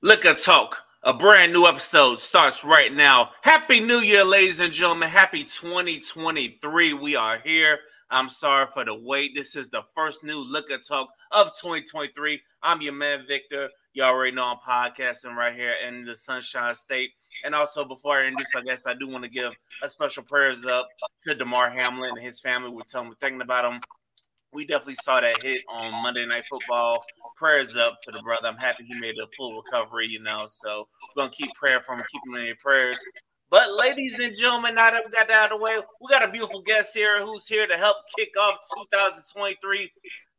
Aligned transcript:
Liquor 0.00 0.34
Talk, 0.34 0.84
a 1.02 1.12
brand 1.12 1.52
new 1.52 1.66
episode 1.66 2.20
starts 2.20 2.62
right 2.62 2.94
now. 2.94 3.30
Happy 3.42 3.80
New 3.80 3.98
Year, 3.98 4.24
ladies 4.24 4.60
and 4.60 4.72
gentlemen. 4.72 5.08
Happy 5.08 5.42
2023. 5.42 6.92
We 6.92 7.16
are 7.16 7.40
here. 7.40 7.80
I'm 8.08 8.28
sorry 8.28 8.68
for 8.72 8.84
the 8.84 8.94
wait. 8.94 9.32
This 9.34 9.56
is 9.56 9.70
the 9.70 9.82
first 9.96 10.22
new 10.22 10.38
Liquor 10.38 10.78
Talk 10.78 11.08
of 11.32 11.48
2023. 11.60 12.40
I'm 12.62 12.80
your 12.80 12.92
man, 12.92 13.24
Victor. 13.26 13.70
Y'all 13.92 14.10
already 14.10 14.36
know 14.36 14.44
I'm 14.46 14.58
podcasting 14.58 15.34
right 15.34 15.52
here 15.52 15.74
in 15.84 16.04
the 16.04 16.14
Sunshine 16.14 16.76
State. 16.76 17.10
And 17.44 17.52
also, 17.52 17.84
before 17.84 18.18
I 18.18 18.26
introduce, 18.26 18.54
I 18.54 18.60
guess 18.60 18.86
I 18.86 18.94
do 18.94 19.08
want 19.08 19.24
to 19.24 19.30
give 19.30 19.52
a 19.82 19.88
special 19.88 20.22
prayers 20.22 20.64
up 20.64 20.86
to 21.26 21.34
Damar 21.34 21.70
Hamlin 21.70 22.10
and 22.10 22.24
his 22.24 22.38
family. 22.38 22.70
We're 22.70 22.82
telling, 22.82 23.08
we're 23.08 23.16
thinking 23.16 23.42
about 23.42 23.64
him 23.64 23.80
we 24.52 24.66
definitely 24.66 24.94
saw 24.94 25.20
that 25.20 25.42
hit 25.42 25.62
on 25.68 26.02
Monday 26.02 26.24
Night 26.26 26.44
Football. 26.50 27.04
Prayers 27.38 27.76
up 27.76 27.96
to 28.04 28.10
the 28.10 28.20
brother. 28.20 28.48
I'm 28.48 28.56
happy 28.56 28.84
he 28.84 28.98
made 28.98 29.14
a 29.18 29.26
full 29.36 29.62
recovery, 29.62 30.08
you 30.08 30.20
know. 30.20 30.44
So 30.46 30.88
we're 31.14 31.22
gonna 31.22 31.32
keep 31.32 31.54
prayer 31.54 31.80
for 31.80 31.94
him, 31.94 32.02
keep 32.10 32.20
him 32.26 32.34
in 32.34 32.46
your 32.46 32.56
prayers. 32.56 32.98
But 33.50 33.72
ladies 33.74 34.18
and 34.18 34.34
gentlemen, 34.36 34.74
now 34.74 34.90
that 34.90 35.04
we 35.06 35.12
got 35.12 35.28
that 35.28 35.44
out 35.44 35.52
of 35.52 35.58
the 35.58 35.64
way, 35.64 35.78
we 36.00 36.08
got 36.10 36.28
a 36.28 36.30
beautiful 36.32 36.60
guest 36.62 36.94
here 36.94 37.24
who's 37.24 37.46
here 37.46 37.66
to 37.66 37.76
help 37.76 37.96
kick 38.16 38.30
off 38.38 38.58
2023. 38.76 39.90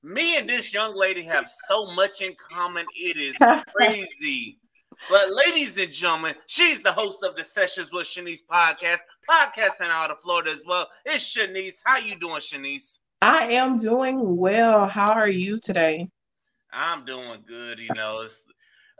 Me 0.03 0.37
and 0.37 0.49
this 0.49 0.73
young 0.73 0.95
lady 0.95 1.23
have 1.23 1.49
so 1.67 1.87
much 1.91 2.21
in 2.21 2.35
common. 2.35 2.85
It 2.95 3.17
is 3.17 3.37
crazy. 3.75 4.59
But 5.09 5.31
ladies 5.31 5.77
and 5.77 5.91
gentlemen, 5.91 6.35
she's 6.47 6.81
the 6.81 6.91
host 6.91 7.23
of 7.23 7.35
the 7.35 7.43
Sessions 7.43 7.91
with 7.91 8.05
Shanise 8.05 8.45
podcast, 8.45 8.99
podcasting 9.29 9.89
out 9.89 10.11
of 10.11 10.19
Florida 10.21 10.51
as 10.51 10.63
well. 10.67 10.87
It's 11.05 11.35
Shanise. 11.35 11.77
How 11.85 11.97
you 11.97 12.19
doing, 12.19 12.41
Shanise? 12.41 12.99
I 13.21 13.45
am 13.53 13.77
doing 13.77 14.37
well. 14.37 14.87
How 14.87 15.11
are 15.11 15.29
you 15.29 15.57
today? 15.57 16.09
I'm 16.71 17.05
doing 17.05 17.43
good. 17.47 17.79
You 17.79 17.89
know, 17.95 18.21
it's 18.21 18.43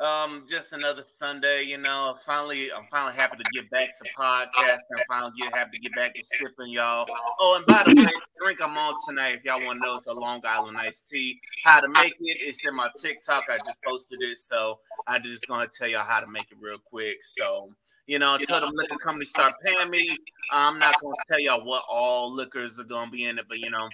um 0.03 0.45
just 0.49 0.73
another 0.73 1.01
Sunday. 1.01 1.63
You 1.63 1.77
know, 1.77 2.15
finally, 2.25 2.71
I'm 2.71 2.85
finally 2.89 3.15
happy 3.15 3.37
to 3.37 3.49
get 3.53 3.70
back 3.70 3.89
to 3.98 4.05
podcasting. 4.17 5.03
Finally, 5.07 5.34
get 5.39 5.55
happy 5.55 5.77
to 5.77 5.79
get 5.79 5.95
back 5.95 6.15
to 6.15 6.23
sipping, 6.23 6.71
y'all. 6.71 7.05
Oh, 7.39 7.55
and 7.57 7.65
by 7.65 7.84
the 7.84 8.01
way, 8.01 8.11
drink 8.41 8.61
I'm 8.61 8.77
on 8.77 8.95
tonight. 9.07 9.37
If 9.39 9.45
y'all 9.45 9.63
want 9.63 9.81
to 9.81 9.87
know, 9.87 9.95
it's 9.95 10.07
a 10.07 10.13
Long 10.13 10.41
Island 10.45 10.77
iced 10.77 11.09
tea. 11.09 11.39
How 11.63 11.79
to 11.79 11.87
make 11.87 12.13
it? 12.20 12.37
It's 12.39 12.65
in 12.65 12.76
my 12.76 12.89
TikTok. 12.99 13.45
I 13.49 13.57
just 13.57 13.77
posted 13.85 14.20
it, 14.21 14.37
so 14.37 14.79
I 15.07 15.20
just 15.20 15.48
gonna 15.48 15.67
tell 15.67 15.87
y'all 15.87 16.05
how 16.05 16.20
to 16.20 16.27
make 16.27 16.51
it 16.51 16.57
real 16.61 16.79
quick. 16.83 17.17
So. 17.23 17.71
You 18.07 18.17
know, 18.17 18.33
until 18.33 18.59
the 18.59 18.71
liquor 18.73 18.98
company 18.98 19.23
start 19.23 19.54
paying 19.63 19.91
me, 19.91 20.17
I'm 20.51 20.79
not 20.79 20.95
to 20.99 21.13
tell 21.29 21.39
y'all 21.39 21.63
what 21.63 21.83
all 21.87 22.33
liquors 22.33 22.79
are 22.79 22.83
to 22.83 23.07
be 23.11 23.26
in 23.26 23.37
it, 23.37 23.45
but 23.48 23.59
you 23.59 23.70
know, 23.70 23.87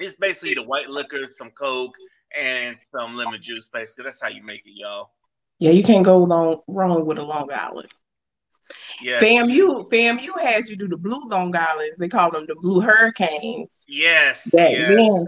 it's 0.00 0.16
basically 0.16 0.54
the 0.54 0.64
white 0.64 0.90
liquors, 0.90 1.38
some 1.38 1.50
Coke, 1.50 1.94
and 2.36 2.80
some 2.80 3.16
lemon 3.16 3.40
juice. 3.40 3.68
Basically, 3.68 4.04
that's 4.04 4.20
how 4.20 4.28
you 4.28 4.42
make 4.42 4.62
it, 4.66 4.72
y'all. 4.74 5.10
Yeah, 5.58 5.70
you 5.70 5.82
can't 5.82 6.04
go 6.04 6.18
long, 6.18 6.60
wrong 6.66 7.06
with 7.06 7.18
a 7.18 7.22
Long 7.22 7.50
Island. 7.52 7.90
Yeah, 9.00 9.20
FAMU, 9.20 10.22
you 10.22 10.34
had 10.42 10.68
you 10.68 10.76
do 10.76 10.88
the 10.88 10.96
blue 10.96 11.22
Long 11.28 11.54
Islands. 11.54 11.98
They 11.98 12.08
call 12.08 12.32
them 12.32 12.46
the 12.48 12.56
blue 12.56 12.80
hurricanes. 12.80 13.70
Yes, 13.86 14.50
yes, 14.52 15.22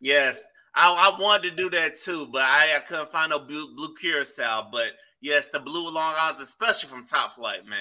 yes. 0.00 0.44
I, 0.74 0.92
I 0.92 1.20
wanted 1.20 1.50
to 1.50 1.56
do 1.56 1.70
that 1.70 1.96
too, 1.96 2.26
but 2.26 2.42
I, 2.42 2.76
I 2.76 2.80
couldn't 2.80 3.10
find 3.10 3.30
no 3.30 3.38
blue, 3.38 3.74
blue 3.74 3.94
curacao. 4.00 4.68
But 4.70 4.92
Yes, 5.20 5.48
the 5.48 5.60
blue 5.60 5.90
Long 5.90 6.14
Islands, 6.16 6.40
especially 6.40 6.88
from 6.88 7.04
Top 7.04 7.34
Flight, 7.34 7.66
man. 7.66 7.78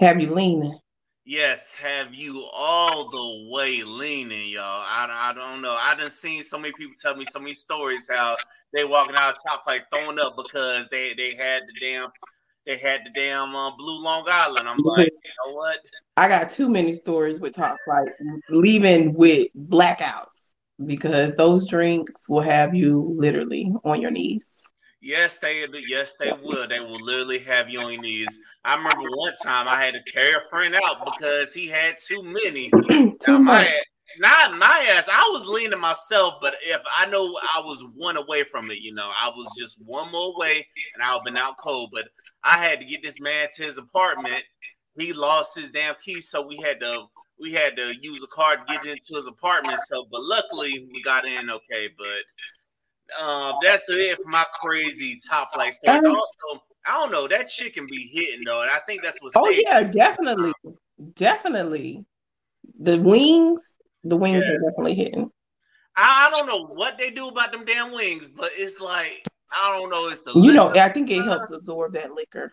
Have 0.00 0.20
you 0.20 0.34
leaning? 0.34 0.78
Yes, 1.24 1.70
have 1.80 2.12
you 2.12 2.44
all 2.52 3.08
the 3.08 3.48
way 3.50 3.84
leaning, 3.84 4.48
y'all. 4.48 4.62
I, 4.64 5.30
I 5.30 5.32
don't 5.32 5.62
know. 5.62 5.76
I 5.78 5.94
done 5.94 6.10
seen 6.10 6.42
so 6.42 6.58
many 6.58 6.72
people 6.76 6.94
tell 7.00 7.14
me 7.14 7.24
so 7.24 7.38
many 7.38 7.54
stories 7.54 8.08
how 8.10 8.36
they 8.72 8.84
walking 8.84 9.14
out 9.14 9.34
of 9.34 9.36
Top 9.46 9.62
Flight 9.62 9.82
throwing 9.92 10.18
up 10.18 10.36
because 10.36 10.88
they 10.88 11.14
they 11.14 11.34
had 11.36 11.62
the 11.62 11.80
damn 11.80 12.08
they 12.66 12.76
had 12.76 13.02
the 13.04 13.10
damn 13.14 13.54
uh, 13.54 13.70
blue 13.76 14.02
Long 14.02 14.24
Island. 14.26 14.68
I'm 14.68 14.78
like, 14.78 15.12
you 15.24 15.30
know 15.46 15.54
what? 15.54 15.78
I 16.16 16.26
got 16.26 16.50
too 16.50 16.68
many 16.68 16.92
stories 16.92 17.40
with 17.40 17.54
Top 17.54 17.76
Flight 17.84 18.08
leaving 18.50 19.16
with 19.16 19.46
blackouts 19.56 20.46
because 20.84 21.36
those 21.36 21.68
drinks 21.68 22.28
will 22.28 22.42
have 22.42 22.74
you 22.74 23.14
literally 23.16 23.72
on 23.84 24.00
your 24.00 24.10
knees. 24.10 24.62
Yes, 25.00 25.38
they 25.38 25.66
yes 25.88 26.16
they 26.16 26.32
will. 26.32 26.66
They 26.68 26.80
will 26.80 27.00
literally 27.00 27.40
have 27.40 27.68
you 27.68 27.80
on 27.80 27.92
your 27.92 28.02
knees. 28.02 28.38
I 28.64 28.76
remember 28.76 29.08
one 29.14 29.32
time 29.42 29.66
I 29.66 29.82
had 29.82 29.94
to 29.94 30.12
carry 30.12 30.34
a 30.34 30.48
friend 30.48 30.74
out 30.74 31.04
because 31.04 31.52
he 31.52 31.66
had 31.66 31.96
too 31.98 32.22
many. 32.22 32.70
too 33.20 33.38
much. 33.38 33.68
Not 34.18 34.56
my 34.56 34.86
ass. 34.94 35.08
I 35.10 35.28
was 35.32 35.46
leaning 35.46 35.80
myself, 35.80 36.34
but 36.40 36.54
if 36.62 36.80
I 36.96 37.06
know 37.06 37.36
I 37.42 37.60
was 37.60 37.82
one 37.96 38.16
away 38.16 38.44
from 38.44 38.70
it, 38.70 38.78
you 38.80 38.94
know, 38.94 39.10
I 39.14 39.28
was 39.28 39.50
just 39.58 39.78
one 39.84 40.12
more 40.12 40.34
away 40.34 40.66
and 40.94 41.02
I've 41.02 41.24
been 41.24 41.36
out 41.36 41.56
cold. 41.58 41.90
But 41.92 42.08
I 42.44 42.58
had 42.58 42.78
to 42.80 42.86
get 42.86 43.02
this 43.02 43.20
man 43.20 43.48
to 43.56 43.62
his 43.62 43.78
apartment. 43.78 44.42
He 44.98 45.12
lost 45.12 45.58
his 45.58 45.70
damn 45.70 45.94
key, 46.04 46.20
so 46.20 46.46
we 46.46 46.58
had 46.58 46.78
to 46.80 47.06
we 47.40 47.52
had 47.52 47.76
to 47.76 47.94
use 48.00 48.22
a 48.22 48.26
car 48.28 48.56
to 48.56 48.64
get 48.68 48.84
into 48.84 49.14
his 49.14 49.26
apartment. 49.26 49.80
So, 49.86 50.06
but 50.10 50.22
luckily 50.22 50.86
we 50.92 51.02
got 51.02 51.26
in 51.26 51.50
okay. 51.50 51.88
But 51.96 53.24
um, 53.24 53.54
that's 53.62 53.88
it 53.88 54.18
for 54.22 54.30
my 54.30 54.44
crazy 54.60 55.18
top 55.28 55.52
flight 55.52 55.74
stories. 55.74 56.04
Also, 56.04 56.62
I 56.86 56.92
don't 56.98 57.12
know 57.12 57.28
that 57.28 57.48
shit 57.50 57.74
can 57.74 57.86
be 57.86 58.08
hitting 58.12 58.44
though, 58.44 58.62
and 58.62 58.70
I 58.70 58.80
think 58.86 59.02
that's 59.02 59.18
what. 59.20 59.32
Oh 59.36 59.50
yeah, 59.50 59.84
definitely, 59.84 60.52
definitely. 61.14 62.04
The 62.80 63.00
wings, 63.00 63.76
the 64.04 64.16
wings 64.16 64.48
are 64.48 64.58
definitely 64.58 64.94
hitting. 64.94 65.30
I, 65.96 66.28
I, 66.28 66.30
don't 66.30 66.46
know 66.46 66.66
what 66.66 66.96
they 66.96 67.10
do 67.10 67.28
about 67.28 67.52
them 67.52 67.64
damn 67.64 67.92
wings, 67.92 68.28
but 68.28 68.50
it's 68.54 68.80
like 68.80 69.26
I 69.52 69.78
don't 69.78 69.90
know. 69.90 70.08
It's 70.08 70.20
the 70.20 70.32
you 70.34 70.52
know. 70.52 70.72
I 70.74 70.88
think 70.88 71.10
it 71.10 71.22
helps 71.22 71.52
absorb 71.52 71.94
that 71.94 72.12
liquor, 72.12 72.52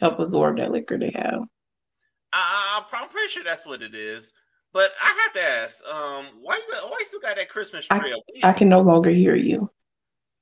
help 0.00 0.18
absorb 0.18 0.56
that 0.58 0.72
liquor 0.72 0.98
they 0.98 1.10
have. 1.10 1.44
I, 2.32 2.82
I'm 2.92 3.08
pretty 3.08 3.28
sure 3.28 3.44
that's 3.44 3.66
what 3.66 3.82
it 3.82 3.94
is. 3.94 4.32
But 4.72 4.92
I 5.02 5.24
have 5.24 5.32
to 5.34 5.42
ask, 5.42 5.84
um, 5.84 6.26
why 6.40 6.56
you 6.56 6.88
why 6.88 6.96
you 7.00 7.04
still 7.04 7.20
got 7.20 7.36
that 7.36 7.48
Christmas 7.48 7.86
tree? 7.86 8.14
I, 8.42 8.50
I 8.50 8.52
can 8.52 8.68
no 8.68 8.80
longer 8.80 9.10
hear 9.10 9.34
you. 9.34 9.68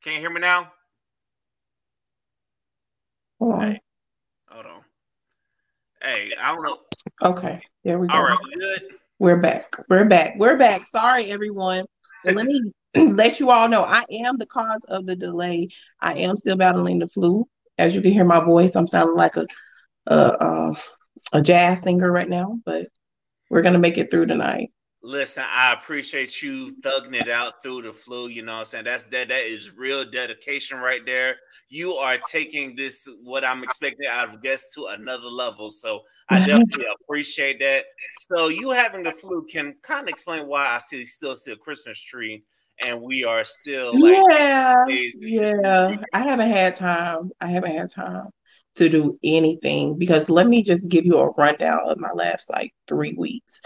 Can 0.03 0.15
you 0.15 0.21
hear 0.21 0.31
me 0.31 0.41
now? 0.41 0.71
Hold 3.38 3.54
on. 3.54 3.72
Hey, 3.72 3.81
hold 4.49 4.66
on. 4.66 4.81
Hey, 6.03 6.32
I 6.41 6.54
don't 6.54 6.62
know. 6.65 6.78
Okay, 7.22 7.60
there 7.84 7.99
we 7.99 8.09
go. 8.09 8.15
All 8.15 8.25
right, 8.25 8.38
good. 8.59 8.82
We're 9.21 9.41
back. 9.41 9.65
We're 9.88 10.06
back. 10.06 10.34
We're 10.37 10.59
back. 10.59 10.87
Sorry, 10.87 11.31
everyone. 11.31 11.84
let 12.25 12.47
me 12.47 12.72
let 12.97 13.38
you 13.38 13.50
all 13.50 13.69
know 13.69 13.84
I 13.84 14.03
am 14.10 14.38
the 14.38 14.47
cause 14.47 14.84
of 14.88 15.06
the 15.06 15.15
delay. 15.15 15.69
I 16.00 16.15
am 16.15 16.37
still 16.37 16.56
battling 16.56 16.99
the 16.99 17.06
flu. 17.06 17.49
As 17.78 17.94
you 17.94 18.03
can 18.03 18.12
hear 18.12 18.25
my 18.25 18.44
voice, 18.44 18.75
I'm 18.75 18.88
sounding 18.88 19.16
like 19.16 19.37
a 19.37 19.47
a, 20.06 20.16
a, 20.16 20.72
a 21.34 21.43
jazz 21.43 21.82
singer 21.82 22.10
right 22.10 22.28
now, 22.28 22.59
but 22.65 22.88
we're 23.50 23.62
gonna 23.62 23.78
make 23.78 23.99
it 23.99 24.10
through 24.10 24.26
tonight. 24.26 24.70
Listen, 25.08 25.44
I 25.50 25.72
appreciate 25.72 26.42
you 26.42 26.76
thugging 26.82 27.14
it 27.14 27.30
out 27.30 27.62
through 27.62 27.80
the 27.80 27.94
flu. 27.94 28.28
You 28.28 28.42
know 28.42 28.52
what 28.52 28.58
I'm 28.58 28.64
saying? 28.66 28.84
That's 28.84 29.04
that 29.04 29.28
that 29.28 29.44
is 29.44 29.74
real 29.74 30.04
dedication 30.04 30.76
right 30.76 31.00
there. 31.06 31.36
You 31.70 31.94
are 31.94 32.19
taking 32.30 32.76
this 32.76 33.08
what 33.22 33.42
I'm 33.42 33.64
expecting 33.64 34.06
out 34.06 34.34
of 34.34 34.42
guests 34.42 34.74
to 34.74 34.88
another 34.88 35.28
level. 35.28 35.70
So 35.70 36.02
I 36.28 36.41
definitely 36.41 36.84
appreciate 37.00 37.58
that. 37.60 37.86
So 38.30 38.48
you 38.48 38.72
having 38.72 39.02
the 39.02 39.12
flu 39.12 39.46
can 39.50 39.76
kind 39.82 40.02
of 40.02 40.08
explain 40.08 40.46
why 40.46 40.66
I 40.66 40.76
see 40.76 41.06
still 41.06 41.36
see 41.36 41.52
a 41.52 41.56
Christmas 41.56 41.98
tree 42.02 42.44
and 42.84 43.00
we 43.00 43.25
are 43.25 43.44
still 43.44 43.98
like 43.98 44.14
yeah, 44.30 44.84
yeah. 45.16 45.96
I 46.12 46.19
haven't 46.19 46.50
had 46.50 46.75
time. 46.75 47.30
I 47.40 47.46
haven't 47.46 47.75
had 47.75 47.90
time 47.90 48.28
to 48.75 48.90
do 48.90 49.19
anything 49.25 49.98
because 49.98 50.28
let 50.28 50.46
me 50.46 50.62
just 50.62 50.90
give 50.90 51.06
you 51.06 51.16
a 51.16 51.30
rundown 51.30 51.88
of 51.88 51.96
my 51.96 52.12
last 52.12 52.50
like 52.50 52.75
three 52.86 53.14
weeks. 53.16 53.62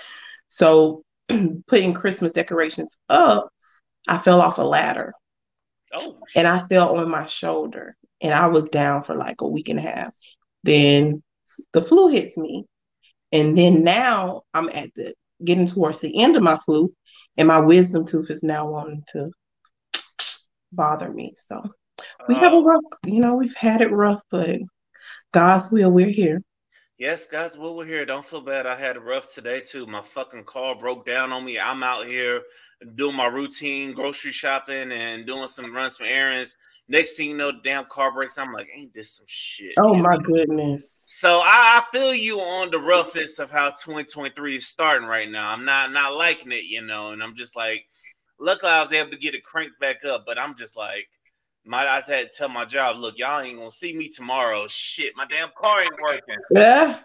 So 0.46 1.02
putting 1.66 1.94
Christmas 1.94 2.32
decorations 2.32 2.98
up, 3.08 3.48
I 4.08 4.18
fell 4.18 4.40
off 4.40 4.58
a 4.58 4.62
ladder. 4.62 5.12
Oh. 5.94 6.18
And 6.34 6.46
I 6.46 6.66
fell 6.68 6.96
on 6.96 7.10
my 7.10 7.26
shoulder 7.26 7.96
and 8.20 8.32
I 8.32 8.46
was 8.46 8.68
down 8.68 9.02
for 9.02 9.14
like 9.14 9.40
a 9.40 9.48
week 9.48 9.68
and 9.68 9.78
a 9.78 9.82
half. 9.82 10.14
Then 10.64 11.22
the 11.72 11.82
flu 11.82 12.08
hits 12.08 12.36
me. 12.38 12.64
And 13.30 13.56
then 13.56 13.84
now 13.84 14.42
I'm 14.54 14.68
at 14.68 14.90
the 14.94 15.14
getting 15.44 15.66
towards 15.66 16.00
the 16.00 16.22
end 16.22 16.36
of 16.36 16.42
my 16.42 16.58
flu 16.64 16.92
and 17.36 17.48
my 17.48 17.58
wisdom 17.58 18.04
tooth 18.04 18.30
is 18.30 18.42
now 18.42 18.70
wanting 18.70 19.02
to 19.12 19.30
bother 20.72 21.10
me. 21.10 21.34
So 21.36 21.62
we 22.28 22.34
have 22.36 22.52
a 22.52 22.56
oh. 22.56 22.64
rough, 22.64 22.82
you 23.06 23.20
know, 23.20 23.36
we've 23.36 23.56
had 23.56 23.80
it 23.80 23.90
rough, 23.90 24.22
but 24.30 24.60
God's 25.32 25.70
will, 25.70 25.90
we're 25.90 26.10
here. 26.10 26.42
Yes, 27.02 27.26
guys, 27.26 27.58
well, 27.58 27.74
we're 27.74 27.84
here. 27.84 28.06
Don't 28.06 28.24
feel 28.24 28.40
bad. 28.40 28.64
I 28.64 28.76
had 28.76 28.96
a 28.96 29.00
rough 29.00 29.26
today 29.34 29.60
too. 29.60 29.86
My 29.86 30.02
fucking 30.02 30.44
car 30.44 30.76
broke 30.76 31.04
down 31.04 31.32
on 31.32 31.44
me. 31.44 31.58
I'm 31.58 31.82
out 31.82 32.06
here 32.06 32.42
doing 32.94 33.16
my 33.16 33.26
routine 33.26 33.92
grocery 33.92 34.30
shopping 34.30 34.92
and 34.92 35.26
doing 35.26 35.48
some 35.48 35.74
runs 35.74 35.96
some 35.96 36.06
errands. 36.06 36.56
Next 36.86 37.14
thing 37.14 37.30
you 37.30 37.36
know, 37.36 37.50
the 37.50 37.58
damn 37.64 37.86
car 37.86 38.12
breaks. 38.12 38.38
I'm 38.38 38.52
like, 38.52 38.68
ain't 38.72 38.94
this 38.94 39.16
some 39.16 39.26
shit? 39.26 39.74
Oh 39.80 39.96
my 39.96 40.16
goodness. 40.16 41.08
So 41.08 41.40
I, 41.40 41.82
I, 41.82 41.84
feel 41.90 42.14
you 42.14 42.38
on 42.38 42.70
the 42.70 42.78
roughness 42.78 43.40
of 43.40 43.50
how 43.50 43.70
2023 43.70 44.54
is 44.54 44.68
starting 44.68 45.08
right 45.08 45.28
now. 45.28 45.50
I'm 45.50 45.64
not 45.64 45.90
not 45.90 46.14
liking 46.14 46.52
it, 46.52 46.66
you 46.66 46.82
know, 46.82 47.10
and 47.10 47.20
I'm 47.20 47.34
just 47.34 47.56
like, 47.56 47.84
luckily 48.38 48.70
I 48.70 48.80
was 48.80 48.92
able 48.92 49.10
to 49.10 49.18
get 49.18 49.34
it 49.34 49.42
cranked 49.42 49.80
back 49.80 50.04
up, 50.04 50.22
but 50.24 50.38
I'm 50.38 50.54
just 50.54 50.76
like, 50.76 51.08
My 51.64 51.86
I 51.86 51.94
had 51.96 52.06
to 52.06 52.28
tell 52.36 52.48
my 52.48 52.64
job, 52.64 52.98
look, 52.98 53.18
y'all 53.18 53.40
ain't 53.40 53.58
gonna 53.58 53.70
see 53.70 53.94
me 53.96 54.08
tomorrow. 54.08 54.66
Shit, 54.68 55.16
my 55.16 55.26
damn 55.26 55.50
car 55.56 55.82
ain't 55.82 56.02
working. 56.02 56.36
Yeah. 56.50 56.98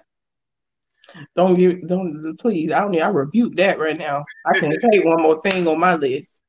Don't 1.35 1.57
give 1.57 1.87
don't 1.87 2.37
please. 2.37 2.71
I 2.71 2.81
don't 2.81 2.91
need 2.91 3.01
I 3.01 3.09
rebuke 3.09 3.55
that 3.57 3.79
right 3.79 3.97
now. 3.97 4.25
I 4.45 4.59
can 4.59 4.71
take 4.91 5.05
one 5.05 5.21
more 5.21 5.41
thing 5.41 5.67
on 5.67 5.79
my 5.79 5.95
list. 5.95 6.41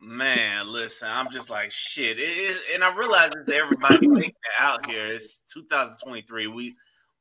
Man, 0.00 0.68
listen, 0.68 1.08
I'm 1.10 1.28
just 1.30 1.50
like 1.50 1.72
shit, 1.72 2.18
it, 2.18 2.22
it, 2.22 2.74
and 2.74 2.84
I 2.84 2.94
realize 2.94 3.30
it's 3.34 3.50
everybody 3.50 4.32
out 4.60 4.86
here. 4.86 5.06
It's 5.06 5.42
2023. 5.52 6.46
We 6.46 6.74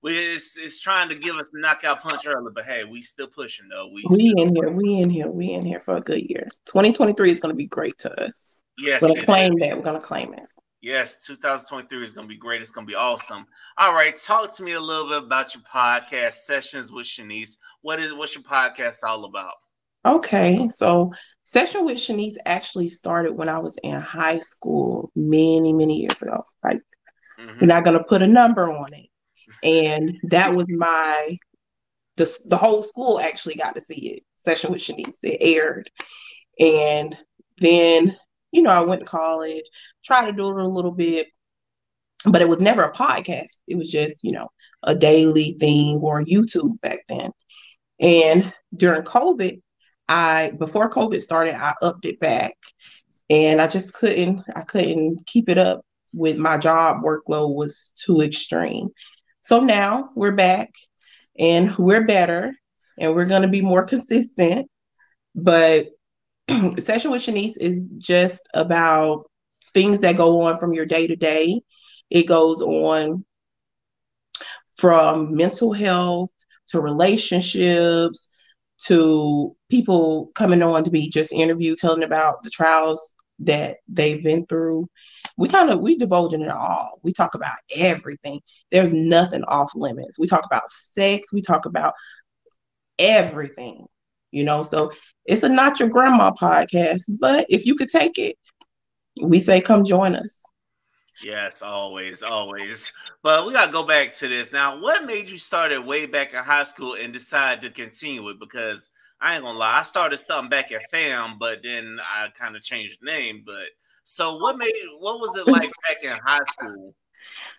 we 0.03 0.15
it's, 0.15 0.57
it's 0.57 0.79
trying 0.79 1.09
to 1.09 1.15
give 1.15 1.35
us 1.35 1.49
a 1.53 1.59
knockout 1.59 2.01
punch 2.01 2.27
early, 2.27 2.51
but 2.53 2.65
hey, 2.65 2.83
we 2.83 3.01
still 3.01 3.27
pushing 3.27 3.67
though. 3.67 3.89
We, 3.91 4.05
we 4.07 4.33
in 4.37 4.55
here, 4.55 4.71
we 4.71 5.01
in 5.01 5.09
here, 5.09 5.31
we 5.31 5.53
in 5.53 5.65
here 5.65 5.79
for 5.79 5.97
a 5.97 6.01
good 6.01 6.21
year. 6.29 6.47
2023 6.65 7.31
is 7.31 7.39
gonna 7.39 7.55
be 7.55 7.65
great 7.65 7.97
to 7.99 8.23
us. 8.23 8.61
Yes, 8.77 9.01
We're 9.01 9.09
gonna 9.09 9.25
claim 9.25 9.59
that. 9.59 9.75
We're 9.77 9.83
gonna 9.83 10.01
claim 10.01 10.33
it. 10.33 10.47
Yes, 10.81 11.25
2023 11.25 12.05
is 12.05 12.13
going 12.13 12.27
to 12.27 12.33
be 12.33 12.37
great. 12.37 12.61
It's 12.61 12.69
going 12.69 12.85
to 12.85 12.91
be 12.91 12.95
awesome. 12.95 13.47
All 13.79 13.93
right, 13.95 14.15
talk 14.15 14.55
to 14.55 14.63
me 14.63 14.73
a 14.73 14.79
little 14.79 15.07
bit 15.09 15.23
about 15.23 15.55
your 15.55 15.63
podcast 15.63 16.33
sessions 16.45 16.91
with 16.91 17.07
Shanise. 17.07 17.57
What 17.81 17.99
is 17.99 18.13
what's 18.13 18.35
your 18.35 18.43
podcast 18.43 18.97
all 19.03 19.25
about? 19.25 19.53
Okay, 20.05 20.69
so 20.69 21.11
session 21.41 21.83
with 21.83 21.97
Shanise 21.97 22.35
actually 22.45 22.89
started 22.89 23.33
when 23.33 23.49
I 23.49 23.57
was 23.57 23.77
in 23.83 23.95
high 23.99 24.39
school 24.39 25.11
many, 25.15 25.73
many 25.73 25.95
years 26.01 26.21
ago. 26.21 26.43
Like 26.63 26.81
Mhm. 27.39 27.59
we're 27.59 27.67
not 27.67 27.83
gonna 27.83 28.03
put 28.03 28.21
a 28.21 28.27
number 28.27 28.69
on 28.71 28.93
it. 28.93 29.09
And 29.63 30.19
that 30.29 30.53
was 30.53 30.67
my 30.77 31.37
the 32.17 32.39
the 32.45 32.57
whole 32.57 32.83
school 32.83 33.19
actually 33.19 33.55
got 33.55 33.75
to 33.75 33.81
see 33.81 34.13
it. 34.13 34.23
Session 34.45 34.71
with 34.71 34.81
Shanise. 34.81 35.17
It 35.23 35.37
aired. 35.41 35.89
And 36.59 37.17
then, 37.57 38.15
you 38.57 38.63
know, 38.63 38.71
I 38.71 38.81
went 38.81 39.01
to 39.01 39.05
college, 39.05 39.65
tried 40.03 40.25
to 40.25 40.33
do 40.33 40.49
it 40.49 40.63
a 40.63 40.67
little 40.67 40.91
bit, 40.91 41.27
but 42.25 42.41
it 42.41 42.49
was 42.49 42.59
never 42.59 42.81
a 42.81 42.91
podcast. 42.91 43.59
It 43.67 43.77
was 43.77 43.91
just, 43.91 44.23
you 44.23 44.31
know, 44.31 44.47
a 44.81 44.95
daily 44.95 45.55
thing 45.59 45.97
or 45.97 46.23
YouTube 46.23 46.81
back 46.81 47.01
then. 47.07 47.29
And 47.99 48.51
during 48.75 49.03
COVID, 49.03 49.61
I 50.09 50.53
before 50.57 50.89
COVID 50.89 51.21
started, 51.21 51.53
I 51.53 51.75
upped 51.83 52.05
it 52.05 52.19
back. 52.19 52.55
And 53.29 53.61
I 53.61 53.67
just 53.67 53.93
couldn't, 53.93 54.41
I 54.55 54.61
couldn't 54.61 55.23
keep 55.27 55.49
it 55.49 55.59
up 55.59 55.81
with 56.11 56.37
my 56.37 56.57
job 56.57 57.03
workload 57.03 57.53
was 57.53 57.93
too 58.03 58.21
extreme. 58.21 58.87
So 59.41 59.59
now 59.59 60.09
we're 60.15 60.31
back 60.31 60.71
and 61.37 61.77
we're 61.77 62.07
better 62.07 62.55
and 62.97 63.13
we're 63.13 63.25
going 63.25 63.43
to 63.43 63.49
be 63.49 63.61
more 63.61 63.85
consistent. 63.85 64.67
But 65.35 65.89
Session 66.79 67.11
with 67.11 67.21
Shanise 67.21 67.57
is 67.59 67.85
just 67.97 68.47
about 68.53 69.29
things 69.73 69.99
that 70.01 70.17
go 70.17 70.43
on 70.43 70.57
from 70.57 70.73
your 70.73 70.85
day 70.85 71.07
to 71.07 71.15
day. 71.15 71.61
It 72.09 72.23
goes 72.23 72.61
on 72.61 73.25
from 74.77 75.35
mental 75.35 75.73
health 75.73 76.29
to 76.67 76.79
relationships 76.81 78.29
to 78.85 79.55
people 79.69 80.29
coming 80.35 80.61
on 80.61 80.83
to 80.83 80.91
be 80.91 81.09
just 81.09 81.33
interviewed, 81.33 81.77
telling 81.79 82.03
about 82.03 82.43
the 82.43 82.49
trials 82.49 83.13
that 83.39 83.77
they've 83.87 84.23
been 84.23 84.45
through. 84.45 84.87
We 85.37 85.49
kind 85.49 85.69
of 85.69 85.79
we 85.79 85.97
divulge 85.97 86.33
in 86.33 86.41
it 86.41 86.49
all. 86.49 86.99
We 87.03 87.11
talk 87.11 87.35
about 87.35 87.57
everything. 87.75 88.41
There's 88.71 88.93
nothing 88.93 89.43
off 89.43 89.71
limits. 89.75 90.19
We 90.19 90.27
talk 90.27 90.45
about 90.45 90.71
sex. 90.71 91.33
We 91.33 91.41
talk 91.41 91.65
about 91.65 91.93
everything. 92.99 93.85
You 94.31 94.43
know, 94.43 94.63
so 94.63 94.91
it's 95.27 95.43
a 95.43 95.49
not 95.49 95.79
your 95.79 95.89
grandma 95.89 96.31
podcast, 96.31 97.03
but 97.19 97.45
if 97.49 97.65
you 97.65 97.75
could 97.75 97.89
take 97.89 98.17
it, 98.17 98.37
we 99.21 99.39
say 99.39 99.61
come 99.61 99.83
join 99.83 100.15
us. 100.15 100.43
Yes, 101.23 101.61
always, 101.61 102.21
always. 102.21 102.93
But 103.23 103.47
we 103.47 103.53
gotta 103.53 103.71
go 103.71 103.83
back 103.83 104.11
to 104.13 104.27
this 104.27 104.53
now. 104.53 104.79
What 104.79 105.05
made 105.05 105.27
you 105.27 105.37
start 105.37 105.71
it 105.71 105.83
way 105.83 106.05
back 106.05 106.33
in 106.33 106.43
high 106.43 106.63
school 106.63 106.95
and 106.95 107.11
decide 107.11 107.61
to 107.63 107.69
continue 107.69 108.27
it? 108.29 108.39
Because 108.39 108.91
I 109.19 109.35
ain't 109.35 109.43
gonna 109.43 109.57
lie, 109.57 109.79
I 109.79 109.81
started 109.81 110.17
something 110.17 110.49
back 110.49 110.71
at 110.71 110.89
FAM, 110.91 111.37
but 111.39 111.63
then 111.63 111.99
I 112.01 112.27
kind 112.37 112.55
of 112.55 112.61
changed 112.61 112.99
the 113.01 113.07
name. 113.07 113.43
But 113.45 113.69
so, 114.03 114.37
what 114.37 114.57
made 114.57 114.73
what 114.99 115.19
was 115.19 115.37
it 115.37 115.47
like 115.47 115.71
back 115.87 116.03
in 116.03 116.17
high 116.23 116.45
school? 116.53 116.93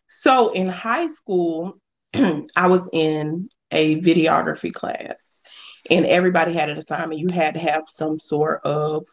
So 0.06 0.52
in 0.52 0.66
high 0.66 1.08
school, 1.08 1.78
I 2.14 2.66
was 2.66 2.88
in 2.92 3.48
a 3.70 4.00
videography 4.00 4.72
class, 4.72 5.37
and 5.90 6.06
everybody 6.06 6.52
had 6.52 6.70
an 6.70 6.78
assignment. 6.78 7.20
You 7.20 7.28
had 7.32 7.54
to 7.54 7.60
have 7.60 7.84
some 7.88 8.18
sort 8.18 8.60
of 8.64 9.06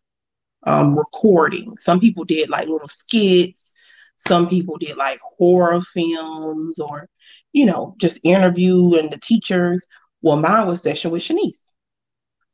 um, 0.63 0.97
recording. 0.97 1.77
Some 1.77 1.99
people 1.99 2.23
did 2.23 2.49
like 2.49 2.67
little 2.67 2.87
skits. 2.87 3.73
Some 4.17 4.47
people 4.49 4.77
did 4.77 4.97
like 4.97 5.19
horror 5.21 5.81
films, 5.81 6.79
or 6.79 7.09
you 7.53 7.65
know, 7.65 7.95
just 7.99 8.23
interview 8.23 8.95
and 8.95 9.11
the 9.11 9.19
teachers. 9.19 9.85
Well, 10.21 10.37
mine 10.37 10.67
was 10.67 10.81
session 10.81 11.11
with 11.11 11.21
Shanise. 11.21 11.73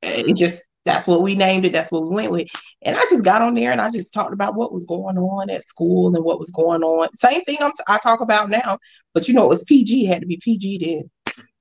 It 0.01 0.35
just 0.35 0.63
that's 0.85 1.07
what 1.07 1.21
we 1.21 1.35
named 1.35 1.65
it. 1.65 1.73
That's 1.73 1.91
what 1.91 2.03
we 2.03 2.15
went 2.15 2.31
with. 2.31 2.47
And 2.81 2.95
I 2.97 3.03
just 3.09 3.23
got 3.23 3.41
on 3.41 3.53
there 3.53 3.71
and 3.71 3.79
I 3.79 3.91
just 3.91 4.13
talked 4.13 4.33
about 4.33 4.55
what 4.55 4.73
was 4.73 4.85
going 4.85 5.17
on 5.17 5.49
at 5.49 5.63
school 5.63 6.13
and 6.15 6.25
what 6.25 6.39
was 6.39 6.49
going 6.51 6.81
on. 6.81 7.13
Same 7.13 7.43
thing 7.43 7.57
I'm 7.61 7.71
t- 7.71 7.83
I 7.87 7.99
talk 7.99 8.21
about 8.21 8.49
now, 8.49 8.79
but 9.13 9.27
you 9.27 9.33
know, 9.33 9.45
it 9.45 9.49
was 9.49 9.63
PG, 9.63 10.05
it 10.05 10.13
had 10.13 10.21
to 10.21 10.27
be 10.27 10.37
PG 10.37 10.79
then. 10.79 11.11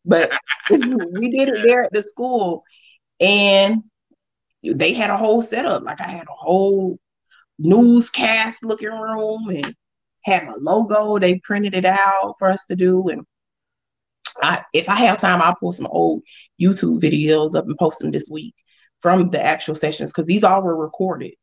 But 0.05 0.32
we 0.70 1.31
did 1.31 1.49
it 1.50 1.67
there 1.67 1.85
at 1.85 1.93
the 1.93 2.02
school 2.02 2.64
and 3.20 3.82
they 4.62 4.93
had 4.93 5.11
a 5.11 5.17
whole 5.17 5.43
setup. 5.43 5.82
Like 5.82 6.00
I 6.00 6.11
had 6.11 6.26
a 6.26 6.37
whole 6.37 6.99
newscast 7.58 8.64
looking 8.64 8.91
room 8.91 9.49
and 9.49 9.75
had 10.25 10.47
my 10.47 10.55
logo. 10.58 11.19
They 11.19 11.38
printed 11.38 11.75
it 11.75 11.85
out 11.85 12.35
for 12.38 12.50
us 12.50 12.64
to 12.67 12.76
do. 12.76 13.08
And 13.08 13.25
I, 14.43 14.62
if 14.73 14.88
I 14.88 14.97
have 14.97 15.19
time, 15.19 15.43
I'll 15.43 15.55
pull 15.55 15.73
some 15.73 15.88
old 15.91 16.23
YouTube 16.61 17.00
videos 17.00 17.55
up 17.55 17.67
and 17.67 17.76
post 17.79 18.00
them 18.00 18.11
this 18.11 18.29
week 18.31 18.55
from 19.00 19.31
the 19.31 19.44
actual 19.44 19.75
sessions 19.75 20.12
because 20.12 20.26
these 20.26 20.44
all 20.44 20.62
were 20.62 20.76
recorded. 20.76 21.35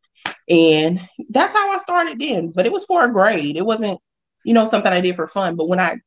And 0.50 1.00
that's 1.30 1.54
how 1.54 1.72
I 1.72 1.78
started 1.78 2.20
then. 2.20 2.52
But 2.54 2.66
it 2.66 2.72
was 2.72 2.86
for 2.86 3.06
a 3.06 3.12
grade. 3.12 3.58
It 3.58 3.66
wasn't, 3.66 4.00
you 4.46 4.54
know, 4.54 4.66
something 4.66 4.92
I 4.92 5.02
did 5.02 5.16
for 5.16 5.28
fun. 5.28 5.56
But 5.56 5.68
when 5.68 5.80
I 5.80 5.98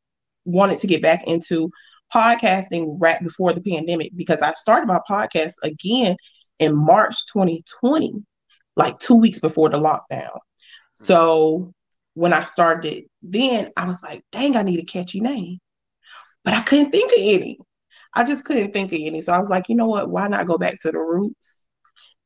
wanted 0.45 0.79
to 0.79 0.87
get 0.87 1.03
back 1.03 1.27
into 1.27 1.71
podcasting 2.15 2.97
right 2.99 3.23
before 3.23 3.53
the 3.53 3.63
pandemic, 3.63 4.13
because 4.17 4.43
I 4.43 4.53
started 4.55 4.87
my 4.87 5.01
podcast 5.09 5.55
again 5.63 6.17
in 6.59 6.77
March 6.77 7.27
2020, 7.33 8.15
like 8.77 8.99
two 8.99 9.17
weeks 9.17 9.39
before 9.39 9.71
the 9.71 9.79
lockdown. 9.79 10.31
Mm. 10.31 10.39
So 10.95 11.75
when 12.15 12.33
I 12.33 12.43
started 12.43 13.05
then, 13.23 13.71
I 13.77 13.87
was 13.87 14.03
like, 14.03 14.23
dang, 14.33 14.57
I 14.57 14.63
need 14.63 14.81
a 14.81 14.85
catchy 14.85 15.21
name. 15.21 15.59
But 16.45 16.55
I 16.55 16.63
couldn't 16.63 16.91
think 16.91 17.13
of 17.13 17.19
any. 17.19 17.59
I 18.15 18.25
just 18.25 18.45
couldn't 18.45 18.73
think 18.73 18.93
of 18.93 18.99
any. 19.01 19.21
So 19.21 19.33
I 19.33 19.39
was 19.39 19.51
like, 19.51 19.69
you 19.69 19.77
know 19.77 19.87
what? 19.87 20.11
Why 20.11 20.29
not 20.29 20.47
go 20.47 20.59
back 20.59 20.81
to 20.81 20.91
the 20.91 20.99
roots, 20.99 21.67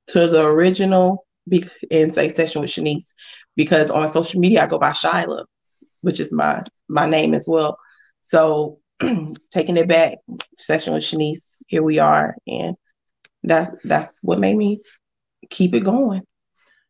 to 0.08 0.26
the 0.26 0.46
original, 0.46 1.26
be- 1.48 1.68
and 1.90 2.12
say 2.12 2.28
session 2.28 2.62
with 2.62 2.70
Shanise? 2.70 3.12
Because 3.56 3.90
on 3.90 4.08
social 4.08 4.40
media, 4.40 4.62
I 4.64 4.66
go 4.66 4.78
by 4.78 4.92
Shyla, 4.92 5.44
which 6.00 6.20
is 6.20 6.32
my 6.32 6.62
my 6.88 7.08
name 7.08 7.34
as 7.34 7.46
well. 7.48 7.78
So 8.20 8.78
taking 9.50 9.76
it 9.76 9.88
back, 9.88 10.18
session 10.56 10.94
with 10.94 11.02
Shanise. 11.02 11.56
Here 11.66 11.82
we 11.82 11.98
are, 11.98 12.36
and 12.46 12.76
that's 13.42 13.80
that's 13.82 14.18
what 14.22 14.40
made 14.40 14.56
me 14.56 14.80
keep 15.50 15.74
it 15.74 15.84
going. 15.84 16.22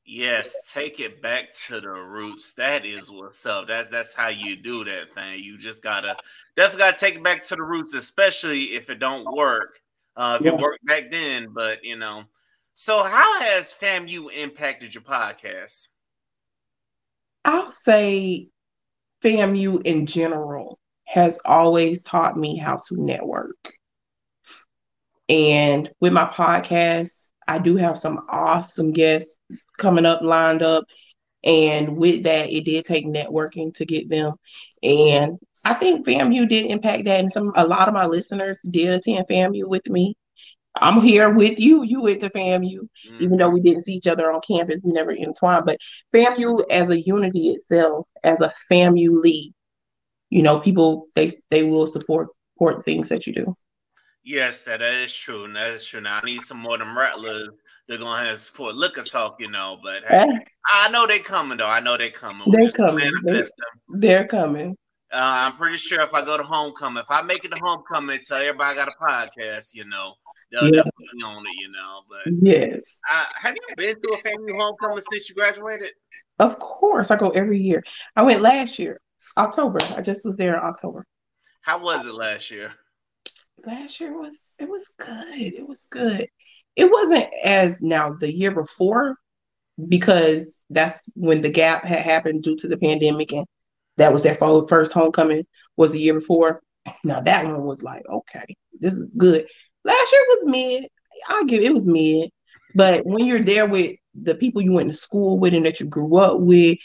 Yes, 0.07 0.71
take 0.71 1.01
it 1.01 1.23
back 1.23 1.51
to 1.67 1.81
the 1.81 1.89
roots. 1.89 2.53
That 2.55 2.85
is 2.85 3.11
what's 3.11 3.45
up. 3.47 3.69
That's 3.69 3.89
that's 3.89 4.15
how 4.15 4.29
you 4.29 4.57
do 4.57 4.85
that 4.85 5.15
thing. 5.15 5.41
You 5.43 5.57
just 5.59 5.83
gotta 5.83 6.17
definitely 6.57 6.81
gotta 6.81 6.99
take 6.99 7.15
it 7.17 7.23
back 7.25 7.43
to 7.45 7.57
the 7.57 7.63
roots, 7.63 7.95
especially 7.95 8.65
if 8.75 8.91
it 8.91 8.99
don't 8.99 9.25
work. 9.35 9.81
Uh, 10.17 10.37
if 10.39 10.45
Yeah. 10.45 10.53
it 10.53 10.59
worked 10.59 10.85
back 10.85 11.11
then, 11.11 11.49
but 11.53 11.85
you 11.85 11.97
know. 11.97 12.25
So, 12.75 13.03
how 13.05 13.41
has 13.41 13.73
FAMU 13.73 14.33
impacted 14.33 14.95
your 14.95 15.03
podcast? 15.05 15.89
I'll 17.45 17.73
say 17.73 18.49
FAMU 19.23 19.83
in 19.85 20.07
general 20.07 20.79
has 21.05 21.41
always 21.45 22.03
taught 22.03 22.37
me 22.37 22.57
how 22.57 22.77
to 22.89 22.97
network. 22.97 23.57
And 25.29 25.91
with 26.01 26.13
my 26.13 26.27
podcast, 26.27 27.29
I 27.49 27.59
do 27.59 27.77
have 27.77 27.99
some 27.99 28.25
awesome 28.29 28.93
guests 28.93 29.37
coming 29.79 30.07
up, 30.07 30.23
lined 30.23 30.63
up. 30.63 30.85
And 31.45 31.97
with 31.99 32.25
that, 32.25 32.51
it 32.51 32.65
did 32.65 32.85
take 32.85 33.07
networking 33.07 33.75
to 33.75 33.85
get 33.85 34.09
them. 34.09 34.35
And 34.83 35.39
I 35.65 35.75
think 35.75 36.07
FAMU 36.07 36.49
did 36.49 36.71
impact 36.71 37.05
that. 37.07 37.21
And 37.21 37.33
some 37.33 37.53
a 37.55 37.67
lot 37.67 37.89
of 37.89 37.95
my 37.95 38.07
listeners 38.07 38.61
did 38.71 38.91
attend 38.91 39.27
FAMU 39.29 39.69
with 39.69 39.89
me. 39.89 40.17
I'm 40.81 41.03
here 41.03 41.31
with 41.33 41.59
you. 41.59 41.83
You 41.85 42.03
went 42.03 42.21
to 42.21 42.31
FAMU 42.31 42.89
Mm, 43.07 43.19
even 43.19 43.39
though 43.39 43.51
we 43.51 43.61
didn't 43.61 43.85
see 43.85 43.95
each 43.95 44.07
other 44.07 44.31
on 44.31 44.41
campus, 44.47 44.81
we 44.83 44.93
never 44.93 45.11
intertwined. 45.13 45.67
But 45.67 45.79
FAMU 46.15 46.65
as 46.71 46.91
a 46.91 47.01
unity 47.01 47.51
itself, 47.51 48.07
as 48.23 48.41
a 48.41 48.53
FAMU 48.71 49.23
league, 49.23 49.53
you 50.35 50.43
know, 50.43 50.61
people 50.61 51.07
they 51.15 51.31
they 51.51 51.65
will 51.65 51.87
support 51.87 52.29
support 52.55 52.85
things 52.85 53.09
that 53.09 53.27
you 53.27 53.33
do. 53.33 53.47
Yes, 54.25 54.63
that 54.63 54.83
is 54.83 55.15
true. 55.15 55.45
and 55.45 55.55
That 55.55 55.71
is 55.71 55.85
true. 55.85 56.01
Now 56.01 56.21
I 56.23 56.25
need 56.25 56.41
some 56.41 56.59
more 56.59 56.75
of 56.75 56.81
them 56.81 56.97
rattlers 56.97 57.51
they're 57.89 57.99
gonna 57.99 58.29
have 58.29 58.39
support 58.39 58.75
liquor 58.75 59.03
talk, 59.03 59.37
you 59.41 59.51
know. 59.51 59.79
But 59.83 60.05
hey, 60.09 60.27
I 60.73 60.89
know 60.89 61.07
they 61.07 61.19
coming 61.19 61.59
though. 61.59 61.67
I 61.67 61.81
know 61.81 61.97
they 61.97 62.11
coming. 62.11 62.51
They're 62.51 62.71
coming. 62.71 63.11
They, 63.25 63.43
they're 63.89 64.27
coming. 64.27 64.77
Uh, 65.13 65.19
I'm 65.47 65.53
pretty 65.53 65.77
sure 65.77 66.01
if 66.01 66.13
I 66.13 66.25
go 66.25 66.37
to 66.37 66.43
homecoming, 66.43 67.03
if 67.03 67.11
I 67.11 67.23
make 67.23 67.45
it 67.45 67.53
to 67.53 67.59
homecoming, 67.63 68.19
tell 68.27 68.39
everybody 68.39 68.81
I 68.81 68.85
got 68.85 68.89
a 68.89 69.05
podcast, 69.05 69.69
you 69.73 69.85
know, 69.85 70.15
they'll 70.51 70.65
yeah. 70.65 70.83
definitely 70.83 71.23
on 71.25 71.47
it, 71.47 71.55
you 71.61 71.71
know. 71.71 72.01
But 72.09 72.33
yes, 72.43 72.99
uh, 73.13 73.27
have 73.35 73.55
you 73.55 73.77
been 73.77 73.95
to 73.95 74.09
a 74.15 74.23
FAMU 74.23 74.59
homecoming 74.59 75.05
since 75.13 75.29
you 75.29 75.37
graduated? 75.37 75.91
Of 76.41 76.59
course, 76.59 77.13
I 77.13 77.17
go 77.17 77.31
every 77.31 77.61
year. 77.61 77.85
I 78.17 78.23
went 78.23 78.41
last 78.41 78.79
year, 78.81 79.01
October. 79.37 79.81
I 79.97 80.03
just 80.03 80.25
was 80.25 80.37
there 80.37 80.55
in 80.55 80.63
October. 80.63 81.07
How 81.63 81.79
was 81.79 82.07
it 82.07 82.15
last 82.15 82.51
year? 82.51 82.73
Last 83.65 84.01
year 84.01 84.19
was 84.19 84.55
it 84.59 84.69
was 84.69 84.89
good. 84.99 85.39
It 85.39 85.67
was 85.67 85.87
good. 85.91 86.27
It 86.77 86.91
wasn't 86.91 87.27
as 87.45 87.81
now 87.81 88.15
the 88.19 88.33
year 88.33 88.51
before 88.51 89.17
because 89.89 90.63
that's 90.71 91.09
when 91.15 91.41
the 91.43 91.51
gap 91.51 91.85
had 91.85 92.01
happened 92.01 92.43
due 92.43 92.57
to 92.57 92.69
the 92.69 92.77
pandemic 92.77 93.33
and 93.33 93.47
that 93.97 94.13
was 94.13 94.23
their 94.23 94.35
first 94.35 94.93
homecoming 94.93 95.47
was 95.77 95.93
the 95.93 96.01
year 96.01 96.15
before. 96.15 96.61
Now 97.05 97.21
that 97.21 97.45
one 97.45 97.67
was 97.67 97.83
like, 97.83 98.03
okay, 98.09 98.45
this 98.81 98.93
is 98.93 99.15
good. 99.15 99.45
Last 99.85 100.13
year 100.13 100.25
was 100.29 100.51
mid. 100.51 100.89
I'll 101.29 101.45
give 101.45 101.63
it 101.63 101.73
was 101.73 101.87
mid. 101.87 102.31
But 102.75 103.07
when 103.07 103.25
you're 103.27 103.43
there 103.43 103.67
with 103.67 103.97
the 104.15 104.35
people 104.35 104.63
you 104.63 104.73
went 104.73 104.91
to 104.91 104.97
school 104.97 105.39
with 105.39 105.55
and 105.55 105.65
that 105.65 105.81
you 105.81 105.87
grew 105.87 106.17
up 106.17 106.41
with, 106.41 106.79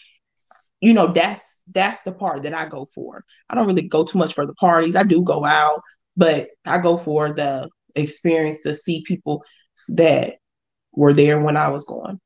you 0.82 0.94
know, 0.94 1.08
that's 1.08 1.62
that's 1.72 2.02
the 2.04 2.14
part 2.14 2.44
that 2.44 2.54
I 2.54 2.68
go 2.68 2.88
for. 2.94 3.24
I 3.50 3.56
don't 3.56 3.68
really 3.68 3.88
go 3.88 4.04
too 4.04 4.18
much 4.18 4.34
for 4.34 4.46
the 4.46 4.54
parties. 4.56 4.96
I 4.96 5.04
do 5.04 5.22
go 5.22 5.46
out, 5.46 5.82
but 6.16 6.50
I 6.66 6.80
go 6.80 6.98
for 6.98 7.34
the 7.34 7.70
experience 7.96 8.62
to 8.62 8.74
see 8.74 9.04
people 9.06 9.44
that 9.90 10.36
were 10.94 11.14
there 11.14 11.44
when 11.44 11.58
I 11.58 11.70
was 11.70 11.86
going. 11.86 12.20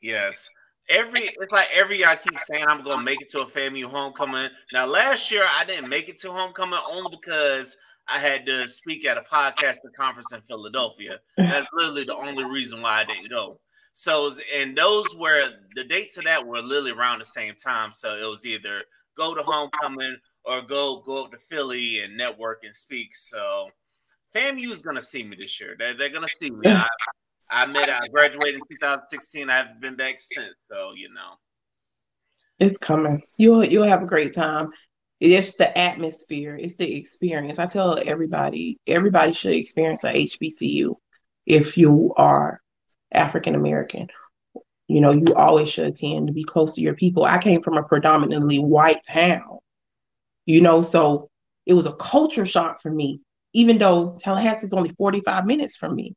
Yes 0.00 0.50
every 0.88 1.20
it's 1.20 1.52
like 1.52 1.68
every 1.74 1.98
year 1.98 2.08
I 2.08 2.16
keep 2.16 2.38
saying 2.38 2.64
I'm 2.66 2.82
gonna 2.82 3.02
make 3.02 3.20
it 3.20 3.30
to 3.30 3.40
a 3.40 3.46
FAMU 3.46 3.84
homecoming. 3.84 4.50
Now 4.72 4.86
last 4.86 5.30
year 5.30 5.44
I 5.48 5.64
didn't 5.64 5.88
make 5.88 6.08
it 6.08 6.18
to 6.20 6.32
homecoming 6.32 6.78
only 6.88 7.10
because 7.10 7.76
I 8.08 8.18
had 8.18 8.46
to 8.46 8.68
speak 8.68 9.04
at 9.04 9.18
a 9.18 9.22
podcasting 9.22 9.92
conference 9.96 10.32
in 10.32 10.40
Philadelphia. 10.42 11.18
That's 11.36 11.66
literally 11.72 12.04
the 12.04 12.14
only 12.14 12.44
reason 12.44 12.80
why 12.80 13.00
I 13.00 13.04
didn't 13.04 13.30
go. 13.30 13.60
So 13.98 14.30
and 14.54 14.76
those 14.76 15.06
were 15.16 15.48
the 15.74 15.82
dates 15.82 16.18
of 16.18 16.24
that 16.24 16.46
were 16.46 16.60
literally 16.60 16.90
around 16.90 17.20
the 17.20 17.24
same 17.24 17.54
time. 17.54 17.92
So 17.92 18.14
it 18.14 18.28
was 18.28 18.44
either 18.44 18.82
go 19.16 19.34
to 19.34 19.42
homecoming 19.42 20.18
or 20.44 20.60
go 20.60 21.00
go 21.00 21.24
up 21.24 21.30
to 21.32 21.38
Philly 21.38 22.00
and 22.00 22.14
network 22.14 22.64
and 22.64 22.74
speak. 22.74 23.16
So 23.16 23.70
FAMU 24.34 24.70
is 24.70 24.82
gonna 24.82 25.00
see 25.00 25.22
me 25.22 25.34
this 25.34 25.58
year. 25.58 25.76
They're, 25.78 25.94
they're 25.94 26.10
gonna 26.10 26.28
see 26.28 26.50
me. 26.50 26.68
I, 26.70 26.86
I 27.50 27.64
met. 27.64 27.88
I 27.88 28.06
graduated 28.08 28.56
in 28.56 28.76
2016. 28.76 29.48
I 29.48 29.56
haven't 29.56 29.80
been 29.80 29.96
back 29.96 30.18
since. 30.18 30.54
So 30.70 30.92
you 30.94 31.08
know, 31.14 31.38
it's 32.58 32.76
coming. 32.76 33.22
You'll 33.38 33.64
you'll 33.64 33.88
have 33.88 34.02
a 34.02 34.06
great 34.06 34.34
time. 34.34 34.72
It's 35.20 35.56
the 35.56 35.76
atmosphere. 35.78 36.54
It's 36.54 36.76
the 36.76 36.94
experience. 36.94 37.58
I 37.58 37.64
tell 37.64 37.98
everybody, 38.06 38.78
everybody 38.86 39.32
should 39.32 39.54
experience 39.54 40.04
a 40.04 40.12
HBCU 40.12 40.96
if 41.46 41.78
you 41.78 42.12
are 42.18 42.60
African 43.16 43.54
American. 43.54 44.08
You 44.88 45.00
know, 45.00 45.10
you 45.10 45.34
always 45.34 45.68
should 45.68 45.86
attend 45.86 46.28
to 46.28 46.32
be 46.32 46.44
close 46.44 46.74
to 46.74 46.80
your 46.80 46.94
people. 46.94 47.24
I 47.24 47.38
came 47.38 47.60
from 47.60 47.76
a 47.76 47.82
predominantly 47.82 48.58
white 48.58 49.02
town, 49.04 49.58
you 50.44 50.60
know, 50.60 50.82
so 50.82 51.28
it 51.66 51.74
was 51.74 51.86
a 51.86 51.94
culture 51.94 52.46
shock 52.46 52.80
for 52.80 52.90
me, 52.90 53.20
even 53.52 53.78
though 53.78 54.16
Tallahassee 54.20 54.66
is 54.66 54.72
only 54.72 54.90
45 54.90 55.44
minutes 55.44 55.76
from 55.76 55.96
me 55.96 56.14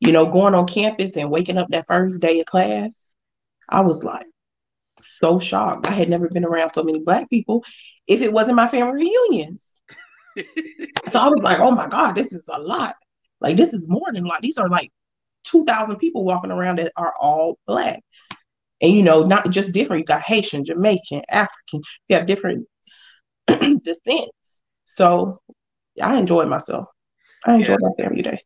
you 0.00 0.12
know, 0.12 0.30
going 0.30 0.54
on 0.54 0.66
campus 0.66 1.16
and 1.16 1.30
waking 1.30 1.56
up 1.56 1.68
that 1.70 1.86
first 1.86 2.20
day 2.20 2.40
of 2.40 2.46
class, 2.46 3.10
I 3.68 3.80
was 3.80 4.04
like 4.04 4.26
so 5.00 5.38
shocked. 5.38 5.86
I 5.86 5.90
had 5.90 6.08
never 6.08 6.28
been 6.28 6.44
around 6.44 6.70
so 6.70 6.82
many 6.82 7.00
black 7.00 7.30
people 7.30 7.64
if 8.06 8.22
it 8.22 8.32
wasn't 8.32 8.56
my 8.56 8.68
family 8.68 9.04
reunions. 9.04 9.80
so 11.08 11.20
I 11.20 11.28
was 11.28 11.42
like, 11.42 11.60
oh 11.60 11.70
my 11.70 11.88
God, 11.88 12.12
this 12.12 12.32
is 12.32 12.48
a 12.52 12.58
lot. 12.58 12.96
Like, 13.40 13.56
this 13.56 13.74
is 13.74 13.86
more 13.88 14.12
than 14.12 14.24
a 14.24 14.28
lot. 14.28 14.42
These 14.42 14.58
are 14.58 14.68
like 14.68 14.92
2,000 15.46 15.96
people 15.96 16.24
walking 16.24 16.50
around 16.50 16.78
that 16.78 16.92
are 16.96 17.14
all 17.20 17.58
black. 17.66 18.02
And, 18.80 18.92
you 18.92 19.02
know, 19.02 19.24
not 19.24 19.50
just 19.50 19.72
different. 19.72 20.00
You 20.00 20.06
got 20.06 20.22
Haitian, 20.22 20.64
Jamaican, 20.64 21.22
African. 21.28 21.80
You 22.08 22.16
have 22.16 22.26
different 22.26 22.66
descents. 23.46 24.62
So 24.84 25.40
I 26.02 26.16
enjoyed 26.18 26.48
myself. 26.48 26.88
I 27.46 27.54
enjoyed 27.54 27.78
yeah. 27.80 27.88
my 27.88 28.04
family 28.04 28.22
day. 28.22 28.38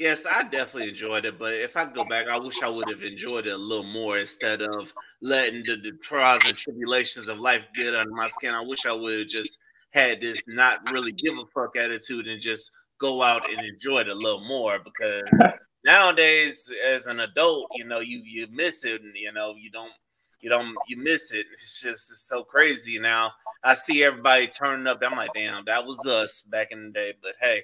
Yes, 0.00 0.24
I 0.24 0.44
definitely 0.44 0.88
enjoyed 0.88 1.26
it, 1.26 1.38
but 1.38 1.52
if 1.52 1.76
I 1.76 1.84
go 1.84 2.06
back, 2.06 2.26
I 2.26 2.38
wish 2.38 2.62
I 2.62 2.70
would 2.70 2.88
have 2.88 3.02
enjoyed 3.02 3.46
it 3.46 3.52
a 3.52 3.56
little 3.56 3.84
more 3.84 4.18
instead 4.18 4.62
of 4.62 4.94
letting 5.20 5.62
the, 5.66 5.76
the 5.76 5.92
trials 6.02 6.40
and 6.46 6.56
tribulations 6.56 7.28
of 7.28 7.38
life 7.38 7.66
get 7.74 7.94
under 7.94 8.10
my 8.14 8.26
skin. 8.26 8.54
I 8.54 8.62
wish 8.62 8.86
I 8.86 8.92
would 8.92 9.18
have 9.18 9.28
just 9.28 9.58
had 9.90 10.22
this 10.22 10.42
not 10.48 10.90
really 10.90 11.12
give 11.12 11.36
a 11.36 11.44
fuck 11.52 11.76
attitude 11.76 12.28
and 12.28 12.40
just 12.40 12.70
go 12.98 13.22
out 13.22 13.50
and 13.50 13.60
enjoy 13.60 14.00
it 14.00 14.08
a 14.08 14.14
little 14.14 14.46
more 14.46 14.78
because 14.78 15.22
nowadays 15.84 16.72
as 16.86 17.06
an 17.06 17.20
adult, 17.20 17.66
you 17.74 17.84
know, 17.84 18.00
you 18.00 18.22
you 18.24 18.46
miss 18.50 18.84
it 18.84 19.02
and 19.02 19.14
you 19.14 19.32
know, 19.32 19.54
you 19.58 19.70
don't 19.70 19.92
you 20.40 20.50
don't 20.50 20.74
you 20.88 20.96
miss 20.96 21.32
it. 21.32 21.46
It's 21.52 21.80
just 21.80 22.10
it's 22.10 22.22
so 22.28 22.42
crazy 22.42 22.98
now. 22.98 23.32
I 23.62 23.74
see 23.74 24.02
everybody 24.02 24.46
turning 24.46 24.86
up. 24.86 25.02
I'm 25.04 25.16
like, 25.16 25.30
damn, 25.34 25.64
that 25.66 25.84
was 25.84 26.06
us 26.06 26.42
back 26.42 26.68
in 26.70 26.86
the 26.86 26.90
day. 26.90 27.14
But 27.22 27.34
hey, 27.40 27.62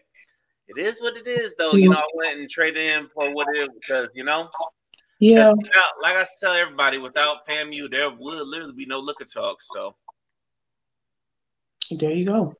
it 0.68 0.78
is 0.78 1.00
what 1.00 1.16
it 1.16 1.26
is, 1.26 1.54
though. 1.56 1.72
You 1.72 1.90
know, 1.90 1.96
I 1.96 2.06
went 2.14 2.40
and 2.40 2.50
traded 2.50 2.82
in 2.82 3.08
for 3.14 3.32
what 3.32 3.48
it 3.54 3.58
is 3.58 3.68
because 3.80 4.10
you 4.14 4.24
know, 4.24 4.48
yeah. 5.18 5.52
Without, 5.52 5.92
like 6.02 6.16
I 6.16 6.26
tell 6.40 6.52
everybody, 6.52 6.98
without 6.98 7.46
FAMU, 7.46 7.90
there 7.90 8.10
would 8.10 8.46
literally 8.46 8.74
be 8.74 8.86
no 8.86 8.98
liquor 8.98 9.24
talk. 9.24 9.62
So 9.62 9.96
there 11.90 12.12
you 12.12 12.26
go. 12.26 12.54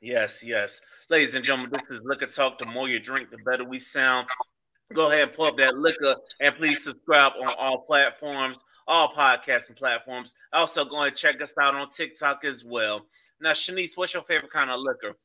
Yes, 0.00 0.42
yes, 0.42 0.80
ladies 1.10 1.34
and 1.34 1.44
gentlemen, 1.44 1.70
this 1.72 1.90
is 1.90 2.00
Liquor 2.02 2.24
Talk. 2.24 2.58
The 2.58 2.64
more 2.64 2.88
you 2.88 2.98
drink, 2.98 3.30
the 3.30 3.36
better 3.44 3.64
we 3.64 3.78
sound. 3.78 4.26
Go 4.92 5.10
ahead 5.10 5.28
and 5.28 5.32
pull 5.32 5.46
up 5.46 5.56
that 5.58 5.76
liquor 5.76 6.16
and 6.40 6.54
please 6.54 6.84
subscribe 6.84 7.32
on 7.40 7.54
all 7.58 7.78
platforms, 7.82 8.64
all 8.88 9.12
podcasting 9.12 9.76
platforms. 9.76 10.34
Also, 10.52 10.84
go 10.84 11.02
and 11.02 11.14
check 11.14 11.40
us 11.40 11.54
out 11.60 11.74
on 11.74 11.88
TikTok 11.88 12.44
as 12.44 12.64
well. 12.64 13.06
Now, 13.40 13.52
Shanise, 13.52 13.96
what's 13.96 14.14
your 14.14 14.24
favorite 14.24 14.52
kind 14.52 14.70
of 14.70 14.80
liquor? 14.80 15.16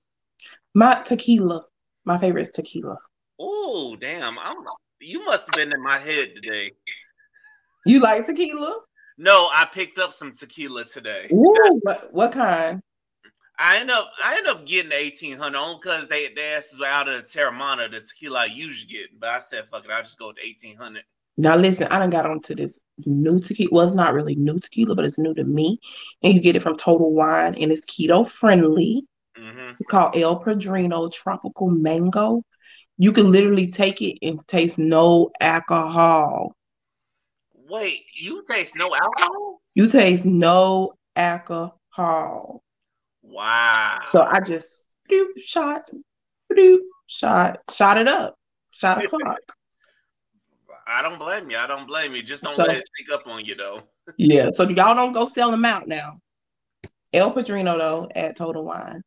My 0.76 1.02
tequila. 1.04 1.66
My 2.06 2.18
favorite 2.20 2.44
is 2.44 2.52
tequila. 2.52 2.98
Oh, 3.40 3.96
damn. 3.96 4.38
I'm 4.38 4.58
you 5.02 5.26
must 5.26 5.48
have 5.48 5.56
been 5.56 5.74
in 5.74 5.84
my 5.84 5.98
head 5.98 6.34
today. 6.36 6.72
You 7.86 8.00
like 8.00 8.26
tequila? 8.26 8.80
No, 9.18 9.50
I 9.52 9.68
picked 9.72 10.00
up 10.00 10.14
some 10.14 10.32
tequila 10.32 10.86
today. 10.86 11.28
Ooh, 11.32 11.80
what, 11.82 12.14
what 12.14 12.32
kind? 12.32 12.82
I 13.58 13.78
end 13.78 13.92
up 13.92 14.12
I 14.24 14.38
end 14.38 14.48
up 14.48 14.66
getting 14.66 14.90
the 14.90 14.98
eighteen 14.98 15.38
hundred 15.38 15.60
only 15.60 15.80
because 15.82 16.08
they 16.08 16.28
they 16.34 16.54
asked 16.54 16.82
out 16.82 17.08
of 17.08 17.16
the 17.16 17.28
Teremana, 17.28 17.90
the 17.90 18.02
tequila 18.02 18.42
I 18.42 18.46
usually 18.46 18.92
get. 18.92 19.20
But 19.20 19.30
I 19.30 19.38
said, 19.40 19.66
fuck 19.72 19.86
it, 19.86 19.92
I'll 19.92 20.04
just 20.04 20.20
go 20.20 20.28
with 20.28 20.38
eighteen 20.44 20.76
hundred. 20.76 21.04
Now 21.38 21.56
listen, 21.56 21.88
I 21.90 22.00
done 22.00 22.10
got 22.10 22.26
onto 22.26 22.56
this 22.56 22.80
new 23.06 23.40
tequila. 23.40 23.70
Well, 23.72 23.86
it's 23.86 23.96
not 23.96 24.14
really 24.14 24.36
new 24.36 24.58
tequila, 24.58 24.96
but 24.96 25.06
it's 25.06 25.20
new 25.20 25.34
to 25.34 25.44
me. 25.44 25.80
And 26.24 26.34
you 26.34 26.42
get 26.42 26.56
it 26.56 26.62
from 26.62 26.78
Total 26.78 27.12
Wine 27.12 27.56
and 27.56 27.72
it's 27.72 27.86
keto 27.86 28.30
friendly. 28.30 29.04
Mm-hmm. 29.38 29.74
It's 29.78 29.88
called 29.88 30.16
El 30.16 30.40
Padrino 30.40 31.10
Tropical 31.10 31.70
Mango. 31.70 32.44
You 32.98 33.12
can 33.12 33.32
literally 33.32 33.70
take 33.70 34.02
it 34.02 34.18
and 34.22 34.40
taste 34.48 34.78
no 34.78 35.30
alcohol. 35.42 36.56
Wait, 37.54 38.04
you 38.18 38.44
taste 38.48 38.78
no 38.78 38.96
alcohol? 38.96 39.62
You 39.74 39.90
taste 39.90 40.26
no 40.26 40.94
alcohol. 41.18 42.64
Wow. 43.28 44.00
So 44.08 44.22
I 44.22 44.40
just 44.42 44.86
do 45.10 45.34
shot, 45.38 45.90
do 46.56 46.90
shot, 47.08 47.60
shot 47.72 47.98
it 47.98 48.08
up, 48.08 48.38
shot 48.72 49.04
o'clock. 49.06 49.40
I 50.88 51.02
don't 51.02 51.18
blame 51.18 51.50
you. 51.50 51.58
I 51.58 51.66
don't 51.66 51.88
blame 51.88 52.14
you. 52.14 52.22
Just 52.22 52.44
don't 52.44 52.56
so, 52.56 52.64
let 52.64 52.78
it 52.78 52.86
sneak 52.96 53.12
up 53.12 53.28
on 53.28 53.44
you 53.44 53.56
though. 53.56 53.84
yeah. 54.18 54.50
So 54.52 54.70
y'all 54.70 54.96
don't 54.96 55.14
go 55.14 55.26
sell 55.26 55.52
them 55.52 55.66
out 55.66 55.88
now. 55.88 56.20
El 57.14 57.32
Padrino 57.32 57.78
though 57.78 58.10
at 58.16 58.36
Total 58.36 58.64
Wine. 58.64 59.02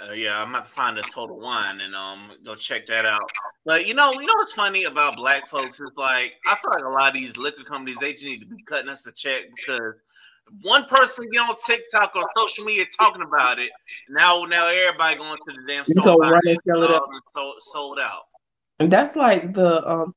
Uh, 0.00 0.12
yeah, 0.12 0.42
I'm 0.42 0.50
about 0.50 0.66
to 0.66 0.72
find 0.72 0.98
a 0.98 1.02
total 1.02 1.38
wine 1.38 1.80
and 1.80 1.94
um 1.94 2.32
go 2.44 2.54
check 2.54 2.86
that 2.86 3.04
out. 3.04 3.30
But 3.64 3.86
you 3.86 3.94
know, 3.94 4.12
you 4.12 4.26
know 4.26 4.34
what's 4.36 4.54
funny 4.54 4.84
about 4.84 5.16
black 5.16 5.46
folks 5.46 5.80
is 5.80 5.92
like 5.96 6.34
I 6.46 6.56
feel 6.56 6.70
like 6.70 6.84
a 6.84 6.88
lot 6.88 7.08
of 7.08 7.14
these 7.14 7.36
liquor 7.36 7.62
companies 7.62 7.98
they 7.98 8.12
just 8.12 8.24
need 8.24 8.38
to 8.38 8.46
be 8.46 8.62
cutting 8.64 8.88
us 8.88 9.06
a 9.06 9.12
check 9.12 9.42
because 9.54 9.94
one 10.62 10.84
person 10.84 11.26
get 11.32 11.48
on 11.48 11.56
TikTok 11.64 12.12
or 12.14 12.24
social 12.36 12.64
media 12.64 12.84
talking 12.98 13.22
about 13.22 13.58
it. 13.58 13.70
Now, 14.10 14.44
now 14.44 14.66
everybody 14.68 15.16
going 15.16 15.36
to 15.36 15.54
the 15.54 15.62
damn 15.66 15.84
store 15.84 16.16
run 16.18 16.40
and 16.44 16.58
sell 16.68 16.82
it 16.82 16.90
up. 16.90 17.06
sold, 17.32 17.54
sold 17.60 17.98
out. 17.98 18.22
And 18.78 18.92
that's 18.92 19.16
like 19.16 19.54
the 19.54 19.88
um 19.88 20.14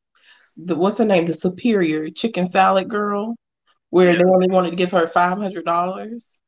the 0.58 0.76
what's 0.76 0.98
her 0.98 1.06
name, 1.06 1.26
the 1.26 1.34
superior 1.34 2.10
chicken 2.10 2.48
salad 2.48 2.90
girl, 2.90 3.36
where 3.90 4.12
yeah. 4.12 4.18
they 4.18 4.24
only 4.30 4.48
wanted 4.50 4.72
to 4.72 4.76
give 4.76 4.92
her 4.92 5.08
five 5.08 5.38
hundred 5.38 5.66
dollars. 5.66 6.40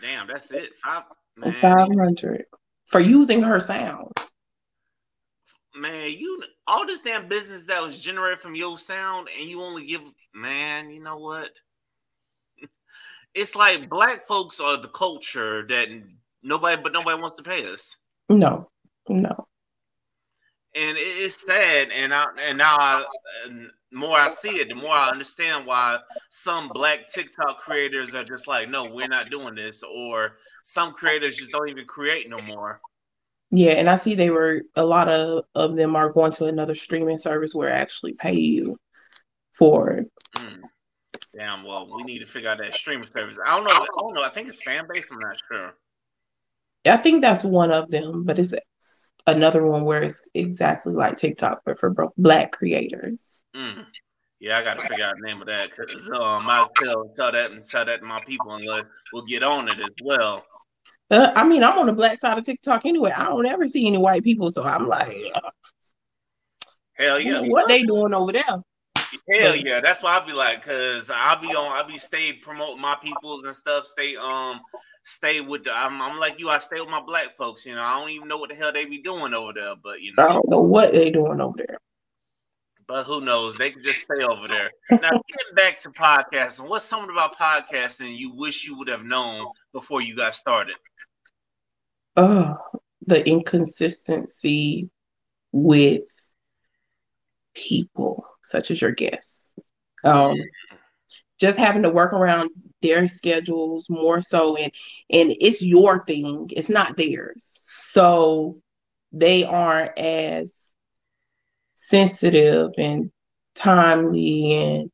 Damn, 0.00 0.26
that's 0.28 0.52
it. 0.52 0.70
Five 0.84 1.04
Five 1.54 1.88
hundred 1.98 2.44
for 2.86 3.00
using 3.00 3.42
her 3.42 3.60
sound. 3.60 4.12
man, 5.76 6.10
you 6.10 6.42
all 6.66 6.86
this 6.86 7.00
damn 7.00 7.28
business 7.28 7.64
that 7.66 7.82
was 7.82 7.98
generated 7.98 8.40
from 8.40 8.54
your 8.54 8.76
sound, 8.76 9.28
and 9.38 9.48
you 9.48 9.62
only 9.62 9.86
give 9.86 10.02
man, 10.34 10.90
you 10.90 11.02
know 11.02 11.18
what? 11.18 11.50
It's 13.34 13.54
like 13.54 13.88
black 13.88 14.26
folks 14.26 14.60
are 14.60 14.76
the 14.76 14.88
culture 14.88 15.66
that 15.68 15.88
nobody 16.42 16.80
but 16.82 16.92
nobody 16.92 17.20
wants 17.20 17.36
to 17.36 17.42
pay 17.42 17.70
us. 17.70 17.96
No, 18.28 18.70
no. 19.08 19.46
And 20.74 20.96
it's 20.98 21.44
sad, 21.46 21.90
and 21.90 22.12
I 22.12 22.26
and 22.40 22.58
now 22.58 22.76
I, 22.76 23.04
and 23.46 23.70
more 23.90 24.18
I 24.18 24.28
see 24.28 24.60
it, 24.60 24.68
the 24.68 24.74
more 24.74 24.92
I 24.92 25.08
understand 25.08 25.66
why 25.66 25.98
some 26.28 26.68
black 26.68 27.08
TikTok 27.08 27.58
creators 27.58 28.14
are 28.14 28.24
just 28.24 28.46
like, 28.46 28.68
no, 28.68 28.84
we're 28.84 29.08
not 29.08 29.30
doing 29.30 29.54
this, 29.54 29.82
or 29.82 30.36
some 30.62 30.92
creators 30.92 31.36
just 31.36 31.52
don't 31.52 31.70
even 31.70 31.86
create 31.86 32.28
no 32.28 32.40
more. 32.40 32.80
Yeah, 33.50 33.72
and 33.72 33.88
I 33.88 33.96
see 33.96 34.14
they 34.14 34.30
were 34.30 34.62
a 34.76 34.84
lot 34.84 35.08
of 35.08 35.44
of 35.54 35.74
them 35.74 35.96
are 35.96 36.12
going 36.12 36.32
to 36.32 36.46
another 36.46 36.74
streaming 36.74 37.18
service 37.18 37.54
where 37.54 37.72
I 37.72 37.78
actually 37.78 38.14
pay 38.14 38.34
you 38.34 38.76
for 39.52 39.90
it. 39.92 40.12
Mm. 40.36 40.60
Damn. 41.36 41.64
Well, 41.64 41.88
we 41.94 42.02
need 42.02 42.20
to 42.20 42.26
figure 42.26 42.50
out 42.50 42.58
that 42.58 42.74
streaming 42.74 43.06
service. 43.06 43.38
I 43.44 43.50
don't 43.50 43.64
know. 43.64 43.70
I 43.70 43.86
don't 43.98 44.14
know. 44.14 44.22
I 44.22 44.30
think 44.30 44.48
it's 44.48 44.62
fan 44.62 44.86
base. 44.92 45.10
I'm 45.12 45.18
not 45.18 45.36
sure. 45.50 45.74
I 46.86 46.96
think 46.96 47.22
that's 47.22 47.44
one 47.44 47.70
of 47.70 47.90
them, 47.90 48.24
but 48.24 48.38
it's 48.38 48.54
another 49.26 49.66
one 49.66 49.84
where 49.84 50.02
it's 50.02 50.26
exactly 50.34 50.94
like 50.94 51.16
TikTok, 51.16 51.62
but 51.64 51.78
for 51.78 51.94
black 52.16 52.52
creators. 52.52 53.42
Mm. 53.54 53.84
Yeah, 54.40 54.58
I 54.58 54.62
got 54.62 54.78
to 54.78 54.86
figure 54.86 55.04
out 55.04 55.16
the 55.20 55.26
name 55.26 55.40
of 55.40 55.48
that 55.48 55.70
because 55.70 56.08
um, 56.10 56.48
I'll 56.48 56.70
tell, 56.80 57.08
tell 57.16 57.32
that 57.32 57.52
and 57.52 57.66
tell 57.66 57.84
that 57.84 58.00
to 58.00 58.06
my 58.06 58.22
people, 58.24 58.52
and 58.52 58.64
let, 58.64 58.86
we'll 59.12 59.24
get 59.24 59.42
on 59.42 59.68
it 59.68 59.78
as 59.80 59.90
well. 60.02 60.46
Uh, 61.10 61.32
I 61.34 61.46
mean, 61.46 61.64
I'm 61.64 61.78
on 61.78 61.86
the 61.86 61.92
black 61.92 62.20
side 62.20 62.38
of 62.38 62.44
TikTok 62.44 62.86
anyway. 62.86 63.10
I 63.10 63.24
don't 63.24 63.46
ever 63.46 63.66
see 63.66 63.86
any 63.86 63.98
white 63.98 64.22
people, 64.22 64.50
so 64.50 64.62
I'm 64.62 64.86
like, 64.86 65.16
hell 66.94 67.18
yeah, 67.18 67.40
what 67.40 67.68
they 67.68 67.82
doing 67.82 68.14
over 68.14 68.32
there? 68.32 68.62
Hell 69.32 69.56
yeah, 69.56 69.80
that's 69.80 70.02
why 70.02 70.16
I'll 70.16 70.26
be 70.26 70.32
like, 70.32 70.64
cause 70.64 71.10
I'll 71.14 71.40
be 71.40 71.48
on, 71.48 71.72
I'll 71.72 71.86
be 71.86 71.98
stay 71.98 72.32
promoting 72.32 72.80
my 72.80 72.96
peoples 73.02 73.44
and 73.44 73.54
stuff. 73.54 73.86
Stay 73.86 74.16
um, 74.16 74.60
stay 75.02 75.40
with 75.40 75.64
the. 75.64 75.72
I'm, 75.72 76.00
I'm 76.00 76.18
like 76.18 76.40
you. 76.40 76.48
I 76.48 76.58
stay 76.58 76.80
with 76.80 76.88
my 76.88 77.00
black 77.00 77.36
folks. 77.36 77.66
You 77.66 77.74
know, 77.74 77.82
I 77.82 77.98
don't 77.98 78.10
even 78.10 78.28
know 78.28 78.38
what 78.38 78.50
the 78.50 78.56
hell 78.56 78.72
they 78.72 78.86
be 78.86 79.02
doing 79.02 79.34
over 79.34 79.52
there, 79.52 79.74
but 79.82 80.00
you 80.00 80.12
know, 80.16 80.24
I 80.24 80.32
don't 80.32 80.48
know 80.48 80.60
what 80.60 80.92
they 80.92 81.10
doing 81.10 81.40
over 81.40 81.56
there. 81.56 81.78
But 82.86 83.04
who 83.04 83.20
knows? 83.20 83.56
They 83.56 83.70
can 83.70 83.82
just 83.82 84.00
stay 84.00 84.24
over 84.24 84.48
there. 84.48 84.70
Now, 84.90 85.10
getting 85.10 85.54
back 85.54 85.78
to 85.80 85.90
podcasting, 85.90 86.66
what's 86.66 86.86
something 86.86 87.10
about 87.10 87.38
podcasting 87.38 88.16
you 88.16 88.34
wish 88.34 88.66
you 88.66 88.78
would 88.78 88.88
have 88.88 89.04
known 89.04 89.46
before 89.74 90.00
you 90.00 90.16
got 90.16 90.34
started? 90.34 90.76
Oh, 92.16 92.56
the 93.06 93.28
inconsistency 93.28 94.88
with 95.52 96.02
people 97.54 98.24
such 98.48 98.70
as 98.70 98.80
your 98.80 98.92
guests. 98.92 99.54
Um, 100.04 100.36
just 101.38 101.58
having 101.58 101.82
to 101.82 101.90
work 101.90 102.12
around 102.12 102.50
their 102.82 103.06
schedules 103.06 103.88
more 103.90 104.20
so 104.20 104.56
and 104.56 104.72
and 105.10 105.34
it's 105.40 105.60
your 105.60 106.04
thing 106.04 106.48
it's 106.50 106.70
not 106.70 106.96
theirs 106.96 107.62
so 107.80 108.60
they 109.12 109.44
aren't 109.44 109.98
as 109.98 110.72
sensitive 111.74 112.70
and 112.78 113.10
timely 113.54 114.52
and 114.52 114.90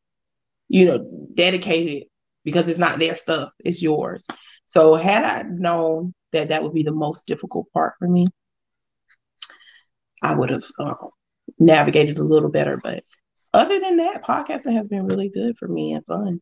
you 0.68 0.86
know 0.86 1.28
dedicated 1.34 2.08
because 2.44 2.68
it's 2.68 2.78
not 2.78 2.98
their 2.98 3.16
stuff 3.16 3.50
it's 3.62 3.82
yours 3.82 4.26
so 4.66 4.94
had 4.94 5.24
i 5.24 5.46
known 5.48 6.14
that 6.32 6.48
that 6.48 6.62
would 6.62 6.72
be 6.74 6.82
the 6.82 6.92
most 6.92 7.26
difficult 7.26 7.70
part 7.72 7.94
for 7.98 8.08
me 8.08 8.26
i 10.22 10.34
would 10.34 10.48
have 10.48 10.64
uh, 10.78 10.94
navigated 11.58 12.18
a 12.18 12.24
little 12.24 12.50
better 12.50 12.80
but 12.82 13.02
other 13.54 13.80
than 13.80 13.96
that, 13.96 14.24
podcasting 14.24 14.74
has 14.74 14.88
been 14.88 15.06
really 15.06 15.28
good 15.28 15.56
for 15.56 15.68
me 15.68 15.94
and 15.94 16.04
fun. 16.04 16.40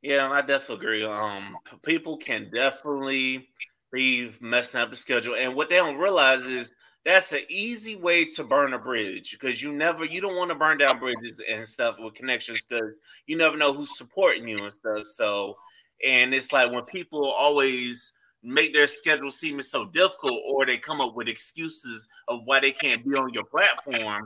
Yeah, 0.00 0.30
I 0.30 0.40
definitely 0.42 0.86
agree. 0.86 1.04
Um, 1.04 1.56
people 1.84 2.16
can 2.16 2.50
definitely 2.54 3.48
be 3.92 4.30
messing 4.40 4.80
up 4.80 4.90
the 4.90 4.96
schedule, 4.96 5.34
and 5.34 5.54
what 5.54 5.68
they 5.68 5.76
don't 5.76 5.98
realize 5.98 6.44
is 6.44 6.74
that's 7.04 7.32
an 7.32 7.40
easy 7.48 7.96
way 7.96 8.24
to 8.24 8.44
burn 8.44 8.74
a 8.74 8.78
bridge 8.78 9.32
because 9.32 9.62
you 9.62 9.72
never, 9.72 10.04
you 10.04 10.20
don't 10.20 10.36
want 10.36 10.50
to 10.50 10.54
burn 10.54 10.78
down 10.78 10.98
bridges 10.98 11.42
and 11.48 11.66
stuff 11.66 11.96
with 11.98 12.14
connections 12.14 12.64
because 12.64 12.92
you 13.26 13.36
never 13.36 13.56
know 13.56 13.72
who's 13.72 13.96
supporting 13.96 14.46
you 14.46 14.62
and 14.62 14.72
stuff. 14.72 15.04
So, 15.04 15.56
and 16.04 16.34
it's 16.34 16.52
like 16.52 16.70
when 16.70 16.84
people 16.84 17.24
always 17.24 18.12
make 18.42 18.72
their 18.72 18.86
schedule 18.86 19.30
seem 19.30 19.60
so 19.62 19.86
difficult, 19.86 20.40
or 20.46 20.64
they 20.66 20.78
come 20.78 21.00
up 21.00 21.14
with 21.14 21.28
excuses 21.28 22.08
of 22.28 22.40
why 22.44 22.60
they 22.60 22.72
can't 22.72 23.04
be 23.04 23.16
on 23.16 23.32
your 23.32 23.44
platform 23.44 24.24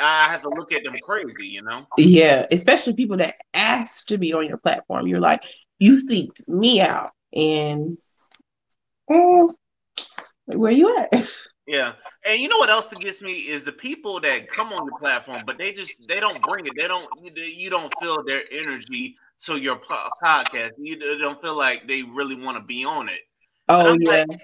I 0.00 0.28
have 0.30 0.42
to 0.42 0.48
look 0.48 0.72
at 0.72 0.84
them 0.84 0.96
crazy, 1.02 1.46
you 1.46 1.62
know? 1.62 1.86
Yeah, 1.96 2.46
especially 2.50 2.94
people 2.94 3.16
that 3.18 3.36
ask 3.54 4.06
to 4.08 4.18
be 4.18 4.32
on 4.34 4.46
your 4.46 4.58
platform. 4.58 5.06
You're 5.06 5.20
like, 5.20 5.42
you 5.78 5.94
seeked 5.94 6.46
me 6.48 6.80
out, 6.80 7.10
and 7.34 7.96
oh, 9.10 9.54
where 10.46 10.72
you 10.72 10.96
at? 10.98 11.38
Yeah, 11.68 11.94
and 12.24 12.40
you 12.40 12.46
know 12.46 12.58
what 12.58 12.70
else 12.70 12.86
that 12.90 13.00
gets 13.00 13.20
me 13.20 13.32
is 13.32 13.64
the 13.64 13.72
people 13.72 14.20
that 14.20 14.48
come 14.48 14.72
on 14.72 14.86
the 14.86 14.92
platform, 15.00 15.42
but 15.44 15.58
they 15.58 15.72
just 15.72 16.06
they 16.06 16.20
don't 16.20 16.40
bring 16.40 16.64
it. 16.64 16.74
They 16.76 16.86
don't 16.86 17.08
you 17.34 17.70
don't 17.70 17.92
feel 18.00 18.22
their 18.24 18.44
energy 18.52 19.16
to 19.46 19.56
your 19.56 19.74
podcast. 19.74 20.70
You 20.78 21.18
don't 21.18 21.42
feel 21.42 21.56
like 21.56 21.88
they 21.88 22.04
really 22.04 22.36
want 22.36 22.56
to 22.56 22.62
be 22.62 22.84
on 22.84 23.08
it. 23.08 23.18
Oh 23.68 23.96
yeah, 23.98 24.10
like, 24.28 24.40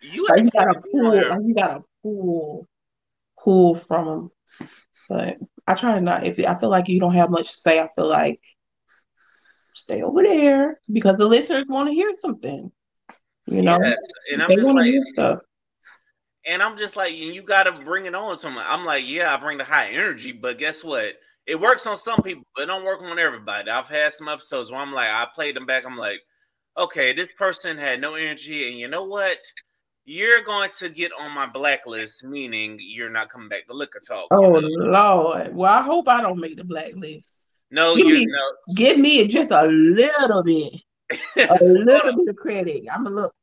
you, 0.00 0.26
you 0.34 0.50
got 0.50 0.72
to 0.72 0.80
pull. 0.90 1.14
You 1.14 1.54
got 1.54 1.74
to 1.74 1.84
pull, 2.02 2.66
pull 3.38 3.76
from 3.76 4.06
them 4.06 4.30
but 5.12 5.36
I 5.66 5.74
try 5.74 5.98
not. 6.00 6.24
If 6.24 6.38
I 6.38 6.54
feel 6.58 6.70
like 6.70 6.88
you 6.88 6.98
don't 6.98 7.14
have 7.14 7.30
much 7.30 7.48
to 7.48 7.56
say, 7.56 7.80
I 7.80 7.88
feel 7.88 8.08
like 8.08 8.40
stay 9.74 10.02
over 10.02 10.22
there 10.22 10.80
because 10.90 11.18
the 11.18 11.26
listeners 11.26 11.66
want 11.68 11.88
to 11.88 11.94
hear 11.94 12.12
something. 12.14 12.72
You 13.46 13.62
know, 13.62 13.78
yes. 13.82 13.98
and 14.32 14.42
I'm 14.42 14.48
they 14.48 14.56
just 14.56 14.72
like, 14.72 14.94
stuff. 15.06 15.40
and 16.46 16.62
I'm 16.62 16.76
just 16.76 16.96
like, 16.96 17.12
you 17.14 17.42
got 17.42 17.64
to 17.64 17.72
bring 17.72 18.06
it 18.06 18.14
on. 18.14 18.38
Someone, 18.38 18.64
I'm 18.66 18.84
like, 18.84 19.06
yeah, 19.06 19.34
I 19.34 19.36
bring 19.36 19.58
the 19.58 19.64
high 19.64 19.88
energy, 19.88 20.32
but 20.32 20.58
guess 20.58 20.82
what? 20.82 21.16
It 21.46 21.60
works 21.60 21.86
on 21.86 21.96
some 21.96 22.22
people, 22.22 22.44
but 22.54 22.62
it 22.62 22.66
don't 22.66 22.84
work 22.84 23.02
on 23.02 23.18
everybody. 23.18 23.68
I've 23.68 23.88
had 23.88 24.12
some 24.12 24.28
episodes 24.28 24.70
where 24.70 24.80
I'm 24.80 24.92
like, 24.92 25.08
I 25.08 25.26
played 25.34 25.56
them 25.56 25.66
back. 25.66 25.84
I'm 25.84 25.98
like, 25.98 26.20
okay, 26.78 27.12
this 27.12 27.32
person 27.32 27.76
had 27.76 28.00
no 28.00 28.14
energy, 28.14 28.68
and 28.68 28.78
you 28.78 28.88
know 28.88 29.04
what? 29.04 29.38
You're 30.04 30.42
going 30.42 30.70
to 30.78 30.88
get 30.88 31.12
on 31.18 31.32
my 31.32 31.46
blacklist, 31.46 32.24
meaning 32.24 32.78
you're 32.80 33.10
not 33.10 33.30
coming 33.30 33.48
back 33.48 33.66
to 33.66 33.74
liquor 33.74 34.00
talk. 34.06 34.28
Oh 34.30 34.58
know? 34.58 34.60
Lord! 34.60 35.54
Well, 35.54 35.72
I 35.72 35.82
hope 35.82 36.08
I 36.08 36.20
don't 36.20 36.40
make 36.40 36.56
the 36.56 36.64
blacklist. 36.64 37.40
No, 37.70 37.96
you 37.96 38.26
know, 38.26 38.74
give 38.74 38.98
me 38.98 39.26
just 39.28 39.50
a 39.50 39.64
little 39.64 40.42
bit, 40.42 40.74
a 41.36 41.64
little 41.64 42.16
bit 42.16 42.28
of 42.28 42.36
credit. 42.36 42.84
I'm 42.92 43.06
a 43.06 43.10
little. 43.10 43.34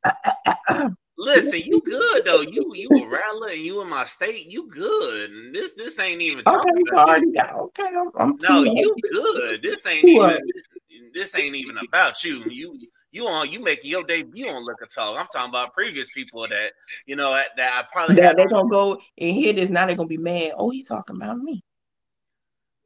Listen, 1.18 1.60
you 1.62 1.82
good 1.82 2.24
though. 2.24 2.40
You 2.40 2.72
you 2.74 2.88
a 2.90 3.08
rattler 3.08 3.48
and 3.48 3.60
you 3.60 3.82
in 3.82 3.90
my 3.90 4.04
state. 4.04 4.50
You 4.50 4.68
good. 4.68 5.52
This 5.52 5.74
this 5.74 5.98
ain't 5.98 6.22
even. 6.22 6.44
Okay, 6.46 6.80
sorry. 6.90 7.22
Okay, 7.38 7.88
I'm, 7.94 8.10
I'm 8.18 8.36
no, 8.48 8.62
you 8.64 8.94
good. 9.12 9.62
This 9.62 9.86
ain't 9.86 10.04
even. 10.04 10.28
This, 10.30 10.64
this 11.12 11.36
ain't 11.36 11.56
even 11.56 11.76
about 11.78 12.24
you. 12.24 12.44
You 12.48 12.78
you 13.12 13.26
on 13.26 13.50
you 13.50 13.62
making 13.62 13.90
your 13.90 14.04
debut 14.04 14.48
on 14.48 14.64
Liquor 14.64 14.86
Talk. 14.86 15.18
I'm 15.18 15.26
talking 15.32 15.50
about 15.50 15.74
previous 15.74 16.10
people 16.10 16.46
that 16.48 16.72
you 17.06 17.16
know 17.16 17.32
that, 17.34 17.48
that 17.56 17.72
I 17.72 17.86
probably 17.92 18.16
that 18.16 18.36
they're 18.36 18.48
gonna 18.48 18.68
go 18.68 19.00
and 19.18 19.34
hear 19.34 19.52
this. 19.52 19.70
Now 19.70 19.86
they're 19.86 19.96
gonna 19.96 20.08
be 20.08 20.16
mad. 20.16 20.52
Oh, 20.56 20.70
he's 20.70 20.88
talking 20.88 21.16
about 21.16 21.38
me. 21.38 21.64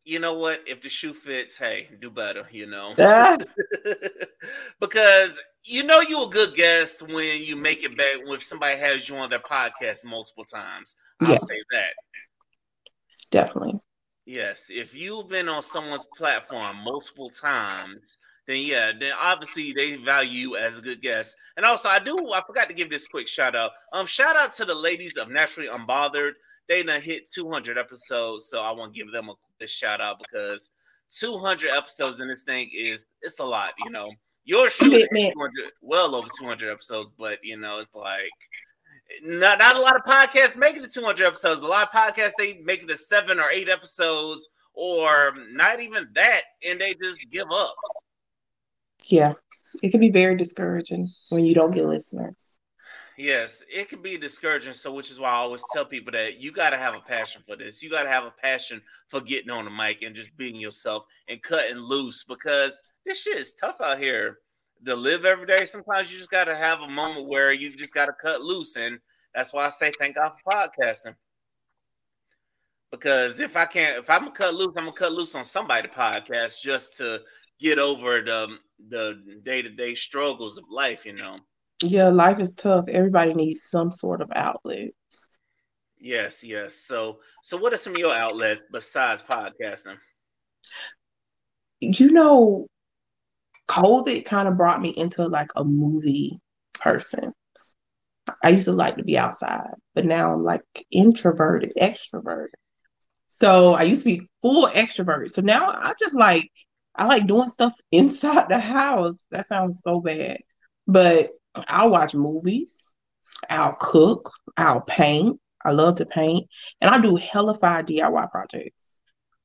You 0.05 0.19
know 0.19 0.35
what? 0.35 0.63
If 0.67 0.83
the 0.83 0.89
shoe 0.89 1.15
fits, 1.15 1.57
hey, 1.57 1.89
do 2.01 2.11
better. 2.11 2.47
You 2.51 2.67
know, 2.67 2.95
ah. 2.99 3.37
because 4.81 5.41
you 5.65 5.83
know 5.83 6.01
you're 6.01 6.27
a 6.27 6.31
good 6.31 6.55
guest 6.55 7.03
when 7.03 7.43
you 7.43 7.57
make 7.57 7.85
it 7.85 7.97
back. 7.97 8.27
When 8.27 8.41
somebody 8.41 8.79
has 8.79 9.09
you 9.09 9.17
on 9.17 9.31
their 9.31 9.39
podcast 9.39 10.05
multiple 10.05 10.45
times, 10.45 10.95
I'll 11.21 11.33
yeah. 11.33 11.39
say 11.39 11.63
that. 11.73 11.95
Definitely. 13.31 13.81
Yes, 14.27 14.71
if 14.71 14.95
you've 14.95 15.29
been 15.29 15.51
on 15.51 15.61
someone's 15.61 16.07
platform 16.17 16.79
multiple 16.83 17.29
times 17.29 18.19
then 18.47 18.59
yeah, 18.61 18.93
then 18.99 19.13
obviously 19.21 19.73
they 19.73 19.97
value 19.97 20.31
you 20.31 20.57
as 20.57 20.79
a 20.79 20.83
good 20.83 21.01
guest. 21.01 21.37
And 21.57 21.65
also, 21.65 21.89
I 21.89 21.99
do 21.99 22.33
I 22.33 22.43
forgot 22.47 22.69
to 22.69 22.75
give 22.75 22.91
this 22.91 23.09
quick 23.09 23.27
shout 23.27 23.55
out. 23.55 23.73
Um, 23.93 24.07
shout 24.07 24.37
out 24.37 24.53
to 24.55 24.65
the 24.65 24.75
ladies 24.75 25.17
of 25.17 25.31
Naturally 25.31 25.69
Unbothered. 25.69 26.33
They 26.69 26.83
done 26.83 27.01
hit 27.01 27.31
200 27.33 27.79
episodes, 27.79 28.49
so 28.51 28.63
I 28.63 28.73
want 28.73 28.95
to 28.95 28.99
give 28.99 29.13
them 29.13 29.29
a, 29.29 29.35
a 29.63 29.67
shout 29.67 30.01
out 30.01 30.19
because 30.19 30.71
200 31.19 31.71
episodes 31.71 32.21
in 32.21 32.29
this 32.29 32.43
thing 32.43 32.71
is 32.75 33.07
it's 33.23 33.39
a 33.39 33.45
lot, 33.45 33.73
you 33.85 33.91
know. 33.91 34.11
Yours 34.45 34.75
should 34.75 35.07
well 35.81 36.15
over 36.15 36.29
200 36.39 36.71
episodes, 36.71 37.11
but 37.19 37.39
you 37.43 37.57
know, 37.57 37.79
it's 37.79 37.95
like 37.95 38.31
not, 39.23 39.59
not 39.59 39.77
a 39.77 39.81
lot 39.81 39.97
of 39.97 40.03
podcasts 40.03 40.57
make 40.57 40.77
it 40.77 40.83
to 40.83 40.89
200 40.89 41.27
episodes. 41.27 41.63
A 41.63 41.67
lot 41.67 41.89
of 41.89 41.95
podcasts 41.95 42.33
they 42.37 42.61
make 42.63 42.83
it 42.83 42.89
to 42.89 42.97
seven 42.97 43.41
or 43.41 43.49
eight 43.51 43.71
episodes, 43.71 44.49
or 44.75 45.33
not 45.51 45.81
even 45.81 46.09
that, 46.15 46.43
and 46.67 46.79
they 46.79 46.95
just 47.03 47.31
give 47.31 47.47
up 47.51 47.75
yeah, 49.11 49.35
it 49.83 49.91
can 49.91 50.01
be 50.01 50.11
very 50.11 50.37
discouraging 50.37 51.09
when 51.31 51.45
you 51.45 51.55
don't 51.55 51.73
get 51.73 51.87
listeners. 51.87 52.59
Yes, 53.17 53.63
it 53.73 53.89
can 53.89 54.03
be 54.03 54.17
discouraging. 54.17 54.73
So, 54.73 54.93
which 54.93 55.11
is 55.11 55.21
why 55.21 55.31
I 55.31 55.35
always 55.35 55.63
tell 55.73 55.85
people 55.85 56.13
that 56.13 56.41
you 56.41 56.51
got 56.51 56.71
to 56.71 56.77
have 56.77 56.97
a 56.97 57.01
passion 57.01 57.43
for 57.47 57.57
this. 57.57 57.83
You 57.83 57.89
got 57.89 58.03
to 58.03 58.09
have 58.09 58.25
a 58.25 58.33
passion 58.33 58.83
for 59.09 59.21
getting 59.21 59.51
on 59.51 59.65
the 59.65 59.71
mic 59.71 60.03
and 60.03 60.17
just 60.17 60.37
being 60.37 60.57
yourself 60.57 61.05
and 61.29 61.41
cutting 61.43 61.77
loose 61.77 62.25
because 62.25 62.83
this 63.07 63.23
shit 63.23 63.39
is 63.39 63.55
tough 63.55 63.81
out 63.81 63.99
here 63.99 64.39
to 64.85 64.97
live 64.97 65.25
every 65.25 65.47
day. 65.47 65.65
Sometimes 65.65 66.13
you 66.13 66.19
just 66.19 66.31
got 66.31 66.45
to 66.45 66.57
have 66.57 66.81
a 66.81 66.89
moment 66.89 67.29
where 67.29 67.53
you 67.53 67.77
just 67.77 67.95
got 67.95 68.07
to 68.07 68.13
cut 68.21 68.43
loose. 68.43 68.77
And 68.77 68.99
that's 69.33 69.53
why 69.53 69.65
I 69.65 69.69
say 69.69 69.93
thank 69.99 70.17
God 70.17 70.33
for 70.33 70.53
podcasting. 70.53 71.15
Because 72.91 73.41
if 73.41 73.57
I 73.57 73.67
can't, 73.67 73.99
if 73.99 74.09
I'm 74.09 74.21
gonna 74.21 74.31
cut 74.31 74.55
loose, 74.55 74.75
I'm 74.77 74.85
gonna 74.85 74.93
cut 74.93 75.13
loose 75.13 75.35
on 75.35 75.45
somebody 75.45 75.89
podcast 75.89 76.61
just 76.61 76.97
to 76.99 77.23
get 77.61 77.79
over 77.79 78.21
the 78.21 78.59
the 78.89 79.41
day 79.45 79.63
to 79.63 79.71
day 79.71 79.95
struggles 79.95 80.59
of 80.59 80.65
life, 80.71 81.07
you 81.07 81.13
know. 81.13 81.39
Yeah, 81.83 82.09
life 82.09 82.39
is 82.41 82.55
tough. 82.55 82.87
Everybody 82.89 83.35
needs 83.35 83.65
some 83.65 83.91
sort 83.91 84.21
of 84.21 84.31
outlet. 84.35 84.91
Yes, 85.99 86.45
yes. 86.45 86.75
So, 86.75 87.21
so 87.43 87.57
what 87.57 87.73
are 87.73 87.79
some 87.79 87.95
of 87.95 87.99
your 87.99 88.15
outlets 88.15 88.63
besides 88.71 89.23
podcasting? 89.23 89.97
You 91.81 92.11
know, 92.11 92.67
COVID 93.69 94.25
kind 94.25 94.49
of 94.49 94.57
brought 94.57 94.83
me 94.83 94.91
into 94.91 95.27
like 95.27 95.51
a 95.57 95.65
movie 95.65 96.41
person. 96.75 97.33
I 98.43 98.51
used 98.51 98.67
to 98.67 98.73
like 98.73 98.97
to 98.97 99.05
be 99.05 99.19
outside, 99.19 99.75
but 99.95 100.05
now 100.05 100.33
I'm 100.33 100.45
like 100.45 100.63
introverted, 100.91 101.73
extroverted. 101.81 102.49
So 103.29 103.75
I 103.75 103.83
used 103.83 104.05
to 104.05 104.19
be 104.19 104.29
full 104.43 104.69
extrovert. 104.69 105.31
So 105.31 105.43
now 105.43 105.71
I 105.71 105.95
just 105.99 106.15
like 106.15 106.51
I 106.97 107.07
like 107.07 107.27
doing 107.27 107.49
stuff 107.49 107.75
inside 107.93 108.49
the 108.49 108.59
house. 108.59 109.25
That 109.31 109.49
sounds 109.49 109.83
so 109.83 110.01
bad. 110.01 110.39
But 110.87 111.31
I'll 111.69 111.91
watch 111.91 112.15
movies, 112.15 112.85
I'll 113.49 113.77
cook, 113.79 114.33
I'll 114.57 114.81
paint. 114.81 115.41
I 115.65 115.71
love 115.71 115.97
to 115.97 116.07
paint. 116.07 116.47
And 116.81 116.95
I 116.95 117.01
do 117.01 117.17
hellified 117.17 117.87
DIY 117.87 118.31
projects. 118.31 119.01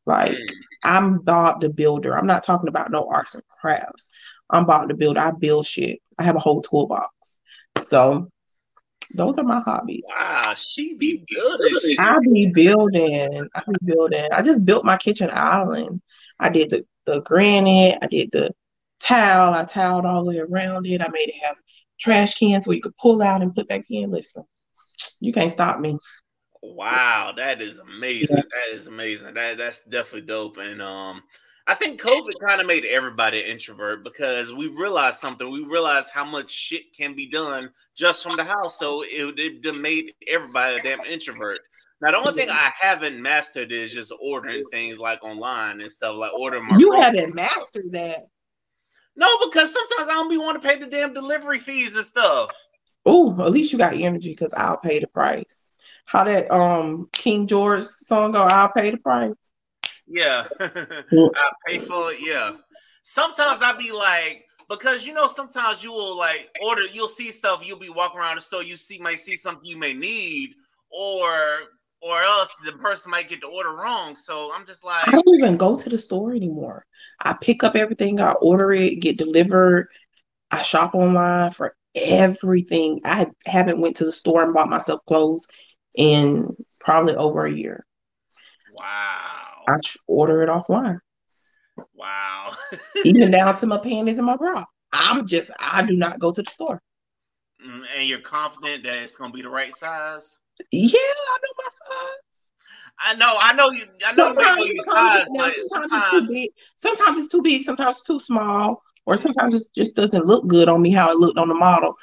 Like 0.05 0.31
mm. 0.31 0.47
I'm 0.83 1.19
Bob 1.19 1.61
the 1.61 1.69
Builder. 1.69 2.17
I'm 2.17 2.27
not 2.27 2.43
talking 2.43 2.67
about 2.67 2.91
no 2.91 3.07
arts 3.09 3.35
and 3.35 3.43
crafts. 3.47 4.11
I'm 4.49 4.65
Bob 4.65 4.89
the 4.89 4.95
Builder. 4.95 5.19
I 5.19 5.31
build 5.31 5.65
shit. 5.65 5.99
I 6.17 6.23
have 6.23 6.35
a 6.35 6.39
whole 6.39 6.61
toolbox. 6.61 7.39
So 7.83 8.29
those 9.13 9.37
are 9.37 9.43
my 9.43 9.61
hobbies. 9.61 10.03
Wow, 10.09 10.53
she 10.55 10.95
be 10.95 11.23
building. 11.27 11.95
I 11.99 12.19
be 12.19 12.47
building. 12.47 13.47
I 13.55 13.61
be 13.67 13.85
building. 13.85 14.27
I 14.31 14.41
just 14.41 14.65
built 14.65 14.85
my 14.85 14.97
kitchen 14.97 15.29
island. 15.31 16.01
I 16.39 16.49
did 16.49 16.69
the 16.69 16.85
the 17.09 17.21
granite. 17.21 17.97
I 18.01 18.07
did 18.07 18.31
the 18.31 18.51
tile. 18.99 19.53
I 19.53 19.65
tiled 19.65 20.05
all 20.05 20.23
the 20.23 20.29
way 20.29 20.39
around 20.39 20.87
it. 20.87 21.01
I 21.01 21.09
made 21.09 21.29
it 21.29 21.43
have 21.43 21.55
trash 21.99 22.35
cans 22.35 22.65
so 22.65 22.71
you 22.71 22.81
could 22.81 22.97
pull 22.97 23.21
out 23.21 23.41
and 23.41 23.53
put 23.53 23.67
back 23.67 23.85
in. 23.89 24.11
Listen, 24.11 24.43
you 25.19 25.33
can't 25.33 25.51
stop 25.51 25.79
me. 25.79 25.97
Wow, 26.61 27.33
that 27.37 27.61
is 27.61 27.79
amazing. 27.79 28.37
Yeah. 28.37 28.43
That 28.43 28.75
is 28.75 28.87
amazing. 28.87 29.33
That 29.33 29.57
that's 29.57 29.83
definitely 29.85 30.27
dope. 30.27 30.57
And 30.57 30.81
um, 30.81 31.23
I 31.67 31.75
think 31.75 32.01
COVID 32.01 32.33
kind 32.45 32.61
of 32.61 32.67
made 32.67 32.85
everybody 32.85 33.41
an 33.41 33.47
introvert 33.47 34.03
because 34.03 34.53
we 34.53 34.67
realized 34.67 35.19
something. 35.19 35.49
We 35.49 35.63
realized 35.63 36.11
how 36.13 36.25
much 36.25 36.49
shit 36.49 36.95
can 36.95 37.15
be 37.15 37.29
done 37.29 37.71
just 37.95 38.23
from 38.23 38.35
the 38.35 38.43
house. 38.43 38.77
So 38.77 39.03
it, 39.03 39.35
it 39.37 39.75
made 39.75 40.13
everybody 40.27 40.77
a 40.77 40.81
damn 40.81 41.01
introvert. 41.01 41.59
Now, 42.01 42.11
the 42.11 42.17
only 42.17 42.33
thing 42.33 42.49
I 42.49 42.71
haven't 42.79 43.21
mastered 43.21 43.71
is 43.71 43.93
just 43.93 44.13
ordering 44.21 44.63
things 44.71 44.99
like 44.99 45.23
online 45.23 45.81
and 45.81 45.91
stuff, 45.91 46.15
like 46.15 46.33
ordering 46.33 46.65
my. 46.65 46.77
You 46.79 46.93
haven't 46.93 47.35
mastered 47.35 47.91
that. 47.91 48.25
No, 49.17 49.27
because 49.45 49.73
sometimes 49.73 50.09
I 50.09 50.13
don't 50.13 50.29
be 50.29 50.37
want 50.37 50.61
to 50.61 50.65
pay 50.65 50.77
the 50.77 50.85
damn 50.85 51.13
delivery 51.13 51.59
fees 51.59 51.95
and 51.95 52.05
stuff. 52.05 52.51
Oh, 53.05 53.45
at 53.45 53.51
least 53.51 53.73
you 53.73 53.77
got 53.77 53.95
energy 53.95 54.29
because 54.29 54.53
I'll 54.53 54.77
pay 54.77 54.99
the 54.99 55.07
price. 55.07 55.71
How 56.05 56.23
that 56.23 56.49
um 56.51 57.07
King 57.11 57.47
George 57.47 57.83
song 57.83 58.31
go? 58.31 58.43
I'll 58.43 58.71
pay 58.71 58.91
the 58.91 58.97
price. 58.97 59.33
Yeah, 60.07 60.47
I 60.59 61.51
pay 61.67 61.79
for 61.79 62.13
it. 62.13 62.19
Yeah. 62.21 62.53
Sometimes 63.03 63.61
I 63.61 63.77
be 63.77 63.91
like, 63.91 64.45
because 64.69 65.05
you 65.05 65.13
know, 65.13 65.27
sometimes 65.27 65.83
you 65.83 65.91
will 65.91 66.17
like 66.17 66.49
order. 66.63 66.85
You'll 66.85 67.09
see 67.09 67.31
stuff. 67.31 67.61
You'll 67.65 67.77
be 67.77 67.89
walking 67.89 68.19
around 68.19 68.35
the 68.35 68.41
store. 68.41 68.63
You 68.63 68.77
see, 68.77 68.99
might 68.99 69.19
see 69.19 69.35
something 69.35 69.65
you 69.65 69.77
may 69.77 69.93
need, 69.93 70.55
or 70.89 71.59
or 72.01 72.21
else 72.21 72.55
the 72.65 72.71
person 72.73 73.11
might 73.11 73.29
get 73.29 73.41
the 73.41 73.47
order 73.47 73.73
wrong. 73.75 74.15
So 74.15 74.51
I'm 74.53 74.65
just 74.65 74.85
like, 74.85 75.07
I 75.07 75.11
don't 75.11 75.35
even 75.35 75.57
go 75.57 75.75
to 75.75 75.89
the 75.89 75.97
store 75.97 76.31
anymore. 76.33 76.85
I 77.21 77.33
pick 77.33 77.63
up 77.63 77.75
everything, 77.75 78.19
I 78.21 78.33
order 78.33 78.71
it, 78.71 79.01
get 79.01 79.17
delivered. 79.17 79.89
I 80.51 80.61
shop 80.61 80.95
online 80.95 81.51
for 81.51 81.75
everything. 81.95 83.01
I 83.05 83.27
haven't 83.45 83.79
went 83.79 83.97
to 83.97 84.05
the 84.05 84.11
store 84.11 84.43
and 84.43 84.53
bought 84.53 84.69
myself 84.69 85.01
clothes 85.05 85.47
in 85.95 86.55
probably 86.79 87.15
over 87.15 87.45
a 87.45 87.51
year. 87.51 87.85
Wow. 88.73 89.63
I 89.67 89.75
order 90.07 90.41
it 90.41 90.49
offline. 90.49 90.99
Wow. 91.93 92.55
Even 93.03 93.31
down 93.31 93.55
to 93.57 93.67
my 93.67 93.77
panties 93.77 94.17
and 94.17 94.25
my 94.25 94.37
bra. 94.37 94.65
I'm 94.91 95.27
just 95.27 95.51
I 95.59 95.85
do 95.85 95.95
not 95.95 96.19
go 96.19 96.31
to 96.31 96.41
the 96.41 96.49
store. 96.49 96.81
Mm, 97.65 97.83
and 97.95 98.07
you're 98.07 98.21
confident 98.21 98.83
that 98.83 99.03
it's 99.03 99.15
gonna 99.15 99.33
be 99.33 99.41
the 99.41 99.49
right 99.49 99.73
size? 99.73 100.39
Yeah, 100.71 100.99
I 100.99 101.37
know 101.41 101.53
my 101.57 101.69
size. 101.69 102.29
I 103.01 103.13
know, 103.15 103.37
I 103.39 103.53
know 103.53 103.69
you. 103.71 103.83
I 104.05 104.13
know 104.15 104.33
sometimes, 104.33 104.65
you 104.65 104.81
size, 104.81 105.27
but 105.35 105.53
sometimes, 105.53 105.67
sometimes, 105.69 105.91
it's 105.93 106.11
too 106.11 106.27
big. 106.27 106.49
Sometimes 106.75 107.19
it's 107.19 107.27
too 107.29 107.41
big. 107.41 107.63
Sometimes 107.63 107.97
it's 107.97 108.03
too 108.03 108.19
small, 108.19 108.83
or 109.05 109.17
sometimes 109.17 109.55
it 109.55 109.67
just 109.75 109.95
doesn't 109.95 110.25
look 110.25 110.47
good 110.47 110.67
on 110.67 110.81
me 110.81 110.91
how 110.91 111.11
it 111.11 111.17
looked 111.17 111.37
on 111.37 111.47
the 111.47 111.55
model. 111.55 111.95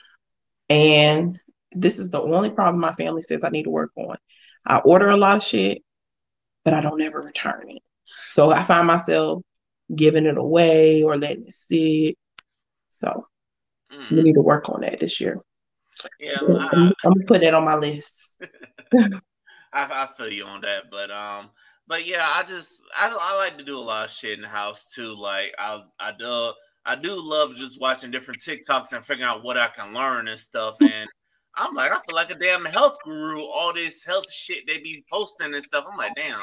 And 0.68 1.38
this 1.72 1.98
is 1.98 2.10
the 2.10 2.20
only 2.20 2.50
problem 2.50 2.80
my 2.80 2.92
family 2.92 3.22
says 3.22 3.44
I 3.44 3.50
need 3.50 3.64
to 3.64 3.70
work 3.70 3.90
on. 3.96 4.16
I 4.64 4.78
order 4.78 5.10
a 5.10 5.16
lot 5.16 5.36
of 5.36 5.42
shit, 5.42 5.82
but 6.64 6.74
I 6.74 6.80
don't 6.80 7.00
ever 7.02 7.20
return 7.20 7.68
it. 7.68 7.82
So 8.06 8.50
I 8.50 8.62
find 8.62 8.86
myself 8.86 9.42
giving 9.94 10.26
it 10.26 10.38
away 10.38 11.02
or 11.02 11.16
letting 11.16 11.44
it 11.44 11.52
sit. 11.52 12.16
So 12.88 13.26
mm. 13.92 14.10
we 14.10 14.22
need 14.22 14.34
to 14.34 14.42
work 14.42 14.68
on 14.68 14.80
that 14.80 15.00
this 15.00 15.20
year. 15.20 15.40
Yeah, 16.20 16.38
I'm, 16.40 16.56
I, 16.56 16.86
am 16.86 16.94
gonna 17.02 17.24
put 17.26 17.40
that 17.40 17.54
on 17.54 17.64
my 17.64 17.76
list. 17.76 18.42
I, 18.96 19.10
I 19.72 20.08
feel 20.16 20.30
you 20.30 20.44
on 20.44 20.60
that, 20.62 20.84
but 20.90 21.10
um, 21.10 21.50
but 21.88 22.06
yeah, 22.06 22.28
I 22.34 22.42
just 22.42 22.82
I, 22.96 23.08
I 23.08 23.36
like 23.36 23.58
to 23.58 23.64
do 23.64 23.78
a 23.78 23.80
lot 23.80 24.06
of 24.06 24.10
shit 24.10 24.38
in 24.38 24.42
the 24.42 24.48
house 24.48 24.86
too. 24.86 25.14
Like 25.14 25.54
I 25.58 25.82
I 26.00 26.12
do 26.18 26.52
I 26.84 26.94
do 26.94 27.20
love 27.20 27.54
just 27.54 27.80
watching 27.80 28.10
different 28.10 28.40
TikToks 28.40 28.92
and 28.92 29.04
figuring 29.04 29.28
out 29.28 29.42
what 29.42 29.56
I 29.56 29.68
can 29.68 29.92
learn 29.92 30.28
and 30.28 30.38
stuff. 30.38 30.76
And 30.80 31.08
I'm 31.56 31.74
like, 31.74 31.90
I 31.90 32.00
feel 32.06 32.14
like 32.14 32.30
a 32.30 32.34
damn 32.34 32.64
health 32.64 32.98
guru. 33.04 33.40
All 33.42 33.72
this 33.72 34.04
health 34.04 34.30
shit 34.30 34.66
they 34.66 34.78
be 34.78 35.04
posting 35.10 35.52
and 35.54 35.62
stuff. 35.62 35.84
I'm 35.90 35.98
like, 35.98 36.14
damn. 36.14 36.38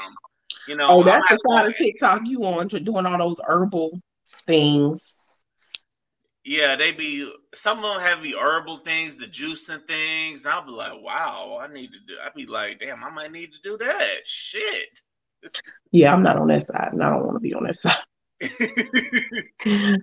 You 0.67 0.75
know, 0.75 0.87
oh, 0.89 1.03
that's 1.03 1.27
the 1.29 1.39
side 1.49 1.67
of 1.67 1.77
TikTok 1.77 2.21
you 2.25 2.43
on 2.45 2.69
to 2.69 2.79
doing 2.79 3.05
all 3.05 3.17
those 3.17 3.39
herbal 3.45 3.99
things. 4.45 5.15
Yeah, 6.45 6.75
they 6.75 6.91
be 6.91 7.31
some 7.53 7.77
of 7.77 7.83
them 7.83 8.01
have 8.01 8.21
the 8.21 8.35
herbal 8.35 8.79
things, 8.79 9.15
the 9.15 9.27
juicing 9.27 9.87
things. 9.87 10.45
I'll 10.45 10.65
be 10.65 10.71
like, 10.71 11.01
wow, 11.01 11.59
I 11.61 11.71
need 11.71 11.91
to 11.93 11.99
do. 12.05 12.15
I'd 12.23 12.33
be 12.33 12.45
like, 12.45 12.79
damn, 12.79 13.03
I 13.03 13.09
might 13.09 13.31
need 13.31 13.51
to 13.53 13.59
do 13.63 13.77
that. 13.77 14.25
Shit. 14.25 14.99
Yeah, 15.91 16.13
I'm 16.13 16.23
not 16.23 16.37
on 16.37 16.47
that 16.47 16.63
side, 16.63 16.89
and 16.93 17.01
I 17.01 17.09
don't 17.09 17.25
want 17.25 17.35
to 17.35 17.39
be 17.39 17.53
on 17.53 17.63
that 17.63 17.77
side. 17.77 17.95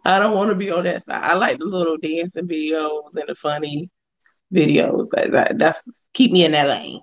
I 0.04 0.18
don't 0.18 0.34
want 0.34 0.50
to 0.50 0.54
be 0.54 0.70
on 0.70 0.84
that 0.84 1.02
side. 1.02 1.22
I 1.22 1.34
like 1.34 1.58
the 1.58 1.66
little 1.66 1.98
dancing 1.98 2.48
videos 2.48 3.16
and 3.16 3.28
the 3.28 3.34
funny 3.34 3.90
videos. 4.54 5.08
That, 5.10 5.32
that 5.32 5.58
that's 5.58 5.82
keep 6.14 6.32
me 6.32 6.44
in 6.44 6.52
that 6.52 6.68
lane. 6.68 7.00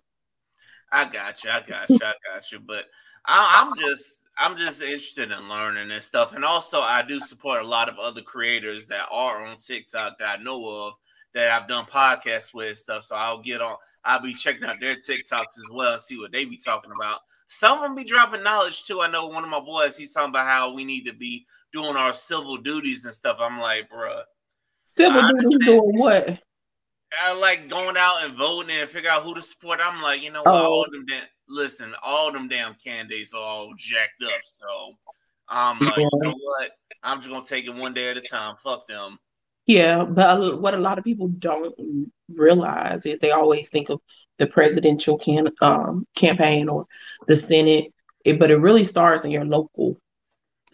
I 0.92 1.06
got 1.06 1.44
you. 1.44 1.52
I 1.52 1.62
got 1.62 1.90
you. 1.90 2.00
I 2.02 2.14
got 2.34 2.52
you. 2.52 2.60
But 2.60 2.86
I, 3.26 3.62
I'm 3.62 3.78
just 3.78 4.27
I'm 4.40 4.56
just 4.58 4.82
interested 4.82 5.32
in 5.32 5.50
learning 5.50 5.92
and 5.92 6.04
stuff. 6.04 6.36
And 6.36 6.46
also, 6.46 6.82
I 6.82 7.02
do 7.02 7.20
support 7.20 7.64
a 7.64 7.68
lot 7.68 7.90
of 7.90 7.98
other 7.98 8.22
creators 8.22 8.88
that 8.88 9.08
are 9.12 9.46
on 9.46 9.58
TikTok 9.58 10.20
that 10.20 10.40
I 10.40 10.44
know 10.44 10.64
of 10.66 10.94
that 11.34 11.50
I've 11.50 11.68
done 11.68 11.86
podcasts 11.86 12.54
with 12.54 12.70
and 12.70 12.78
stuff. 12.78 13.04
So 13.04 13.16
I'll 13.16 13.42
get 13.42 13.62
on, 13.62 13.76
I'll 14.06 14.22
be 14.22 14.34
checking 14.34 14.64
out 14.64 14.80
their 14.80 14.96
TikToks 14.96 15.58
as 15.58 15.70
well, 15.72 15.98
see 15.98 16.18
what 16.20 16.32
they 16.32 16.46
be 16.46 16.58
talking 16.58 16.92
about. 17.00 17.20
Some 17.48 17.80
of 17.80 17.84
them 17.84 17.96
be 17.96 18.04
dropping 18.04 18.44
knowledge 18.44 18.84
too. 18.84 19.02
I 19.02 19.10
know 19.10 19.28
one 19.28 19.44
of 19.44 19.50
my 19.50 19.60
boys, 19.60 19.98
he's 19.98 20.14
talking 20.14 20.30
about 20.30 20.48
how 20.48 20.74
we 20.74 20.84
need 20.84 21.06
to 21.06 21.14
be 21.14 21.46
doing 21.74 21.96
our 21.96 22.14
civil 22.14 22.58
duties 22.58 23.06
and 23.06 23.14
stuff. 23.14 23.38
I'm 23.40 23.60
like, 23.60 23.90
bruh. 23.90 24.22
Civil 24.86 25.22
duties 25.22 25.66
doing 25.66 25.98
what? 25.98 26.40
I 27.24 27.34
like 27.34 27.70
going 27.70 27.96
out 27.98 28.24
and 28.24 28.38
voting 28.38 28.76
and 28.76 28.90
figure 28.90 29.10
out 29.10 29.24
who 29.24 29.34
to 29.36 29.42
support. 29.42 29.80
I'm 29.82 30.02
like, 30.02 30.22
you 30.22 30.32
know 30.32 30.44
what? 30.44 30.54
Oh. 30.54 30.68
All 30.68 30.86
them 30.92 31.06
damn, 31.06 31.24
listen, 31.50 31.94
all 32.04 32.32
them 32.32 32.48
damn 32.48 32.76
candidates 32.76 33.34
are 33.34 33.42
all 33.42 33.74
jacked 33.78 34.24
up. 34.24 34.42
So 34.44 34.68
I'm 35.50 35.80
like, 35.80 35.98
you 35.98 36.10
know 36.22 36.36
what? 36.38 36.72
I'm 37.04 37.20
just 37.20 37.30
gonna 37.30 37.46
take 37.46 37.66
it 37.66 37.76
one 37.76 37.94
day 37.94 38.10
at 38.10 38.18
a 38.18 38.22
time. 38.22 38.56
Fuck 38.58 38.88
them. 38.88 39.18
Yeah, 39.66 40.06
but 40.06 40.62
what 40.62 40.74
a 40.74 40.78
lot 40.78 40.98
of 40.98 41.04
people 41.04 41.28
don't 41.28 41.76
realize 42.30 43.06
is 43.06 43.20
they 43.20 43.32
always 43.32 43.70
think 43.70 43.90
of 43.90 44.00
the 44.38 44.48
presidential 44.48 45.18
can 45.18 45.50
um, 45.62 46.06
campaign 46.16 46.70
or 46.70 46.86
the 47.28 47.36
Senate, 47.36 47.92
it, 48.24 48.40
but 48.40 48.52
it 48.52 48.62
really 48.62 48.86
starts 48.86 49.26
in 49.26 49.32
your 49.32 49.46
local 49.46 49.98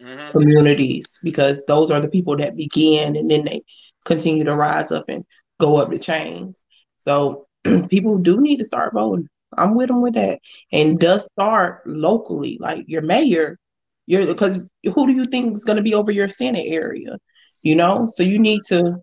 mm-hmm. 0.00 0.30
communities 0.30 1.18
because 1.22 1.64
those 1.66 1.90
are 1.90 2.00
the 2.00 2.10
people 2.10 2.36
that 2.36 2.56
begin 2.56 3.16
and 3.16 3.30
then 3.30 3.44
they 3.44 3.62
continue 4.04 4.44
to 4.44 4.54
rise 4.54 4.92
up 4.92 5.06
and 5.08 5.24
go 5.58 5.76
up 5.76 5.90
the 5.90 5.98
chains. 5.98 6.64
So 6.98 7.46
people 7.90 8.18
do 8.18 8.40
need 8.40 8.58
to 8.58 8.64
start 8.64 8.94
voting. 8.94 9.28
I'm 9.56 9.74
with 9.74 9.88
them 9.88 10.02
with 10.02 10.14
that. 10.14 10.40
And 10.72 10.90
mm-hmm. 10.90 10.98
does 10.98 11.26
start 11.26 11.86
locally, 11.86 12.58
like 12.60 12.84
your 12.86 13.02
mayor, 13.02 13.58
you're 14.06 14.26
because 14.26 14.68
who 14.84 15.06
do 15.06 15.12
you 15.12 15.24
think 15.24 15.54
is 15.54 15.64
going 15.64 15.76
to 15.76 15.82
be 15.82 15.94
over 15.94 16.10
your 16.10 16.28
Senate 16.28 16.66
area? 16.66 17.18
You 17.62 17.76
know, 17.76 18.06
so 18.08 18.22
you 18.22 18.38
need 18.38 18.60
to 18.66 18.96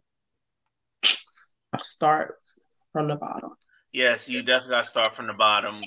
start 1.83 2.35
from 2.91 3.07
the 3.07 3.15
bottom. 3.15 3.51
Yes, 3.93 4.29
you 4.29 4.41
definitely 4.41 4.75
got 4.75 4.83
to 4.83 4.89
start 4.89 5.13
from 5.13 5.27
the 5.27 5.33
bottom. 5.33 5.81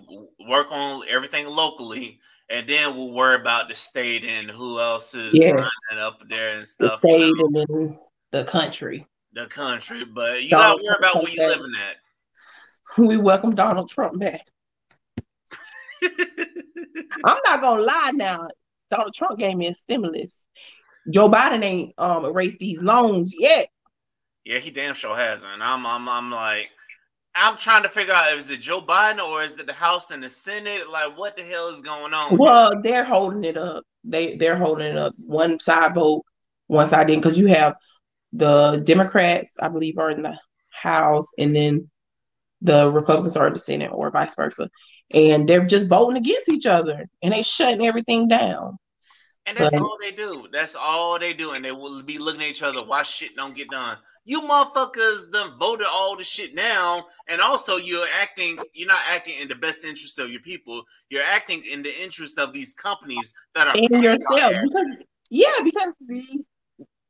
Work 0.49 0.67
on 0.71 1.05
everything 1.09 1.47
locally, 1.47 2.21
and 2.51 2.69
then 2.69 2.97
we'll 2.97 3.13
worry 3.13 3.37
about 3.37 3.69
the 3.69 3.75
state 3.75 4.25
and 4.25 4.51
who 4.51 4.81
else 4.81 5.15
is 5.15 5.33
yes. 5.33 5.55
up 5.97 6.19
there 6.29 6.57
and 6.57 6.67
stuff. 6.67 7.01
The 7.01 7.09
state 7.09 7.33
and 7.39 7.57
then 7.57 7.99
the 8.31 8.45
country. 8.45 9.07
The 9.33 9.47
country, 9.47 10.05
but 10.05 10.43
you 10.43 10.51
got 10.51 10.79
to 10.79 10.85
worry 10.85 10.97
about 10.99 11.23
where 11.23 11.33
you're 11.33 11.49
living 11.49 11.75
at. 11.89 11.97
We 12.97 13.17
welcome 13.17 13.57
Donald 13.57 13.89
Trump 13.89 14.21
back. 14.21 14.47
I'm 17.25 17.39
not 17.47 17.61
gonna 17.61 17.83
lie 17.83 18.13
now. 18.15 18.49
Donald 18.91 19.15
Trump 19.15 19.39
gave 19.39 19.57
me 19.57 19.69
a 19.69 19.75
stimulus. 19.75 20.47
Joe 21.11 21.31
Biden 21.31 21.63
ain't 21.63 21.95
um 21.99 22.25
erased 22.25 22.59
these 22.59 22.81
loans 22.81 23.35
yet. 23.39 23.69
Yeah, 24.45 24.59
he 24.59 24.71
damn 24.71 24.95
sure 24.95 25.17
hasn't. 25.17 25.63
I'm 25.63 25.87
I'm 25.87 26.09
I'm 26.09 26.31
like 26.31 26.69
I'm 27.35 27.57
trying 27.57 27.83
to 27.83 27.89
figure 27.89 28.15
out 28.15 28.33
is 28.37 28.51
it 28.51 28.61
Joe 28.61 28.81
Biden 28.81 29.19
or 29.19 29.43
is 29.43 29.59
it 29.59 29.67
the 29.67 29.73
House 29.73 30.11
and 30.11 30.23
the 30.23 30.29
Senate? 30.29 30.91
Like 30.91 31.19
what 31.19 31.37
the 31.37 31.43
hell 31.43 31.69
is 31.69 31.81
going 31.81 32.15
on? 32.15 32.39
Well, 32.39 32.81
they're 32.83 33.05
holding 33.05 33.45
it 33.45 33.57
up. 33.57 33.85
They 34.05 34.37
they're 34.37 34.57
holding 34.57 34.87
it 34.87 34.99
up. 34.99 35.15
One 35.27 35.59
side 35.59 35.95
vote, 35.95 36.25
one 36.67 36.89
side 36.89 37.07
didn't 37.07 37.23
because 37.23 37.39
you 37.39 37.47
have 37.49 37.75
the 38.33 38.83
Democrats, 38.85 39.53
I 39.61 39.69
believe, 39.69 39.99
are 39.99 40.11
in 40.11 40.23
the 40.23 40.39
House, 40.71 41.29
and 41.39 41.55
then 41.55 41.91
the 42.61 42.91
Republicans 42.91 43.37
are 43.37 43.47
in 43.47 43.53
the 43.53 43.59
Senate, 43.59 43.91
or 43.93 44.11
vice 44.11 44.35
versa 44.35 44.69
and 45.15 45.49
they're 45.49 45.65
just 45.65 45.89
voting 45.89 46.17
against 46.17 46.49
each 46.49 46.67
other 46.67 47.09
and 47.23 47.33
they 47.33 47.43
shutting 47.43 47.87
everything 47.87 48.29
down. 48.29 48.79
And 49.47 49.57
that's 49.57 49.75
but, 49.75 49.83
all 49.83 49.97
they 50.01 50.11
do. 50.11 50.49
That's 50.53 50.75
all 50.75 51.19
they 51.19 51.33
do. 51.33 51.53
And 51.53 51.65
they 51.65 51.73
will 51.73 52.03
be 52.03 52.19
looking 52.19 52.41
at 52.43 52.49
each 52.49 52.63
other 52.63 52.85
why 52.85 53.03
shit 53.03 53.37
don't 53.37 53.55
get 53.55 53.71
done. 53.71 53.99
You 54.25 54.41
motherfuckers 54.41 55.31
done 55.31 55.59
voted 55.59 55.87
all 55.89 56.17
the 56.17 56.25
shit 56.25 56.57
down. 56.57 57.03
And 57.29 57.41
also 57.41 57.77
you're 57.77 58.07
acting, 58.21 58.59
you're 58.73 58.89
not 58.89 59.03
acting 59.09 59.39
in 59.39 59.49
the 59.49 59.55
best 59.55 59.85
interest 59.85 60.19
of 60.19 60.31
your 60.31 60.41
people. 60.41 60.83
You're 61.11 61.23
acting 61.23 61.63
in 61.71 61.83
the 61.83 62.03
interest 62.03 62.39
of 62.39 62.53
these 62.53 62.75
companies 62.75 63.35
that 63.55 63.69
are 63.69 63.75
in 63.77 64.03
yourself. 64.03 64.55
Because 64.63 64.99
yeah, 65.31 65.53
because 65.63 65.95
these 66.01 66.47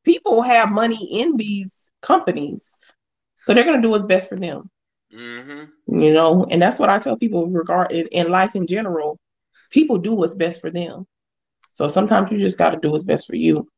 people 0.04 0.42
have 0.42 0.72
money 0.72 1.20
in 1.20 1.36
these 1.36 1.74
companies. 2.02 2.76
So 3.36 3.54
they're 3.54 3.64
gonna 3.64 3.82
do 3.82 3.90
what's 3.90 4.04
best 4.04 4.28
for 4.28 4.36
them. 4.36 4.70
Mm-hmm. 5.14 6.00
You 6.00 6.12
know, 6.12 6.46
and 6.50 6.60
that's 6.60 6.78
what 6.78 6.90
I 6.90 6.98
tell 6.98 7.16
people 7.16 7.46
regard 7.46 7.92
in, 7.92 8.06
in 8.08 8.30
life 8.30 8.54
in 8.54 8.66
general. 8.66 9.18
People 9.70 9.98
do 9.98 10.14
what's 10.14 10.36
best 10.36 10.60
for 10.60 10.70
them. 10.70 11.06
So 11.72 11.88
sometimes 11.88 12.30
you 12.30 12.38
just 12.38 12.58
got 12.58 12.70
to 12.70 12.78
do 12.78 12.90
what's 12.90 13.04
best 13.04 13.26
for 13.26 13.36
you. 13.36 13.68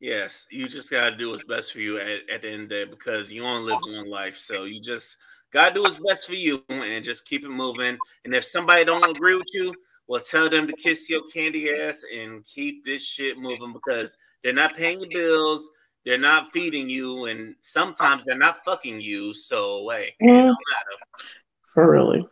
Yes, 0.00 0.46
you 0.50 0.68
just 0.68 0.90
got 0.90 1.10
to 1.10 1.16
do 1.16 1.30
what's 1.30 1.44
best 1.44 1.72
for 1.72 1.80
you 1.80 1.98
at, 1.98 2.20
at 2.32 2.42
the 2.42 2.50
end 2.50 2.64
of 2.64 2.68
the 2.68 2.74
day 2.74 2.84
because 2.84 3.32
you 3.32 3.44
only 3.44 3.72
live 3.72 3.80
one 3.82 4.10
life. 4.10 4.36
So 4.36 4.64
you 4.64 4.80
just 4.80 5.16
got 5.52 5.70
to 5.70 5.74
do 5.74 5.82
what's 5.82 5.96
best 5.96 6.26
for 6.26 6.34
you 6.34 6.62
and 6.68 7.04
just 7.04 7.26
keep 7.26 7.44
it 7.44 7.50
moving. 7.50 7.96
And 8.24 8.34
if 8.34 8.44
somebody 8.44 8.84
don't 8.84 9.08
agree 9.08 9.36
with 9.36 9.48
you, 9.54 9.74
well, 10.06 10.20
tell 10.20 10.48
them 10.48 10.66
to 10.66 10.72
kiss 10.74 11.08
your 11.10 11.22
candy 11.32 11.70
ass 11.70 12.04
and 12.14 12.44
keep 12.44 12.84
this 12.84 13.04
shit 13.04 13.38
moving 13.38 13.72
because 13.72 14.16
they're 14.44 14.52
not 14.52 14.76
paying 14.76 15.00
your 15.00 15.08
bills. 15.10 15.68
They're 16.06 16.18
not 16.18 16.52
feeding 16.52 16.88
you, 16.88 17.26
and 17.26 17.56
sometimes 17.62 18.24
they're 18.24 18.38
not 18.38 18.64
fucking 18.64 19.00
you. 19.00 19.34
So 19.34 19.88
hey, 19.90 20.14
yeah. 20.20 20.52
for 21.74 21.90
really, 21.90 22.24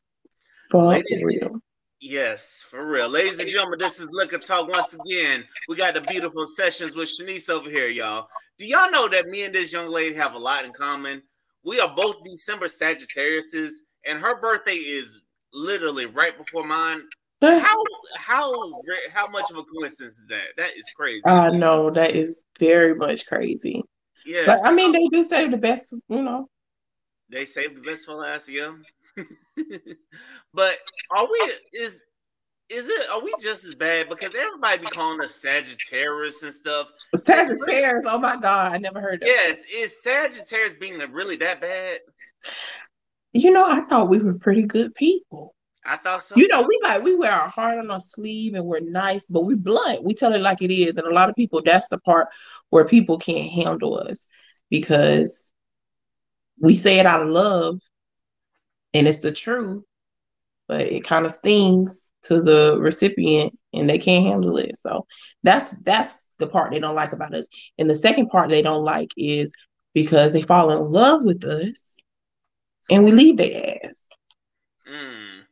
for 0.71 0.85
Ladies, 0.87 1.25
real. 1.25 1.61
Yes, 2.01 2.65
for 2.71 2.87
real. 2.87 3.09
Ladies 3.09 3.41
and 3.41 3.49
gentlemen, 3.49 3.81
this 3.81 3.99
is 3.99 4.11
Liquor 4.13 4.39
Talk 4.39 4.69
once 4.69 4.95
again. 4.95 5.43
We 5.69 5.75
got 5.75 5.95
the 5.95 6.03
beautiful 6.03 6.47
sessions 6.47 6.95
with 6.95 7.09
Shanise 7.09 7.51
over 7.51 7.69
here, 7.69 7.89
y'all. 7.89 8.29
Do 8.59 8.67
y'all 8.67 8.93
know 8.93 9.09
that 9.09 9.27
me 9.27 9.43
and 9.43 9.53
this 9.53 9.73
young 9.73 9.91
lady 9.91 10.15
have 10.15 10.35
a 10.35 10.39
lot 10.39 10.65
in 10.65 10.73
common? 10.73 11.21
We 11.65 11.81
are 11.81 11.93
both 11.93 12.23
December 12.25 12.67
Sagittariuses, 12.67 13.71
and 14.07 14.21
her 14.21 14.41
birthday 14.41 14.75
is 14.77 15.21
literally 15.53 16.07
right 16.07 16.39
before 16.39 16.65
mine 16.65 17.03
how 17.43 17.83
how 18.17 18.53
how 19.13 19.27
much 19.29 19.51
of 19.51 19.59
a 19.59 19.65
coincidence 19.65 20.19
is 20.19 20.27
that? 20.29 20.49
That 20.57 20.77
is 20.77 20.91
crazy. 20.97 21.27
I 21.27 21.51
know 21.51 21.91
that 21.91 22.15
is 22.15 22.43
very 22.59 22.95
much 22.95 23.27
crazy. 23.27 23.83
Yeah, 24.27 24.43
but 24.47 24.65
I 24.65 24.73
mean, 24.73 24.93
they 24.93 25.07
do 25.09 25.25
save 25.25 25.51
the 25.51 25.59
best. 25.59 25.93
You 26.09 26.23
know, 26.23 26.49
they 27.31 27.45
save 27.45 27.75
the 27.75 27.83
best 27.83 28.07
for 28.07 28.15
last. 28.15 28.49
Yeah, 28.49 28.73
but 30.55 30.79
are 31.11 31.27
we? 31.27 31.53
Is 31.73 32.07
is 32.71 32.89
it? 32.89 33.11
Are 33.11 33.23
we 33.23 33.33
just 33.41 33.65
as 33.65 33.75
bad? 33.75 34.09
Because 34.09 34.35
everybody 34.35 34.79
be 34.79 34.87
calling 34.87 35.21
us 35.21 35.41
Sagittarius 35.41 36.43
and 36.43 36.55
stuff. 36.55 36.87
Sagittarius. 37.15 38.07
Oh 38.09 38.19
my 38.19 38.37
god, 38.37 38.73
I 38.73 38.79
never 38.79 39.01
heard 39.01 39.21
that. 39.21 39.27
Yes, 39.27 39.65
is 39.73 40.03
Sagittarius 40.03 40.75
being 40.75 40.99
really 41.13 41.37
that 41.37 41.61
bad? 41.61 42.01
You 43.33 43.51
know, 43.51 43.69
I 43.69 43.83
thought 43.83 44.09
we 44.09 44.23
were 44.23 44.39
pretty 44.39 44.65
good 44.65 44.95
people. 44.95 45.54
I 45.85 45.97
thought 45.99 46.23
so. 46.23 46.37
You 46.37 46.47
know, 46.49 46.63
we 46.67 46.79
like 46.83 47.03
we 47.03 47.15
wear 47.15 47.31
our 47.31 47.49
heart 47.49 47.79
on 47.79 47.91
our 47.91 48.01
sleeve 48.01 48.55
and 48.55 48.65
we're 48.65 48.81
nice, 48.81 49.25
but 49.27 49.45
we 49.45 49.55
blunt. 49.55 50.03
We 50.03 50.15
tell 50.15 50.35
it 50.35 50.41
like 50.41 50.63
it 50.63 50.73
is. 50.73 50.97
And 50.97 51.07
a 51.07 51.15
lot 51.15 51.29
of 51.29 51.37
people, 51.37 51.63
that's 51.63 51.89
the 51.89 51.99
part 51.99 52.29
where 52.71 52.87
people 52.87 53.19
can't 53.19 53.51
handle 53.51 53.99
us 53.99 54.27
because 54.71 55.53
we 56.59 56.75
say 56.75 56.99
it 56.99 57.07
out 57.07 57.23
of 57.23 57.29
love 57.29 57.79
and 58.95 59.07
it's 59.07 59.19
the 59.21 59.33
truth, 59.33 59.83
but 60.69 60.81
it 60.81 61.05
kind 61.05 61.27
of 61.27 61.33
stings 61.33 62.13
to 62.23 62.41
the 62.41 62.79
recipient 62.81 63.55
and 63.73 63.89
they 63.89 63.99
can't 63.99 64.27
handle 64.27 64.57
it. 64.57 64.77
So 64.77 65.07
that's 65.43 65.73
that's 65.83 66.27
the 66.39 66.47
part 66.47 66.73
they 66.73 66.81
don't 66.81 66.97
like 66.97 67.13
about 67.13 67.35
us. 67.35 67.47
And 67.79 67.91
the 67.91 67.95
second 67.95 68.29
part 68.29 68.49
they 68.49 68.63
don't 68.63 68.85
like 68.85 69.11
is 69.17 69.53
because 69.93 70.33
they 70.33 70.43
fall 70.43 70.71
in 70.71 70.93
love 70.93 71.23
with 71.23 71.45
us 71.45 71.99
and 72.91 73.05
we 73.05 73.13
leave 73.13 73.37
their 73.37 73.79
ass. 73.85 74.09
Mm 74.89 75.44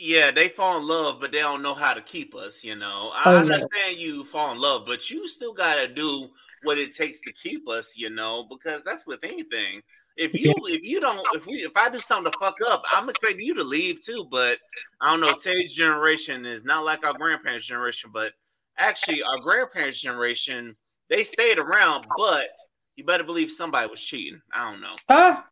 yeah, 0.00 0.30
they 0.30 0.48
fall 0.48 0.78
in 0.78 0.88
love, 0.88 1.20
but 1.20 1.30
they 1.30 1.40
don't 1.40 1.62
know 1.62 1.74
how 1.74 1.92
to 1.92 2.00
keep 2.00 2.34
us. 2.34 2.64
You 2.64 2.74
know, 2.74 3.12
I 3.14 3.34
oh, 3.34 3.38
understand 3.38 3.98
you 3.98 4.24
fall 4.24 4.52
in 4.52 4.58
love, 4.58 4.84
but 4.86 5.10
you 5.10 5.28
still 5.28 5.52
got 5.52 5.76
to 5.76 5.86
do 5.86 6.28
what 6.62 6.78
it 6.78 6.94
takes 6.94 7.20
to 7.20 7.32
keep 7.32 7.68
us. 7.68 7.98
You 7.98 8.08
know, 8.08 8.46
because 8.48 8.82
that's 8.82 9.06
with 9.06 9.22
anything. 9.22 9.82
If 10.16 10.34
you 10.34 10.54
if 10.64 10.82
you 10.82 11.00
don't 11.00 11.24
if 11.34 11.46
we 11.46 11.56
if 11.56 11.76
I 11.76 11.90
do 11.90 12.00
something 12.00 12.32
to 12.32 12.38
fuck 12.38 12.56
up, 12.66 12.82
I'm 12.90 13.10
expecting 13.10 13.44
you 13.44 13.54
to 13.54 13.64
leave 13.64 14.04
too. 14.04 14.26
But 14.30 14.58
I 15.02 15.10
don't 15.10 15.20
know. 15.20 15.34
Today's 15.34 15.74
generation 15.74 16.46
is 16.46 16.64
not 16.64 16.84
like 16.84 17.04
our 17.04 17.14
grandparents' 17.14 17.66
generation, 17.66 18.10
but 18.12 18.32
actually 18.78 19.22
our 19.22 19.38
grandparents' 19.40 20.00
generation 20.00 20.76
they 21.10 21.24
stayed 21.24 21.58
around, 21.58 22.06
but 22.16 22.48
you 22.96 23.04
better 23.04 23.24
believe 23.24 23.50
somebody 23.50 23.90
was 23.90 24.02
cheating. 24.02 24.40
I 24.54 24.70
don't 24.70 24.80
know. 24.80 24.96
Ah, 25.08 25.46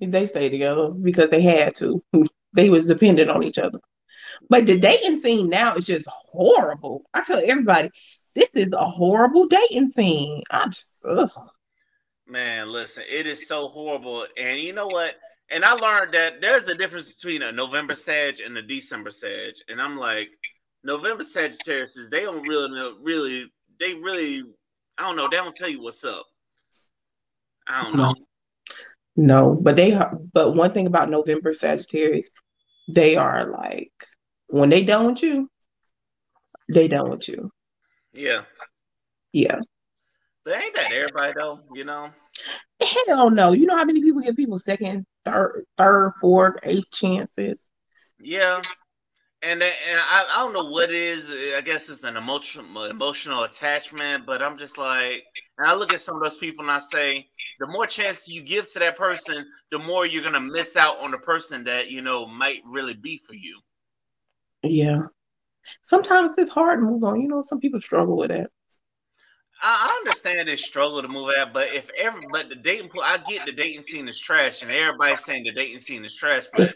they 0.00 0.26
stayed 0.26 0.50
together 0.50 0.90
because 0.90 1.30
they 1.30 1.40
had 1.40 1.74
to. 1.76 2.02
they 2.54 2.68
was 2.70 2.86
dependent 2.86 3.30
on 3.30 3.42
each 3.42 3.58
other. 3.58 3.80
But 4.48 4.66
the 4.66 4.78
dating 4.78 5.20
scene 5.20 5.48
now 5.48 5.74
is 5.74 5.86
just 5.86 6.08
horrible. 6.08 7.04
I 7.14 7.22
tell 7.22 7.40
everybody, 7.44 7.90
this 8.34 8.54
is 8.56 8.72
a 8.72 8.84
horrible 8.84 9.46
dating 9.46 9.88
scene. 9.88 10.42
I 10.50 10.66
just 10.68 11.04
ugh. 11.08 11.30
man, 12.26 12.70
listen, 12.70 13.04
it 13.08 13.26
is 13.26 13.46
so 13.46 13.68
horrible. 13.68 14.26
And 14.36 14.58
you 14.58 14.72
know 14.72 14.88
what? 14.88 15.14
And 15.50 15.64
I 15.64 15.72
learned 15.72 16.14
that 16.14 16.40
there's 16.40 16.64
a 16.64 16.74
difference 16.74 17.12
between 17.12 17.42
a 17.42 17.52
November 17.52 17.94
Sag 17.94 18.40
and 18.44 18.56
a 18.56 18.62
December 18.62 19.10
Sag. 19.10 19.54
And 19.68 19.80
I'm 19.80 19.98
like, 19.98 20.30
November 20.84 21.22
Sagittarius 21.22 21.96
is 21.96 22.10
they 22.10 22.22
don't 22.22 22.46
really 22.46 22.70
know, 22.70 22.96
really, 23.02 23.52
they 23.78 23.94
really, 23.94 24.42
I 24.98 25.02
don't 25.02 25.16
know, 25.16 25.28
they 25.28 25.36
don't 25.36 25.54
tell 25.54 25.68
you 25.68 25.82
what's 25.82 26.04
up. 26.04 26.26
I 27.68 27.84
don't 27.84 27.96
know. 27.96 28.14
No, 29.14 29.60
but 29.62 29.76
they 29.76 29.98
but 30.32 30.52
one 30.54 30.70
thing 30.70 30.86
about 30.86 31.10
November 31.10 31.52
Sagittarius, 31.52 32.30
they 32.88 33.16
are 33.16 33.50
like 33.50 33.92
when 34.48 34.70
they 34.70 34.84
done 34.84 35.06
with 35.06 35.22
you, 35.22 35.48
they 36.72 36.88
done 36.88 37.10
with 37.10 37.28
you. 37.28 37.50
Yeah. 38.12 38.42
Yeah. 39.32 39.60
But 40.44 40.62
ain't 40.62 40.74
that 40.74 40.92
everybody 40.92 41.32
though, 41.36 41.60
you 41.74 41.84
know? 41.84 42.10
Hell 43.06 43.30
no. 43.30 43.52
You 43.52 43.66
know 43.66 43.76
how 43.76 43.84
many 43.84 44.02
people 44.02 44.20
give 44.20 44.36
people 44.36 44.58
second, 44.58 45.06
third, 45.24 45.64
third, 45.78 46.12
fourth, 46.20 46.58
eighth 46.64 46.90
chances? 46.92 47.70
Yeah. 48.20 48.60
And 49.44 49.62
and 49.62 50.00
I, 50.00 50.26
I 50.34 50.38
don't 50.38 50.52
know 50.52 50.70
what 50.70 50.90
it 50.90 50.94
is. 50.94 51.28
I 51.56 51.60
guess 51.62 51.88
it's 51.88 52.04
an 52.04 52.16
emotional 52.16 52.84
emotional 52.84 53.42
attachment, 53.42 54.24
but 54.26 54.42
I'm 54.42 54.56
just 54.56 54.78
like, 54.78 55.24
and 55.58 55.66
I 55.66 55.74
look 55.74 55.92
at 55.92 56.00
some 56.00 56.16
of 56.16 56.22
those 56.22 56.36
people 56.36 56.64
and 56.64 56.70
I 56.70 56.78
say, 56.78 57.28
the 57.62 57.68
more 57.68 57.86
chance 57.86 58.28
you 58.28 58.42
give 58.42 58.70
to 58.72 58.80
that 58.80 58.96
person, 58.96 59.46
the 59.70 59.78
more 59.78 60.04
you're 60.04 60.24
gonna 60.24 60.40
miss 60.40 60.76
out 60.76 61.00
on 61.00 61.12
the 61.12 61.18
person 61.18 61.62
that 61.62 61.92
you 61.92 62.02
know 62.02 62.26
might 62.26 62.60
really 62.66 62.92
be 62.92 63.22
for 63.24 63.34
you. 63.34 63.60
Yeah. 64.64 65.02
Sometimes 65.80 66.36
it's 66.38 66.50
hard 66.50 66.80
to 66.80 66.86
move 66.86 67.04
on. 67.04 67.20
You 67.20 67.28
know, 67.28 67.40
some 67.40 67.60
people 67.60 67.80
struggle 67.80 68.16
with 68.16 68.30
that. 68.30 68.50
I 69.62 69.96
understand 70.00 70.48
this 70.48 70.64
struggle 70.64 71.02
to 71.02 71.06
move 71.06 71.32
out, 71.38 71.52
but 71.52 71.68
if 71.68 71.88
ever, 71.96 72.18
but 72.32 72.48
the 72.48 72.56
dating 72.56 72.88
pool, 72.88 73.02
I 73.04 73.18
get 73.18 73.46
the 73.46 73.52
dating 73.52 73.82
scene 73.82 74.08
is 74.08 74.18
trash, 74.18 74.62
and 74.62 74.72
everybody's 74.72 75.24
saying 75.24 75.44
the 75.44 75.52
dating 75.52 75.78
scene 75.78 76.04
is 76.04 76.16
trash. 76.16 76.46
But 76.52 76.74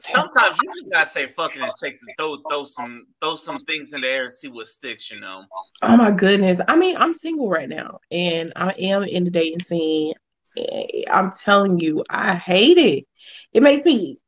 sometimes 0.00 0.58
you 0.62 0.72
just 0.74 0.90
gotta 0.90 1.06
say 1.06 1.26
fuck 1.26 1.56
it 1.56 1.62
and 1.62 1.72
take 1.80 1.96
some 1.96 2.08
throw 2.18 2.38
throw 2.48 2.64
some 2.64 3.06
throw 3.20 3.36
some 3.36 3.58
things 3.58 3.92
in 3.92 4.02
the 4.02 4.08
air 4.08 4.22
and 4.22 4.32
see 4.32 4.48
what 4.48 4.66
sticks. 4.66 5.10
You 5.10 5.20
know. 5.20 5.44
Oh 5.82 5.96
my 5.96 6.12
goodness! 6.12 6.60
I 6.68 6.76
mean, 6.76 6.96
I'm 6.96 7.14
single 7.14 7.48
right 7.48 7.68
now, 7.68 8.00
and 8.10 8.52
I 8.56 8.70
am 8.78 9.02
in 9.02 9.24
the 9.24 9.30
dating 9.30 9.62
scene. 9.62 10.14
I'm 11.10 11.30
telling 11.32 11.78
you, 11.78 12.04
I 12.10 12.34
hate 12.34 12.78
it. 12.78 13.04
It 13.52 13.62
makes 13.62 13.84
me. 13.84 14.18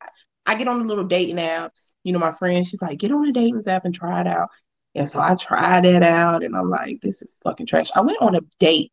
I 0.44 0.56
get 0.56 0.68
on 0.68 0.80
the 0.80 0.86
little 0.86 1.04
dating 1.04 1.36
apps. 1.36 1.94
You 2.02 2.12
know, 2.12 2.18
my 2.18 2.32
friend, 2.32 2.66
she's 2.66 2.82
like, 2.82 2.98
get 2.98 3.12
on 3.12 3.24
the 3.24 3.32
dating 3.32 3.62
app 3.66 3.84
and 3.84 3.94
try 3.94 4.20
it 4.20 4.26
out. 4.26 4.48
And 4.94 5.08
so 5.08 5.20
I 5.20 5.36
tried 5.36 5.84
that 5.84 6.02
out, 6.02 6.42
and 6.42 6.56
I'm 6.56 6.68
like, 6.68 7.00
this 7.00 7.22
is 7.22 7.38
fucking 7.42 7.66
trash. 7.66 7.90
I 7.94 8.00
went 8.00 8.20
on 8.20 8.34
a 8.34 8.40
date. 8.58 8.92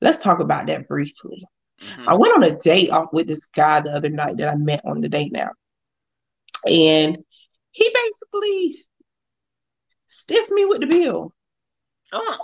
Let's 0.00 0.22
talk 0.22 0.40
about 0.40 0.66
that 0.66 0.86
briefly. 0.86 1.42
Mm-hmm. 1.82 2.08
I 2.08 2.14
went 2.14 2.34
on 2.34 2.44
a 2.44 2.56
date 2.58 2.90
off 2.90 3.08
with 3.12 3.26
this 3.26 3.44
guy 3.46 3.80
the 3.80 3.90
other 3.90 4.08
night 4.08 4.36
that 4.36 4.48
I 4.48 4.56
met 4.56 4.82
on 4.84 5.00
the 5.00 5.08
date 5.08 5.32
now. 5.32 5.50
And 6.64 7.18
he 7.70 7.94
basically 7.94 8.76
stiffed 10.06 10.50
me 10.50 10.64
with 10.64 10.80
the 10.80 10.86
bill. 10.86 11.34
Oh. 12.12 12.38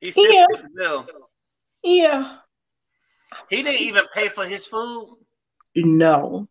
He 0.00 0.10
stiffed 0.10 0.32
yeah. 0.32 0.44
the 0.62 0.68
bill. 0.74 1.06
Yeah. 1.82 2.38
He 3.50 3.62
didn't 3.62 3.82
even 3.82 4.04
pay 4.14 4.28
for 4.28 4.44
his 4.46 4.66
food? 4.66 5.16
No. 5.76 6.48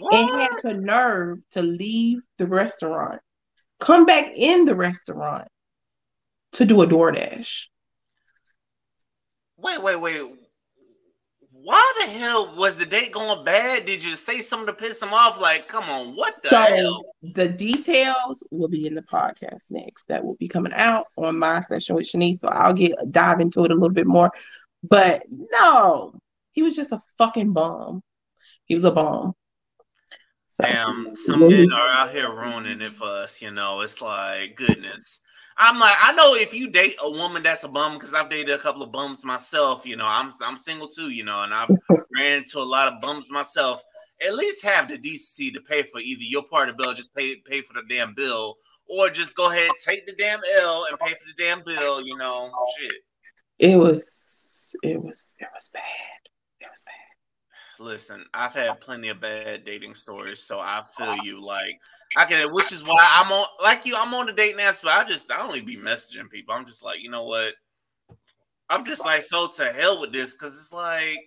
What? 0.00 0.14
And 0.14 0.28
he 0.28 0.36
had 0.36 0.58
the 0.62 0.74
nerve 0.74 1.38
to 1.52 1.62
leave 1.62 2.22
the 2.38 2.46
restaurant, 2.46 3.20
come 3.80 4.06
back 4.06 4.32
in 4.34 4.64
the 4.64 4.74
restaurant 4.74 5.48
to 6.52 6.64
do 6.64 6.82
a 6.82 6.86
DoorDash. 6.86 7.66
Wait, 9.56 9.82
wait, 9.82 9.96
wait 9.96 10.41
why 11.62 11.92
the 12.00 12.06
hell 12.10 12.54
was 12.56 12.76
the 12.76 12.86
date 12.86 13.12
going 13.12 13.44
bad? 13.44 13.86
Did 13.86 14.02
you 14.02 14.16
say 14.16 14.40
something 14.40 14.66
to 14.66 14.72
piss 14.72 15.02
him 15.02 15.12
off? 15.12 15.40
Like, 15.40 15.68
come 15.68 15.84
on, 15.84 16.16
what 16.16 16.34
the 16.42 16.50
so, 16.50 16.56
hell? 16.56 17.04
The 17.22 17.48
details 17.48 18.46
will 18.50 18.68
be 18.68 18.86
in 18.86 18.94
the 18.94 19.02
podcast 19.02 19.70
next. 19.70 20.08
That 20.08 20.24
will 20.24 20.34
be 20.34 20.48
coming 20.48 20.72
out 20.74 21.04
on 21.16 21.38
my 21.38 21.60
session 21.60 21.94
with 21.94 22.10
Shanise. 22.10 22.38
So 22.38 22.48
I'll 22.48 22.74
get 22.74 22.92
dive 23.10 23.40
into 23.40 23.64
it 23.64 23.70
a 23.70 23.74
little 23.74 23.90
bit 23.90 24.06
more. 24.06 24.30
But 24.82 25.22
no, 25.28 26.14
he 26.50 26.62
was 26.62 26.74
just 26.74 26.92
a 26.92 26.98
fucking 27.18 27.52
bomb. 27.52 28.02
He 28.64 28.74
was 28.74 28.84
a 28.84 28.90
bomb. 28.90 29.34
So, 30.50 30.64
Damn, 30.64 31.14
some 31.14 31.48
men 31.48 31.72
are 31.72 31.88
out 31.88 32.10
here 32.10 32.30
ruining 32.30 32.82
it 32.82 32.94
for 32.94 33.06
us. 33.06 33.40
You 33.40 33.52
know, 33.52 33.80
it's 33.80 34.02
like 34.02 34.56
goodness. 34.56 35.20
I'm 35.56 35.78
like, 35.78 35.96
I 36.00 36.12
know 36.12 36.34
if 36.34 36.54
you 36.54 36.70
date 36.70 36.96
a 37.02 37.10
woman 37.10 37.42
that's 37.42 37.64
a 37.64 37.68
bum, 37.68 37.94
because 37.94 38.14
I've 38.14 38.30
dated 38.30 38.54
a 38.54 38.58
couple 38.58 38.82
of 38.82 38.92
bums 38.92 39.24
myself, 39.24 39.84
you 39.86 39.96
know, 39.96 40.06
I'm 40.06 40.30
I'm 40.42 40.56
single 40.56 40.88
too, 40.88 41.10
you 41.10 41.24
know, 41.24 41.42
and 41.42 41.52
I've 41.52 41.68
ran 42.18 42.38
into 42.38 42.58
a 42.58 42.64
lot 42.64 42.88
of 42.88 43.00
bums 43.00 43.30
myself. 43.30 43.82
At 44.26 44.36
least 44.36 44.62
have 44.64 44.88
the 44.88 44.98
decency 44.98 45.50
to 45.50 45.60
pay 45.60 45.82
for 45.82 45.98
either 45.98 46.22
your 46.22 46.44
part 46.44 46.68
of 46.68 46.76
the 46.76 46.82
bill, 46.82 46.94
just 46.94 47.14
pay 47.14 47.36
pay 47.36 47.60
for 47.62 47.74
the 47.74 47.82
damn 47.88 48.14
bill, 48.14 48.56
or 48.86 49.10
just 49.10 49.36
go 49.36 49.50
ahead, 49.50 49.70
take 49.84 50.06
the 50.06 50.14
damn 50.14 50.40
L 50.60 50.86
and 50.88 50.98
pay 50.98 51.10
for 51.10 51.24
the 51.26 51.42
damn 51.42 51.62
bill, 51.64 52.00
you 52.00 52.16
know, 52.16 52.50
shit. 52.78 52.92
It 53.58 53.76
was 53.76 54.74
it 54.82 55.02
was 55.02 55.34
it 55.38 55.48
was 55.52 55.70
bad. 55.72 55.82
It 56.60 56.68
was 56.70 56.82
bad. 56.86 57.84
Listen, 57.84 58.24
I've 58.32 58.54
had 58.54 58.80
plenty 58.80 59.08
of 59.08 59.20
bad 59.20 59.64
dating 59.64 59.94
stories, 59.94 60.40
so 60.40 60.60
I 60.60 60.82
feel 60.96 61.16
you 61.24 61.44
like 61.44 61.80
I 62.16 62.24
can, 62.24 62.52
which 62.52 62.72
is 62.72 62.84
why 62.84 62.98
I'm 63.00 63.30
on 63.32 63.46
like 63.62 63.86
you. 63.86 63.96
I'm 63.96 64.14
on 64.14 64.26
the 64.26 64.32
date 64.32 64.56
now, 64.56 64.70
but 64.82 64.92
I 64.92 65.04
just 65.04 65.30
I 65.30 65.42
only 65.42 65.60
be 65.60 65.76
messaging 65.76 66.30
people. 66.30 66.54
I'm 66.54 66.66
just 66.66 66.82
like, 66.82 67.00
you 67.00 67.10
know 67.10 67.24
what? 67.24 67.54
I'm 68.68 68.84
just 68.84 69.04
like 69.04 69.22
so 69.22 69.48
to 69.48 69.72
hell 69.72 70.00
with 70.00 70.12
this 70.12 70.32
because 70.32 70.54
it's 70.58 70.72
like, 70.72 71.18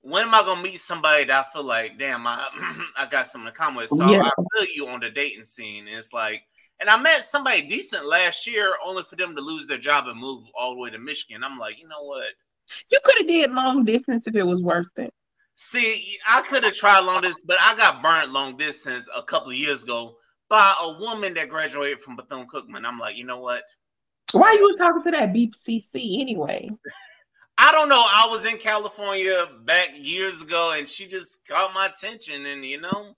when 0.00 0.22
am 0.22 0.34
I 0.34 0.42
gonna 0.42 0.62
meet 0.62 0.78
somebody 0.78 1.24
that 1.24 1.46
I 1.46 1.52
feel 1.52 1.64
like, 1.64 1.98
damn, 1.98 2.26
I 2.26 2.48
I 2.96 3.06
got 3.06 3.26
something 3.26 3.50
to 3.50 3.56
come 3.56 3.74
with? 3.74 3.88
So 3.88 4.10
yeah. 4.10 4.22
I 4.22 4.42
feel 4.56 4.74
you 4.74 4.88
on 4.88 5.00
the 5.00 5.10
dating 5.10 5.44
scene. 5.44 5.86
And 5.88 5.96
it's 5.96 6.12
like, 6.12 6.42
and 6.80 6.90
I 6.90 6.98
met 6.98 7.24
somebody 7.24 7.62
decent 7.62 8.06
last 8.06 8.46
year, 8.46 8.74
only 8.84 9.02
for 9.04 9.16
them 9.16 9.34
to 9.34 9.40
lose 9.40 9.66
their 9.66 9.78
job 9.78 10.06
and 10.08 10.18
move 10.18 10.44
all 10.58 10.74
the 10.74 10.80
way 10.80 10.90
to 10.90 10.98
Michigan. 10.98 11.42
I'm 11.42 11.58
like, 11.58 11.78
you 11.78 11.88
know 11.88 12.02
what? 12.02 12.26
You 12.90 12.98
could 13.04 13.18
have 13.18 13.28
did 13.28 13.52
long 13.52 13.84
distance 13.84 14.26
if 14.26 14.34
it 14.34 14.46
was 14.46 14.62
worth 14.62 14.98
it. 14.98 15.12
See, 15.56 16.18
I 16.28 16.42
could 16.42 16.64
have 16.64 16.74
tried 16.74 17.00
long 17.00 17.22
distance, 17.22 17.44
but 17.46 17.56
I 17.60 17.74
got 17.74 18.02
burnt 18.02 18.30
long 18.30 18.58
distance 18.58 19.08
a 19.14 19.22
couple 19.22 19.50
of 19.50 19.56
years 19.56 19.84
ago 19.84 20.16
by 20.50 20.74
a 20.80 20.98
woman 20.98 21.32
that 21.34 21.48
graduated 21.48 22.00
from 22.00 22.16
Bethune 22.16 22.46
Cookman. 22.46 22.84
I'm 22.84 22.98
like, 22.98 23.16
you 23.16 23.24
know 23.24 23.40
what? 23.40 23.62
Why 24.32 24.52
you 24.52 24.62
was 24.62 24.76
talking 24.76 25.02
to 25.02 25.10
that 25.12 25.32
BCC 25.32 26.20
anyway? 26.20 26.68
I 27.58 27.72
don't 27.72 27.88
know. 27.88 28.04
I 28.06 28.28
was 28.30 28.44
in 28.44 28.58
California 28.58 29.46
back 29.64 29.88
years 29.94 30.42
ago, 30.42 30.74
and 30.76 30.86
she 30.86 31.06
just 31.06 31.46
caught 31.48 31.72
my 31.72 31.86
attention, 31.86 32.44
and 32.44 32.62
you 32.62 32.78
know, 32.78 33.14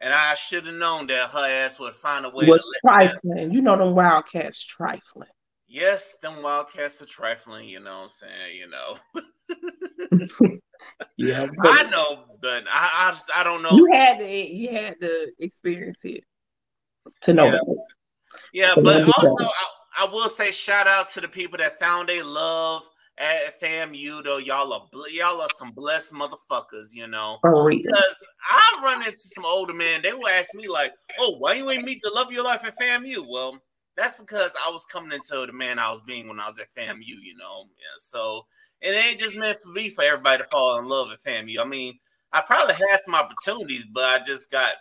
and 0.00 0.12
I 0.12 0.34
should 0.34 0.66
have 0.66 0.74
known 0.74 1.06
that 1.06 1.30
her 1.30 1.46
ass 1.46 1.78
would 1.78 1.94
find 1.94 2.26
a 2.26 2.30
way. 2.30 2.46
Was 2.46 2.68
trifling. 2.84 3.52
You 3.52 3.62
know 3.62 3.78
them 3.78 3.94
Wildcats 3.94 4.64
trifling. 4.64 5.28
Yes, 5.68 6.16
them 6.20 6.42
Wildcats 6.42 7.00
are 7.02 7.06
trifling. 7.06 7.68
You 7.68 7.78
know 7.78 7.98
what 7.98 8.04
I'm 8.04 8.10
saying? 8.10 8.56
You 8.58 8.68
know. 8.68 10.58
yeah, 11.16 11.46
I 11.62 11.84
know, 11.84 12.24
but 12.40 12.64
I, 12.70 13.08
I 13.08 13.10
just 13.10 13.30
I 13.34 13.44
don't 13.44 13.62
know. 13.62 13.72
You 13.72 13.88
had 13.92 14.18
to 14.18 14.26
you 14.26 14.70
had 14.70 15.00
to 15.00 15.28
experience 15.38 16.04
it 16.04 16.24
to 17.22 17.34
know. 17.34 17.46
Yeah, 17.46 17.58
yeah 18.52 18.70
so 18.74 18.82
but 18.82 19.04
also 19.04 19.44
I, 19.44 20.04
I, 20.04 20.12
will 20.12 20.28
say 20.28 20.50
shout 20.50 20.86
out 20.86 21.08
to 21.10 21.20
the 21.20 21.28
people 21.28 21.58
that 21.58 21.78
found 21.78 22.10
a 22.10 22.22
love 22.22 22.82
at 23.18 23.60
FAMU 23.60 24.24
though. 24.24 24.38
Y'all 24.38 24.72
are 24.72 25.08
y'all 25.10 25.40
are 25.40 25.48
some 25.56 25.72
blessed 25.72 26.12
motherfuckers, 26.12 26.94
you 26.94 27.06
know. 27.06 27.38
because 27.42 28.26
I 28.50 28.80
run 28.82 29.04
into 29.04 29.18
some 29.18 29.44
older 29.44 29.74
men. 29.74 30.02
They 30.02 30.12
will 30.12 30.28
ask 30.28 30.54
me 30.54 30.68
like, 30.68 30.92
"Oh, 31.18 31.36
why 31.38 31.54
you 31.54 31.70
ain't 31.70 31.84
meet 31.84 32.00
the 32.02 32.10
love 32.14 32.28
of 32.28 32.32
your 32.32 32.44
life 32.44 32.64
at 32.64 32.78
FAMU?" 32.78 33.26
Well, 33.28 33.60
that's 33.96 34.16
because 34.16 34.52
I 34.64 34.70
was 34.70 34.86
coming 34.86 35.12
into 35.12 35.44
the 35.46 35.52
man 35.52 35.78
I 35.78 35.90
was 35.90 36.00
being 36.02 36.28
when 36.28 36.38
I 36.38 36.46
was 36.46 36.58
at 36.58 36.72
FAMU, 36.76 37.04
you 37.04 37.36
know. 37.36 37.64
Yeah, 37.76 37.96
so 37.98 38.46
it 38.80 38.90
ain't 38.90 39.18
just 39.18 39.36
meant 39.36 39.62
for 39.62 39.70
me 39.70 39.90
for 39.90 40.04
everybody 40.04 40.42
to 40.42 40.48
fall 40.48 40.78
in 40.78 40.86
love 40.86 41.08
with 41.08 41.22
FAMU. 41.24 41.58
I 41.58 41.64
mean, 41.64 41.98
I 42.32 42.40
probably 42.40 42.74
had 42.74 43.00
some 43.00 43.14
opportunities, 43.14 43.86
but 43.86 44.04
I 44.04 44.24
just 44.24 44.50
got. 44.50 44.72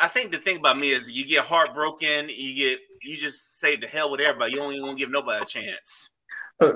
I 0.00 0.08
think 0.08 0.32
the 0.32 0.38
thing 0.38 0.56
about 0.56 0.78
me 0.78 0.90
is 0.90 1.10
you 1.10 1.24
get 1.24 1.44
heartbroken, 1.44 2.28
you 2.28 2.54
get 2.54 2.80
you 3.02 3.16
just 3.16 3.58
say 3.60 3.76
the 3.76 3.86
hell 3.86 4.10
with 4.10 4.20
everybody. 4.20 4.52
You 4.52 4.58
don't 4.58 4.72
even 4.72 4.88
to 4.90 4.94
give 4.94 5.10
nobody 5.10 5.42
a 5.42 5.46
chance. 5.46 6.10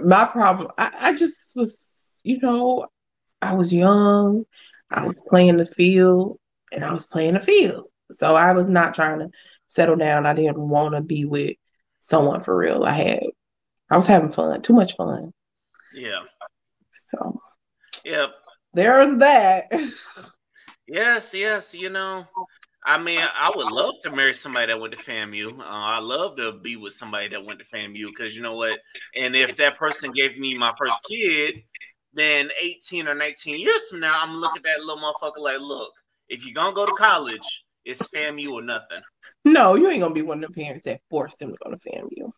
My 0.03 0.25
problem, 0.25 0.71
I, 0.77 0.93
I 1.01 1.17
just 1.17 1.57
was, 1.57 1.95
you 2.23 2.39
know, 2.41 2.87
I 3.41 3.55
was 3.55 3.73
young, 3.73 4.45
I 4.91 5.05
was 5.05 5.21
playing 5.21 5.57
the 5.57 5.67
field, 5.67 6.39
and 6.73 6.85
I 6.85 6.93
was 6.93 7.07
playing 7.07 7.35
the 7.35 7.41
field. 7.41 7.87
So 8.11 8.37
I 8.37 8.53
was 8.53 8.69
not 8.69 8.95
trying 8.95 9.21
to 9.21 9.31
settle 9.67 9.97
down. 9.97 10.27
I 10.27 10.35
didn't 10.35 10.59
want 10.59 10.95
to 10.95 11.01
be 11.01 11.25
with 11.25 11.57
someone 12.01 12.41
for 12.41 12.57
real. 12.57 12.85
I 12.85 12.93
had, 12.93 13.23
I 13.91 13.97
was 13.97 14.07
having 14.07 14.33
fun, 14.33 14.63
too 14.63 14.75
much 14.75 14.97
fun. 14.97 15.33
Yeah. 15.95 16.21
So, 17.07 17.33
yep. 18.05 18.31
There's 18.73 19.17
that. 19.19 19.65
yes, 20.87 21.33
yes. 21.35 21.75
You 21.75 21.91
know, 21.91 22.27
I 22.85 22.99
mean, 22.99 23.21
I 23.21 23.51
would 23.55 23.71
love 23.73 23.97
to 24.03 24.11
marry 24.15 24.35
somebody 24.35 24.67
that 24.67 24.81
went 24.81 24.97
to 24.97 25.05
FAMU. 25.05 25.61
Uh, 25.61 25.65
I 25.65 25.99
love 25.99 26.37
to 26.37 26.53
be 26.53 26.77
with 26.77 26.93
somebody 26.93 27.29
that 27.29 27.45
went 27.45 27.59
to 27.61 27.67
FAMU 27.67 28.07
because 28.07 28.37
you 28.37 28.43
know 28.43 28.55
what? 28.55 28.79
And 29.17 29.35
if 29.35 29.57
that 29.57 29.77
person 29.77 30.13
gave 30.13 30.39
me 30.39 30.57
my 30.57 30.73
first 30.79 30.95
kid, 31.09 31.63
then 32.15 32.51
18 32.61 33.09
or 33.09 33.15
19 33.15 33.61
years 33.61 33.89
from 33.89 34.01
now, 34.01 34.21
I'm 34.23 34.37
looking 34.37 34.59
at 34.59 34.65
that 34.65 34.85
little 34.85 35.03
motherfucker 35.03 35.43
like, 35.43 35.61
look, 35.61 35.93
if 36.29 36.45
you're 36.45 36.55
gonna 36.55 36.75
go 36.75 36.87
to 36.87 36.93
college, 36.93 37.65
it's 37.85 38.09
FAMU 38.09 38.53
or 38.53 38.63
nothing. 38.63 39.01
No, 39.45 39.75
you 39.75 39.91
ain't 39.91 40.03
gonna 40.03 40.15
be 40.15 40.23
one 40.23 40.43
of 40.43 40.53
the 40.53 40.61
parents 40.61 40.83
that 40.85 41.01
forced 41.11 41.39
them 41.39 41.51
to 41.51 41.57
go 41.65 41.71
to 41.71 41.77
FAMU. 41.77 42.31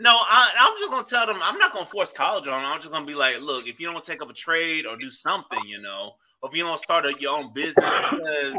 No, 0.00 0.16
I, 0.18 0.50
am 0.58 0.74
just 0.78 0.90
gonna 0.90 1.04
tell 1.04 1.26
them 1.26 1.40
I'm 1.42 1.58
not 1.58 1.74
gonna 1.74 1.84
force 1.84 2.10
college 2.10 2.48
on 2.48 2.62
them. 2.62 2.72
I'm 2.72 2.80
just 2.80 2.90
gonna 2.90 3.04
be 3.04 3.14
like, 3.14 3.38
look, 3.42 3.68
if 3.68 3.78
you 3.78 3.92
don't 3.92 4.02
take 4.02 4.22
up 4.22 4.30
a 4.30 4.32
trade 4.32 4.86
or 4.86 4.96
do 4.96 5.10
something, 5.10 5.60
you 5.66 5.78
know, 5.78 6.12
or 6.40 6.48
if 6.48 6.56
you 6.56 6.64
don't 6.64 6.78
start 6.78 7.04
a, 7.04 7.14
your 7.20 7.36
own 7.36 7.52
business, 7.52 7.84
because 8.10 8.54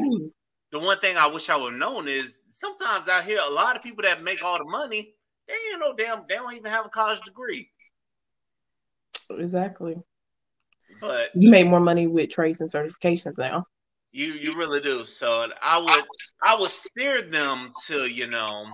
the 0.72 0.80
one 0.80 1.00
thing 1.00 1.18
I 1.18 1.26
wish 1.26 1.50
I 1.50 1.56
would 1.56 1.74
have 1.74 1.80
known 1.80 2.08
is 2.08 2.42
sometimes 2.50 3.10
I 3.10 3.24
hear 3.24 3.40
a 3.44 3.50
lot 3.50 3.76
of 3.76 3.82
people 3.82 4.04
that 4.04 4.24
make 4.24 4.44
all 4.44 4.60
the 4.60 4.66
money, 4.66 5.16
they 5.48 5.54
ain't 5.54 5.80
no 5.80 5.96
damn, 5.96 6.26
they 6.30 6.36
don't 6.36 6.54
even 6.54 6.72
have 6.72 6.86
a 6.86 6.90
college 6.90 7.22
degree. 7.22 7.72
Exactly. 9.32 9.96
But 11.00 11.32
you 11.34 11.50
make 11.50 11.68
more 11.68 11.80
money 11.80 12.06
with 12.06 12.30
trades 12.30 12.62
and 12.62 12.70
certifications 12.70 13.40
now. 13.40 13.66
You 14.12 14.34
you 14.34 14.56
really 14.56 14.80
do. 14.80 15.04
So 15.06 15.48
I 15.60 15.80
would 15.80 16.04
I 16.44 16.56
would 16.56 16.70
steer 16.70 17.24
them 17.24 17.72
to 17.88 18.06
you 18.06 18.28
know 18.28 18.68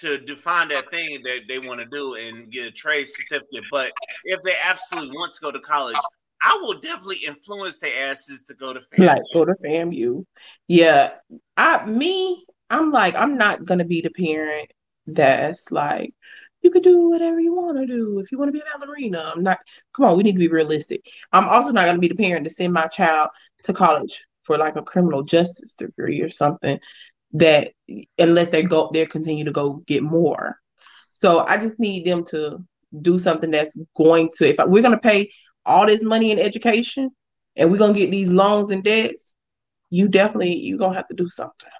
to 0.00 0.18
define 0.18 0.68
that 0.68 0.90
thing 0.90 1.22
that 1.22 1.40
they 1.48 1.58
want 1.58 1.80
to 1.80 1.86
do 1.86 2.14
and 2.14 2.50
get 2.50 2.66
a 2.66 2.70
trade 2.70 3.06
certificate. 3.08 3.64
But 3.70 3.92
if 4.24 4.40
they 4.42 4.54
absolutely 4.62 5.16
want 5.16 5.32
to 5.34 5.40
go 5.40 5.50
to 5.50 5.60
college, 5.60 5.96
I 6.42 6.58
will 6.62 6.78
definitely 6.78 7.18
influence 7.26 7.78
their 7.78 8.10
asses 8.10 8.44
to 8.44 8.54
go 8.54 8.72
to 8.72 8.80
FAMU. 8.80 9.06
Like 9.06 9.22
go 9.34 9.44
to 9.44 9.54
FAMU. 9.64 10.24
Yeah. 10.68 11.14
I 11.56 11.84
me, 11.86 12.44
I'm 12.70 12.92
like, 12.92 13.16
I'm 13.16 13.36
not 13.36 13.64
gonna 13.64 13.84
be 13.84 14.00
the 14.00 14.10
parent 14.10 14.70
that's 15.06 15.72
like, 15.72 16.14
you 16.62 16.70
could 16.70 16.82
do 16.82 17.08
whatever 17.08 17.40
you 17.40 17.54
want 17.54 17.78
to 17.78 17.86
do. 17.86 18.18
If 18.18 18.32
you 18.32 18.38
want 18.38 18.48
to 18.48 18.52
be 18.52 18.60
a 18.60 18.78
ballerina, 18.78 19.32
I'm 19.34 19.42
not. 19.42 19.58
Come 19.94 20.06
on, 20.06 20.16
we 20.16 20.24
need 20.24 20.32
to 20.32 20.38
be 20.38 20.48
realistic. 20.48 21.06
I'm 21.32 21.48
also 21.48 21.70
not 21.70 21.84
going 21.84 21.94
to 21.94 22.00
be 22.00 22.08
the 22.08 22.16
parent 22.16 22.44
to 22.44 22.50
send 22.50 22.72
my 22.72 22.88
child 22.88 23.30
to 23.62 23.72
college 23.72 24.26
for 24.42 24.58
like 24.58 24.74
a 24.76 24.82
criminal 24.82 25.22
justice 25.22 25.74
degree 25.74 26.20
or 26.20 26.30
something 26.30 26.78
that 27.32 27.72
unless 28.18 28.48
they 28.48 28.62
go 28.62 28.90
they 28.92 29.04
continue 29.06 29.44
to 29.44 29.52
go 29.52 29.80
get 29.86 30.02
more. 30.02 30.58
So 31.12 31.44
I 31.46 31.58
just 31.58 31.80
need 31.80 32.06
them 32.06 32.24
to 32.26 32.64
do 33.02 33.18
something 33.18 33.50
that's 33.50 33.76
going 33.96 34.30
to 34.36 34.48
if 34.48 34.56
we're 34.58 34.82
going 34.82 34.92
to 34.92 34.98
pay 34.98 35.30
all 35.66 35.86
this 35.86 36.02
money 36.02 36.30
in 36.32 36.38
education 36.38 37.10
and 37.56 37.70
we're 37.70 37.78
going 37.78 37.92
to 37.92 37.98
get 37.98 38.10
these 38.10 38.30
loans 38.30 38.70
and 38.70 38.82
debts, 38.82 39.34
you 39.90 40.08
definitely 40.08 40.54
you're 40.56 40.78
going 40.78 40.92
to 40.92 40.96
have 40.96 41.08
to 41.08 41.14
do 41.14 41.28
something. 41.28 41.70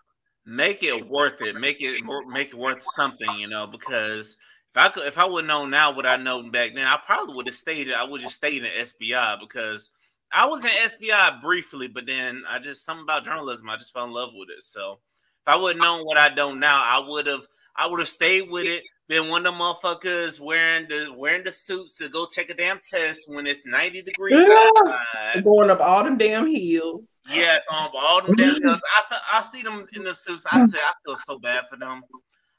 Make 0.44 0.82
it 0.82 1.08
worth 1.08 1.42
it. 1.42 1.56
Make 1.56 1.80
it 1.80 2.02
make 2.28 2.48
it 2.48 2.58
worth 2.58 2.82
something, 2.82 3.36
you 3.36 3.48
know, 3.48 3.66
because 3.66 4.36
if 4.74 4.76
I 4.76 4.88
could, 4.88 5.06
if 5.06 5.18
I 5.18 5.24
would 5.24 5.46
known 5.46 5.70
now 5.70 5.92
what 5.92 6.06
I 6.06 6.16
know 6.16 6.42
back 6.50 6.74
then, 6.74 6.86
I 6.86 6.98
probably 7.04 7.34
would 7.34 7.46
have 7.46 7.54
stayed. 7.54 7.92
I 7.92 8.04
would 8.04 8.20
just 8.20 8.36
stayed 8.36 8.64
in 8.64 8.70
SBI 8.70 9.40
because 9.40 9.90
I 10.32 10.46
was 10.46 10.64
in 10.64 10.70
SBI 10.70 11.40
briefly, 11.42 11.88
but 11.88 12.06
then 12.06 12.42
I 12.48 12.58
just 12.58 12.84
something 12.84 13.04
about 13.04 13.24
journalism. 13.24 13.68
I 13.68 13.76
just 13.76 13.92
fell 13.92 14.04
in 14.04 14.12
love 14.12 14.30
with 14.34 14.50
it. 14.50 14.62
So 14.62 15.00
if 15.46 15.52
I 15.52 15.56
would 15.56 15.76
have 15.76 15.82
known 15.82 16.04
what 16.04 16.18
I 16.18 16.28
know 16.34 16.52
now, 16.52 16.82
I 16.82 17.02
would 17.06 17.26
have 17.26 17.46
I 17.76 17.86
would 17.86 18.00
have 18.00 18.08
stayed 18.08 18.50
with 18.50 18.66
it. 18.66 18.82
Been 19.08 19.30
one 19.30 19.46
of 19.46 19.54
the 19.54 19.58
motherfuckers 19.58 20.38
wearing 20.38 20.86
the 20.88 21.14
wearing 21.16 21.42
the 21.42 21.50
suits 21.50 21.96
to 21.96 22.10
go 22.10 22.26
take 22.26 22.50
a 22.50 22.54
damn 22.54 22.78
test 22.78 23.22
when 23.26 23.46
it's 23.46 23.64
90 23.64 24.02
degrees 24.02 24.46
yeah. 24.46 24.64
outside. 24.76 25.44
Going 25.44 25.70
up 25.70 25.80
all 25.80 26.04
them 26.04 26.18
damn 26.18 26.46
hills. 26.46 27.16
Yes, 27.30 27.64
on 27.72 27.88
all 27.96 28.22
them 28.22 28.36
damn 28.36 28.60
hills. 28.60 28.82
I 29.10 29.18
I 29.32 29.40
see 29.40 29.62
them 29.62 29.86
in 29.94 30.04
the 30.04 30.14
suits. 30.14 30.44
I 30.50 30.66
said 30.66 30.80
I 30.80 30.92
feel 31.06 31.16
so 31.16 31.38
bad 31.38 31.64
for 31.70 31.76
them. 31.76 32.02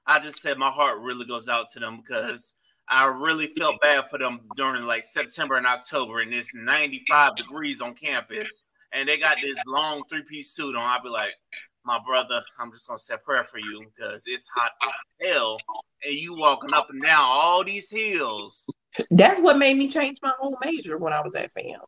I 0.08 0.18
just 0.18 0.42
said 0.42 0.58
my 0.58 0.72
heart 0.72 1.02
really 1.02 1.26
goes 1.26 1.48
out 1.48 1.68
to 1.74 1.80
them 1.80 2.02
because 2.02 2.56
I 2.88 3.06
really 3.06 3.54
felt 3.56 3.80
bad 3.82 4.10
for 4.10 4.18
them 4.18 4.40
during 4.58 4.86
like 4.86 5.06
September 5.06 5.58
and 5.58 5.68
October, 5.68 6.22
and 6.22 6.34
it's 6.34 6.56
95 6.56 7.36
degrees 7.36 7.82
on 7.82 7.94
campus, 7.94 8.64
and 8.92 9.08
they 9.08 9.20
got 9.20 9.38
this 9.40 9.58
long 9.68 10.02
three 10.10 10.24
piece 10.24 10.52
suit 10.56 10.76
on. 10.76 10.82
I'd 10.82 11.04
be 11.04 11.10
like, 11.10 11.34
my 11.86 12.00
brother, 12.06 12.44
I'm 12.60 12.72
just 12.72 12.88
gonna 12.88 13.00
say 13.00 13.16
a 13.16 13.18
prayer 13.18 13.44
for 13.44 13.60
you 13.60 13.86
because 13.96 14.24
it's 14.28 14.48
hot 14.48 14.72
as 14.88 15.28
hell, 15.28 15.58
and 16.04 16.14
you 16.14 16.36
walking 16.36 16.74
up 16.74 16.90
and 16.90 17.02
down 17.02 17.24
all 17.24 17.64
these 17.64 17.90
hills. 17.90 18.70
That's 19.12 19.40
what 19.40 19.58
made 19.58 19.78
me 19.78 19.88
change 19.88 20.20
my 20.22 20.34
whole 20.40 20.58
major 20.64 20.98
when 20.98 21.14
I 21.14 21.22
was 21.22 21.36
at 21.36 21.52
FAM. 21.52 21.80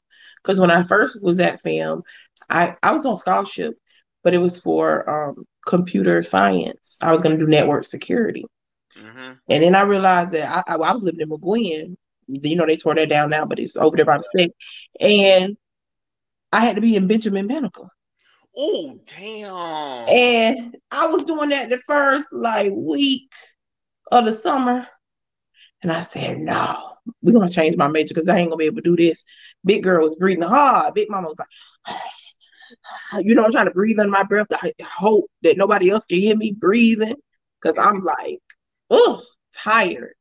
Because 0.41 0.59
when 0.59 0.71
I 0.71 0.83
first 0.83 1.21
was 1.21 1.39
at 1.39 1.61
FAM, 1.61 2.01
I 2.49 2.75
I 2.81 2.93
was 2.93 3.05
on 3.05 3.15
scholarship, 3.15 3.75
but 4.23 4.33
it 4.33 4.39
was 4.39 4.59
for 4.59 5.09
um, 5.09 5.45
computer 5.65 6.23
science. 6.23 6.97
I 7.01 7.11
was 7.11 7.21
gonna 7.21 7.37
do 7.37 7.47
network 7.47 7.85
security. 7.85 8.45
Mm-hmm. 8.97 9.33
And 9.49 9.63
then 9.63 9.75
I 9.75 9.83
realized 9.83 10.33
that 10.33 10.63
I, 10.67 10.73
I, 10.73 10.75
I, 10.75 10.91
was 10.91 11.01
living 11.01 11.21
in 11.21 11.29
McGuinn. 11.29 11.95
You 12.27 12.55
know, 12.55 12.65
they 12.65 12.75
tore 12.75 12.95
that 12.95 13.09
down 13.09 13.29
now, 13.29 13.45
but 13.45 13.59
it's 13.59 13.77
over 13.77 13.95
there 13.95 14.05
by 14.05 14.17
the 14.17 14.23
state. 14.23 14.51
And 14.99 15.55
I 16.51 16.65
had 16.65 16.75
to 16.75 16.81
be 16.81 16.95
in 16.95 17.07
Benjamin 17.07 17.47
Banneker. 17.47 17.87
Oh, 18.55 18.99
damn. 19.05 20.07
And 20.09 20.77
I 20.91 21.07
was 21.07 21.23
doing 21.23 21.49
that 21.49 21.69
the 21.69 21.79
first 21.79 22.31
like 22.31 22.71
week 22.73 23.31
of 24.11 24.25
the 24.25 24.33
summer. 24.33 24.87
And 25.81 25.91
I 25.91 26.01
said, 26.01 26.37
no, 26.37 26.95
we're 27.21 27.33
gonna 27.33 27.49
change 27.49 27.77
my 27.77 27.87
major 27.87 28.13
because 28.13 28.29
I 28.29 28.37
ain't 28.37 28.49
gonna 28.49 28.57
be 28.57 28.65
able 28.65 28.77
to 28.77 28.81
do 28.81 28.95
this. 28.95 29.23
Big 29.65 29.83
girl 29.83 30.03
was 30.03 30.15
breathing 30.15 30.43
hard. 30.43 30.93
Big 30.93 31.09
mama 31.09 31.29
was 31.29 31.39
like, 31.39 31.97
you 33.25 33.35
know, 33.35 33.45
I'm 33.45 33.51
trying 33.51 33.65
to 33.65 33.71
breathe 33.71 33.99
under 33.99 34.11
my 34.11 34.23
breath. 34.23 34.47
I 34.51 34.73
hope 34.83 35.25
that 35.43 35.57
nobody 35.57 35.89
else 35.89 36.05
can 36.05 36.19
hear 36.19 36.35
me 36.35 36.51
breathing 36.51 37.15
because 37.61 37.77
I'm 37.77 38.03
like, 38.03 38.39
oh, 38.89 39.23
tired. 39.55 40.13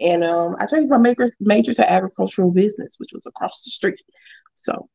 And 0.00 0.22
um, 0.22 0.56
I 0.60 0.66
changed 0.66 0.90
my 0.90 0.98
major, 0.98 1.32
major 1.40 1.74
to 1.74 1.90
agricultural 1.90 2.52
business, 2.52 2.94
which 2.98 3.12
was 3.12 3.26
across 3.26 3.64
the 3.64 3.70
street. 3.70 4.00
So 4.54 4.88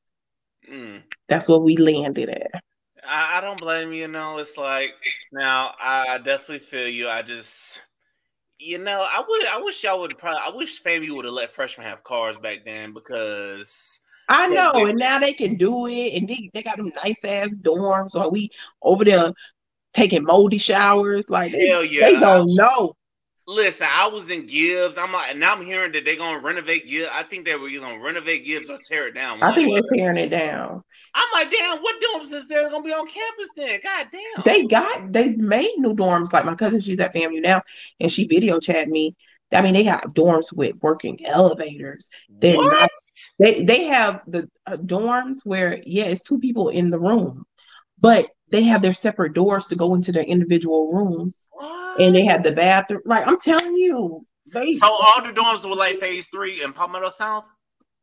mm. 0.69 1.01
that's 1.27 1.49
what 1.49 1.63
we 1.63 1.75
landed 1.75 2.29
at. 2.29 2.63
I, 3.07 3.37
I, 3.37 3.41
don't 3.41 3.59
blame 3.59 3.91
you. 3.91 4.01
You 4.01 4.07
know, 4.07 4.37
it's 4.37 4.57
like 4.57 4.93
now 5.31 5.73
I 5.81 6.17
definitely 6.17 6.59
feel 6.59 6.87
you. 6.87 7.09
I 7.09 7.21
just, 7.21 7.81
you 8.59 8.77
know, 8.77 9.05
I 9.09 9.23
would, 9.27 9.45
I 9.47 9.61
wish 9.61 9.83
y'all 9.83 9.99
would 10.01 10.17
probably, 10.17 10.41
I 10.45 10.55
wish 10.55 10.81
FAMU 10.81 11.15
would 11.15 11.25
have 11.25 11.33
let 11.33 11.51
freshmen 11.51 11.87
have 11.87 12.03
cars 12.03 12.37
back 12.37 12.65
then 12.65 12.93
because. 12.93 13.99
I 14.29 14.47
know, 14.47 14.71
they, 14.73 14.83
and 14.83 14.97
now 14.97 15.19
they 15.19 15.33
can 15.33 15.55
do 15.55 15.85
it, 15.87 16.13
and 16.17 16.27
they, 16.27 16.49
they 16.53 16.63
got 16.63 16.77
them 16.77 16.93
nice 17.03 17.25
ass 17.25 17.57
dorms. 17.57 18.15
Or 18.15 18.31
we 18.31 18.49
over 18.81 19.03
there 19.03 19.33
taking 19.93 20.23
moldy 20.23 20.57
showers, 20.57 21.29
like 21.29 21.51
hell 21.51 21.83
yeah, 21.83 22.09
they 22.09 22.19
don't 22.19 22.55
know. 22.55 22.95
Listen, 23.45 23.87
I 23.91 24.07
was 24.07 24.29
in 24.29 24.45
Gibbs. 24.45 24.97
I'm 24.97 25.11
like, 25.11 25.35
now 25.35 25.53
I'm 25.53 25.65
hearing 25.65 25.91
that 25.91 26.05
they're 26.05 26.15
gonna 26.15 26.39
renovate 26.39 26.87
Gibbs. 26.87 27.09
I 27.11 27.23
think 27.23 27.45
they 27.45 27.55
were 27.55 27.67
either 27.67 27.85
gonna 27.85 28.01
renovate 28.01 28.45
Gibbs 28.45 28.69
or 28.69 28.77
tear 28.77 29.07
it 29.07 29.15
down. 29.15 29.43
I 29.43 29.53
think 29.53 29.73
they're 29.73 29.97
tearing 29.97 30.17
it 30.17 30.29
down. 30.29 30.81
I'm 31.13 31.27
like, 31.33 31.51
damn, 31.51 31.79
what 31.79 32.01
dorms 32.01 32.33
is 32.33 32.47
there 32.47 32.69
gonna 32.69 32.83
be 32.83 32.93
on 32.93 33.05
campus 33.05 33.49
then? 33.55 33.79
God 33.83 34.07
damn. 34.11 34.43
They 34.45 34.65
got 34.65 35.11
they 35.11 35.35
made 35.35 35.73
new 35.77 35.93
dorms. 35.93 36.31
Like 36.31 36.45
my 36.45 36.55
cousin, 36.55 36.79
she's 36.79 36.99
at 36.99 37.13
FAMU 37.13 37.41
now, 37.41 37.61
and 37.99 38.09
she 38.09 38.27
video 38.27 38.59
chat 38.59 38.87
me. 38.87 39.15
I 39.51 39.61
mean, 39.61 39.73
they 39.73 39.83
have 39.83 40.01
dorms 40.01 40.55
with 40.55 40.75
working 40.81 41.23
elevators. 41.25 42.09
They're 42.29 42.55
what? 42.55 42.71
Not, 42.71 42.89
they 43.39 43.63
they 43.63 43.83
have 43.85 44.21
the 44.25 44.49
uh, 44.65 44.77
dorms 44.77 45.39
where 45.43 45.81
yeah, 45.85 46.05
it's 46.05 46.21
two 46.21 46.39
people 46.39 46.69
in 46.69 46.91
the 46.91 46.99
room, 46.99 47.45
but 47.99 48.29
they 48.53 48.61
have 48.61 48.83
their 48.83 48.93
separate 48.93 49.33
doors 49.33 49.65
to 49.65 49.75
go 49.75 49.95
into 49.95 50.11
their 50.11 50.23
individual 50.23 50.93
rooms, 50.93 51.49
what? 51.51 51.99
and 51.99 52.13
they 52.13 52.23
have 52.23 52.43
the 52.43 52.51
bathroom. 52.51 53.01
Like 53.03 53.27
I'm 53.27 53.39
telling 53.39 53.75
you, 53.75 54.23
they, 54.53 54.73
so 54.73 54.85
all 54.85 55.23
the 55.23 55.31
dorms 55.33 55.67
were 55.67 55.75
like 55.75 55.99
phase 55.99 56.27
three 56.27 56.61
in 56.61 56.71
Palmetto 56.71 57.09
South. 57.09 57.45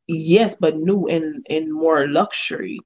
Yes, 0.08 0.56
but 0.56 0.74
new 0.74 1.06
and 1.06 1.46
and 1.48 1.72
more 1.72 2.08
luxury. 2.08 2.80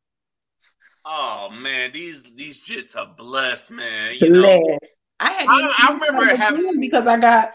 Oh 1.07 1.49
man, 1.51 1.93
these 1.93 2.23
these 2.37 2.63
jits 2.63 2.97
are 2.97 3.15
blessed, 3.17 3.71
man. 3.71 4.17
You 4.21 4.29
blessed. 4.29 4.59
Know, 4.59 4.79
I 5.21 5.31
had 5.33 5.49
I, 5.49 5.75
I 5.79 5.93
remember 5.95 6.37
having 6.37 6.81
because 6.81 7.07
I 7.07 7.19
got 7.19 7.49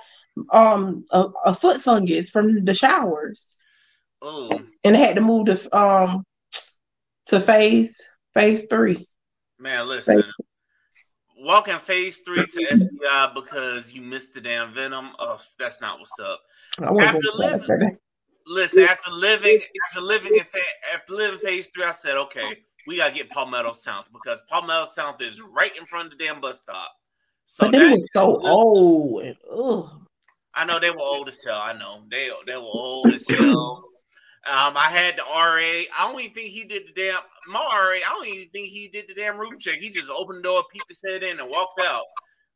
um 0.52 1.06
a, 1.12 1.26
a, 1.46 1.54
foot 1.54 1.82
fungus 1.82 2.32
from 2.32 2.66
the 2.66 2.74
showers. 2.74 3.58
Oh, 4.24 4.60
and 4.84 4.98
I 4.98 5.00
had 5.00 5.16
to 5.16 5.22
move 5.22 5.46
to 5.48 5.78
um 5.78 6.24
to 7.28 7.40
phase 7.40 8.02
phase 8.34 8.66
three. 8.66 9.06
Man, 9.60 9.88
listen. 9.88 10.24
Walking 11.38 11.80
phase 11.80 12.20
three 12.20 12.46
to 12.46 12.60
SBI 12.74 13.34
because 13.34 13.94
you 13.94 14.02
missed 14.02 14.34
the 14.34 14.42
damn 14.42 14.74
venom. 14.74 15.12
Oh, 15.20 15.40
that's 15.58 15.82
not 15.82 16.00
what's 16.00 16.18
up. 16.20 16.42
After 16.82 17.20
living, 17.36 17.98
listen, 18.46 18.84
after 18.84 19.12
living, 19.12 19.60
after 19.90 20.02
living 20.02 20.34
in 20.36 20.46
after 20.94 21.14
living 21.14 21.40
phase 21.40 21.70
three, 21.74 21.84
I 21.84 21.92
said, 21.92 22.18
okay, 22.18 22.58
we 22.88 22.98
gotta 22.98 23.14
get 23.14 23.30
Palmetto 23.30 23.74
South 23.74 24.06
because 24.12 24.42
Palmetto 24.50 24.86
South 24.86 25.22
is 25.22 25.42
right 25.42 25.76
in 25.78 25.86
front 25.86 26.12
of 26.12 26.18
the 26.18 26.26
damn 26.26 26.42
bus 26.42 26.62
stop. 26.62 26.92
So 27.46 27.66
but 27.66 27.78
they 27.78 27.90
were 27.90 28.08
so 28.14 28.40
old 28.42 29.24
and 29.24 29.36
ugh. 29.52 29.90
I 30.54 30.66
know 30.66 30.80
they 30.80 30.92
were 30.92 31.00
old 31.00 31.28
as 31.30 31.44
hell. 31.44 31.62
I 31.62 31.74
know 31.74 32.04
they 32.10 32.30
they 32.48 32.56
were 32.56 32.62
old 32.62 33.14
as 33.14 33.28
hell. 33.28 33.89
Um, 34.48 34.78
I 34.78 34.90
had 34.90 35.18
the 35.18 35.24
RA. 35.24 35.86
I 35.98 36.00
don't 36.00 36.20
even 36.20 36.34
think 36.34 36.50
he 36.50 36.64
did 36.64 36.88
the 36.88 36.94
damn 36.94 37.20
my 37.50 37.60
RA. 37.60 37.98
I 37.98 38.14
don't 38.14 38.28
even 38.28 38.50
think 38.50 38.70
he 38.70 38.88
did 38.88 39.06
the 39.08 39.14
damn 39.14 39.38
room 39.38 39.60
check. 39.60 39.76
He 39.76 39.90
just 39.90 40.10
opened 40.10 40.40
the 40.40 40.44
door, 40.44 40.64
peeped 40.72 40.88
his 40.88 41.04
head 41.06 41.24
in, 41.24 41.40
and 41.40 41.50
walked 41.50 41.82
out. 41.82 42.04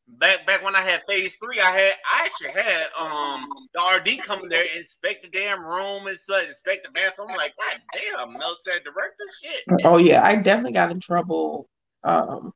Back 0.08 0.46
back 0.46 0.64
when 0.64 0.76
I 0.76 0.82
had 0.82 1.04
phase 1.08 1.38
three, 1.42 1.60
I 1.60 1.72
had 1.72 1.94
I 2.12 2.26
actually 2.26 2.52
had 2.52 2.88
um 3.00 3.48
the 3.74 3.82
RD 3.82 4.24
come 4.24 4.50
there, 4.50 4.66
inspect 4.76 5.24
the 5.24 5.30
damn 5.30 5.66
room 5.66 6.08
and 6.08 6.18
stuff, 6.18 6.44
inspect 6.48 6.86
the 6.86 6.92
bathroom. 6.92 7.30
I'm 7.32 7.38
like, 7.38 7.54
God 7.58 7.82
damn, 7.94 8.34
military 8.34 8.82
director 8.82 9.24
shit. 9.42 9.86
Oh 9.86 9.98
yeah, 9.98 10.24
I 10.24 10.42
definitely 10.42 10.74
got 10.74 10.92
in 10.92 11.00
trouble 11.00 11.68
um 12.04 12.54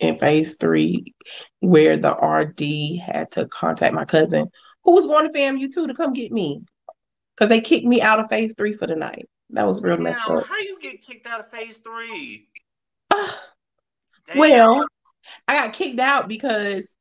in 0.00 0.18
phase 0.18 0.56
three 0.56 1.14
where 1.60 1.96
the 1.96 2.12
RD 2.12 3.00
had 3.00 3.30
to 3.32 3.46
contact 3.48 3.94
my 3.94 4.04
cousin 4.04 4.50
who 4.84 4.92
was 4.92 5.06
going 5.06 5.26
to 5.26 5.32
FAMU 5.32 5.72
too 5.72 5.86
to 5.86 5.94
come 5.94 6.12
get 6.12 6.32
me 6.32 6.60
because 7.36 7.48
they 7.48 7.60
kicked 7.60 7.86
me 7.86 8.02
out 8.02 8.20
of 8.20 8.28
phase 8.28 8.54
three 8.56 8.72
for 8.72 8.86
the 8.86 8.96
night. 8.96 9.28
That 9.50 9.66
was 9.66 9.82
real 9.82 9.98
now, 9.98 10.04
messed 10.04 10.22
up. 10.28 10.46
How 10.46 10.58
you 10.58 10.78
get 10.80 11.02
kicked 11.02 11.26
out 11.26 11.40
of 11.40 11.50
phase 11.50 11.78
three? 11.78 12.48
well, 14.36 14.86
I 15.48 15.54
got 15.54 15.74
kicked 15.74 16.00
out 16.00 16.28
because 16.28 16.94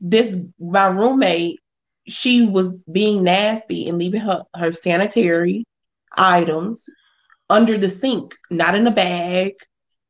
this 0.00 0.38
my 0.58 0.86
roommate, 0.86 1.60
she 2.08 2.46
was 2.46 2.82
being 2.90 3.22
nasty 3.22 3.88
and 3.88 3.98
leaving 3.98 4.20
her, 4.20 4.42
her 4.54 4.72
sanitary 4.72 5.64
items 6.16 6.86
under 7.48 7.78
the 7.78 7.90
sink, 7.90 8.34
not 8.50 8.74
in 8.74 8.86
a 8.86 8.90
bag, 8.90 9.52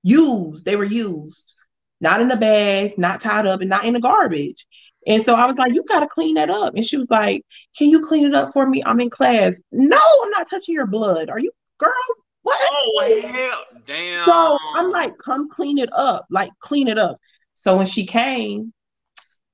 used. 0.03 0.65
They 0.65 0.77
were 0.77 0.85
used, 0.85 1.55
not 2.01 2.21
in 2.21 2.31
a 2.31 2.37
bag, 2.37 2.97
not 2.97 3.21
tied 3.21 3.47
up, 3.47 3.61
and 3.61 3.71
not 3.71 3.85
in 3.85 3.95
the 3.95 4.01
garbage. 4.01 4.67
And 5.07 5.23
so 5.23 5.35
I 5.35 5.47
was 5.47 5.57
like, 5.57 5.73
you 5.73 5.85
got 5.89 6.01
to 6.01 6.07
clean 6.07 6.35
that 6.35 6.51
up. 6.51 6.75
And 6.75 6.85
she 6.85 6.97
was 6.97 7.11
like, 7.11 7.45
can 7.77 7.89
you 7.89 8.01
clean 8.01 8.25
it 8.25 8.35
up 8.35 8.53
for 8.53 8.69
me? 8.69 8.83
I'm 8.85 9.01
in 9.01 9.11
class. 9.11 9.61
No, 9.73 10.01
I'm 10.23 10.31
not 10.31 10.49
touching 10.49 10.75
your 10.75 10.87
blood. 10.87 11.29
Are 11.29 11.41
you, 11.41 11.51
girl? 11.79 11.93
What? 12.43 12.59
Oh, 12.61 13.21
hell. 13.25 13.65
Damn. 13.87 14.25
So 14.25 14.59
I'm 14.75 14.91
like, 14.91 15.13
come 15.19 15.49
clean 15.51 15.79
it 15.79 15.91
up. 15.93 16.27
Like, 16.31 16.51
clean 16.61 16.89
it 16.89 16.99
up. 16.99 17.19
So 17.55 17.77
when 17.77 17.87
she 17.87 18.07
came 18.07 18.73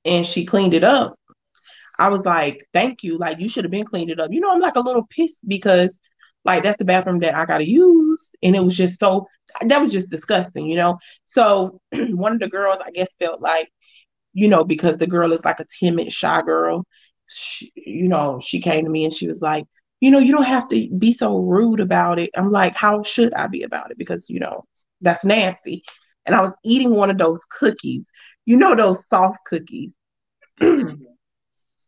and 0.05 0.27
she 0.27 0.45
cleaned 0.45 0.75
it 0.75 0.85
up, 0.85 1.19
I 1.99 2.09
was 2.09 2.25
like, 2.25 2.65
thank 2.73 3.03
you. 3.03 3.19
Like 3.19 3.41
you 3.41 3.49
should 3.49 3.65
have 3.65 3.71
been 3.71 3.85
cleaned 3.85 4.11
it 4.11 4.21
up. 4.21 4.33
You 4.33 4.41
know, 4.41 4.53
I'm 4.53 4.61
like 4.61 4.77
a 4.77 4.81
little 4.81 5.07
pissed 5.11 5.47
because 5.47 6.01
like 6.45 6.63
that's 6.63 6.79
the 6.79 6.85
bathroom 6.85 7.19
that 7.21 7.35
I 7.35 7.45
gotta 7.45 7.69
use. 7.69 8.35
And 8.43 8.55
it 8.55 8.61
was 8.61 8.77
just 8.77 9.01
so 9.01 9.27
that 9.63 9.81
was 9.83 9.93
just 9.93 10.11
disgusting, 10.11 10.67
you 10.67 10.77
know. 10.77 10.99
So 11.27 11.81
one 11.93 12.33
of 12.33 12.41
the 12.41 12.49
girls, 12.49 12.81
I 12.85 12.91
guess, 12.93 13.15
felt 13.19 13.41
like, 13.41 13.69
you 14.39 14.47
know, 14.47 14.63
because 14.63 14.99
the 14.99 15.07
girl 15.07 15.33
is 15.33 15.45
like 15.45 15.59
a 15.59 15.67
timid, 15.81 16.13
shy 16.13 16.41
girl, 16.43 16.87
she, 17.27 17.73
you 17.75 18.07
know, 18.07 18.41
she 18.41 18.61
came 18.61 18.85
to 18.85 18.91
me 18.91 19.05
and 19.05 19.13
she 19.13 19.27
was 19.27 19.43
like, 19.43 19.65
you 19.99 20.13
know, 20.13 20.21
you 20.21 20.31
don't 20.31 20.45
have 20.45 20.69
to 20.69 20.89
be 20.97 21.13
so 21.13 21.39
rude 21.39 21.81
about 21.81 22.21
it. 22.21 22.31
I'm 22.37 22.53
like, 22.53 22.77
how 22.77 23.03
should 23.03 23.35
I 23.35 23.49
be 23.49 23.65
about 23.65 23.91
it? 23.91 23.99
Because, 23.99 24.31
you 24.31 24.39
know, 24.39 24.65
that's 25.01 25.25
nasty. 25.25 25.83
And 26.25 26.37
I 26.37 26.43
was 26.43 26.53
eating 26.65 26.95
one 26.95 27.11
of 27.11 27.19
those 27.19 27.41
cookies, 27.51 28.09
you 28.47 28.57
know, 28.57 28.77
those 28.77 29.09
soft 29.09 29.39
cookies, 29.45 29.97
the, 30.61 30.97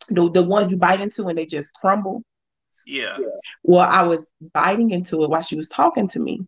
the 0.09 0.43
ones 0.43 0.73
you 0.73 0.77
bite 0.77 1.01
into 1.01 1.29
and 1.29 1.39
they 1.39 1.47
just 1.47 1.73
crumble. 1.75 2.25
Yeah. 2.85 3.17
Well, 3.63 3.89
I 3.89 4.03
was 4.03 4.27
biting 4.53 4.91
into 4.91 5.23
it 5.23 5.31
while 5.31 5.43
she 5.43 5.55
was 5.55 5.69
talking 5.69 6.09
to 6.09 6.19
me, 6.19 6.41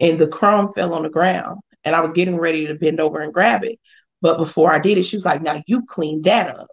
and 0.00 0.18
the 0.18 0.28
crumb 0.28 0.72
fell 0.72 0.94
on 0.94 1.02
the 1.02 1.10
ground. 1.10 1.60
And 1.84 1.94
I 1.94 2.00
was 2.00 2.14
getting 2.14 2.38
ready 2.38 2.68
to 2.68 2.76
bend 2.76 3.00
over 3.00 3.20
and 3.20 3.34
grab 3.34 3.64
it. 3.64 3.78
But 4.22 4.38
before 4.38 4.72
I 4.72 4.78
did 4.78 4.96
it, 4.96 5.02
she 5.02 5.16
was 5.16 5.26
like, 5.26 5.42
Now 5.42 5.62
you 5.66 5.84
clean 5.84 6.22
that 6.22 6.56
up. 6.56 6.68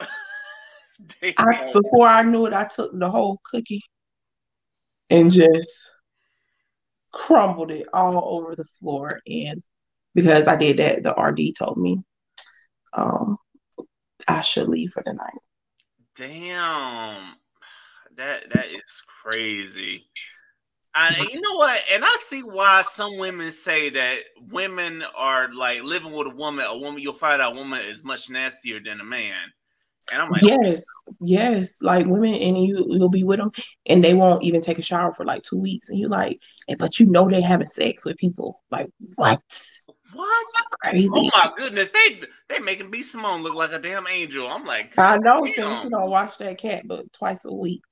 I, 1.36 1.72
before 1.72 2.06
I 2.06 2.22
knew 2.22 2.46
it, 2.46 2.54
I 2.54 2.64
took 2.64 2.96
the 2.98 3.10
whole 3.10 3.40
cookie 3.44 3.82
and 5.10 5.30
just 5.30 5.90
crumbled 7.12 7.72
it 7.72 7.88
all 7.92 8.36
over 8.36 8.54
the 8.54 8.64
floor. 8.64 9.20
And 9.26 9.60
because 10.14 10.46
I 10.46 10.56
did 10.56 10.76
that, 10.78 11.02
the 11.02 11.12
RD 11.20 11.56
told 11.58 11.76
me 11.76 11.98
um, 12.92 13.36
I 14.28 14.40
should 14.40 14.68
leave 14.68 14.92
for 14.92 15.02
the 15.04 15.12
night. 15.12 15.38
Damn, 16.16 17.34
that 18.16 18.52
that 18.52 18.66
is 18.66 19.02
crazy. 19.22 20.08
And 20.94 21.16
you 21.28 21.40
know 21.40 21.54
what? 21.54 21.80
And 21.92 22.04
I 22.04 22.16
see 22.24 22.42
why 22.42 22.82
some 22.82 23.16
women 23.16 23.52
say 23.52 23.90
that 23.90 24.18
women 24.50 25.04
are 25.16 25.52
like 25.54 25.82
living 25.82 26.12
with 26.12 26.26
a 26.26 26.34
woman. 26.34 26.64
A 26.68 26.76
woman, 26.76 27.00
you'll 27.00 27.12
find 27.12 27.40
out 27.40 27.52
a 27.52 27.56
woman 27.56 27.80
is 27.80 28.04
much 28.04 28.28
nastier 28.28 28.80
than 28.84 29.00
a 29.00 29.04
man. 29.04 29.36
And 30.12 30.20
I'm 30.20 30.30
like, 30.30 30.42
oh. 30.44 30.60
yes, 30.62 30.84
yes, 31.20 31.82
like 31.82 32.06
women, 32.06 32.34
and 32.34 32.64
you 32.64 32.84
you'll 32.88 33.08
be 33.08 33.22
with 33.22 33.38
them, 33.38 33.52
and 33.86 34.02
they 34.02 34.14
won't 34.14 34.42
even 34.42 34.60
take 34.60 34.78
a 34.78 34.82
shower 34.82 35.12
for 35.12 35.24
like 35.24 35.42
two 35.42 35.58
weeks, 35.58 35.88
and 35.88 35.98
you're 35.98 36.08
like, 36.08 36.40
but 36.78 36.98
you 36.98 37.06
know 37.06 37.28
they're 37.28 37.42
having 37.42 37.66
sex 37.66 38.04
with 38.04 38.16
people. 38.16 38.60
Like 38.70 38.90
what? 39.14 39.40
What? 40.12 40.46
Oh 40.56 40.62
crazy. 40.82 41.08
Oh 41.12 41.30
my 41.32 41.52
goodness, 41.56 41.90
they 41.90 42.22
they 42.48 42.58
making 42.58 42.90
B 42.90 43.02
Simone 43.02 43.42
look 43.42 43.54
like 43.54 43.72
a 43.72 43.78
damn 43.78 44.08
angel. 44.08 44.48
I'm 44.48 44.64
like, 44.64 44.98
I 44.98 45.18
know, 45.18 45.46
since 45.46 45.84
you 45.84 45.90
don't 45.90 46.10
watch 46.10 46.38
that 46.38 46.58
cat, 46.58 46.84
but 46.86 47.12
twice 47.12 47.44
a 47.44 47.52
week. 47.52 47.82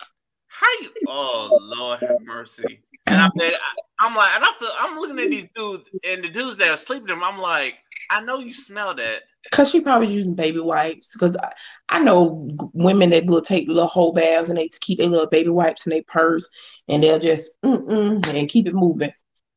How 0.48 0.66
you? 0.80 0.90
Oh 1.06 1.56
Lord 1.60 2.00
have 2.00 2.20
mercy. 2.22 2.80
And 3.08 3.16
mm-hmm. 3.16 3.40
I 3.40 3.50
bet 3.50 3.60
I, 4.00 4.06
am 4.06 4.14
like, 4.14 4.30
and 4.34 4.44
I 4.44 4.52
feel 4.58 4.70
I'm 4.78 4.98
looking 4.98 5.18
at 5.18 5.30
these 5.30 5.48
dudes 5.54 5.90
and 6.06 6.22
the 6.22 6.28
dudes 6.28 6.58
that 6.58 6.68
are 6.68 6.76
sleeping 6.76 7.08
them. 7.08 7.24
I'm 7.24 7.38
like, 7.38 7.74
I 8.10 8.22
know 8.22 8.38
you 8.38 8.52
smell 8.52 8.94
that. 8.94 9.22
Cause 9.50 9.70
she 9.70 9.80
probably 9.80 10.12
using 10.12 10.34
baby 10.34 10.60
wipes. 10.60 11.16
Cause 11.16 11.36
I, 11.36 11.52
I 11.88 12.00
know 12.00 12.48
women 12.74 13.10
that 13.10 13.26
will 13.26 13.40
take 13.40 13.66
little 13.68 13.86
whole 13.86 14.12
baths 14.12 14.48
and 14.48 14.58
they 14.58 14.68
keep 14.68 14.98
their 14.98 15.08
little 15.08 15.28
baby 15.28 15.48
wipes 15.48 15.86
in 15.86 15.90
their 15.90 16.02
purse 16.06 16.48
and 16.86 17.02
they'll 17.02 17.18
just 17.18 17.50
and 17.62 18.48
keep 18.48 18.66
it 18.66 18.74
moving. 18.74 19.12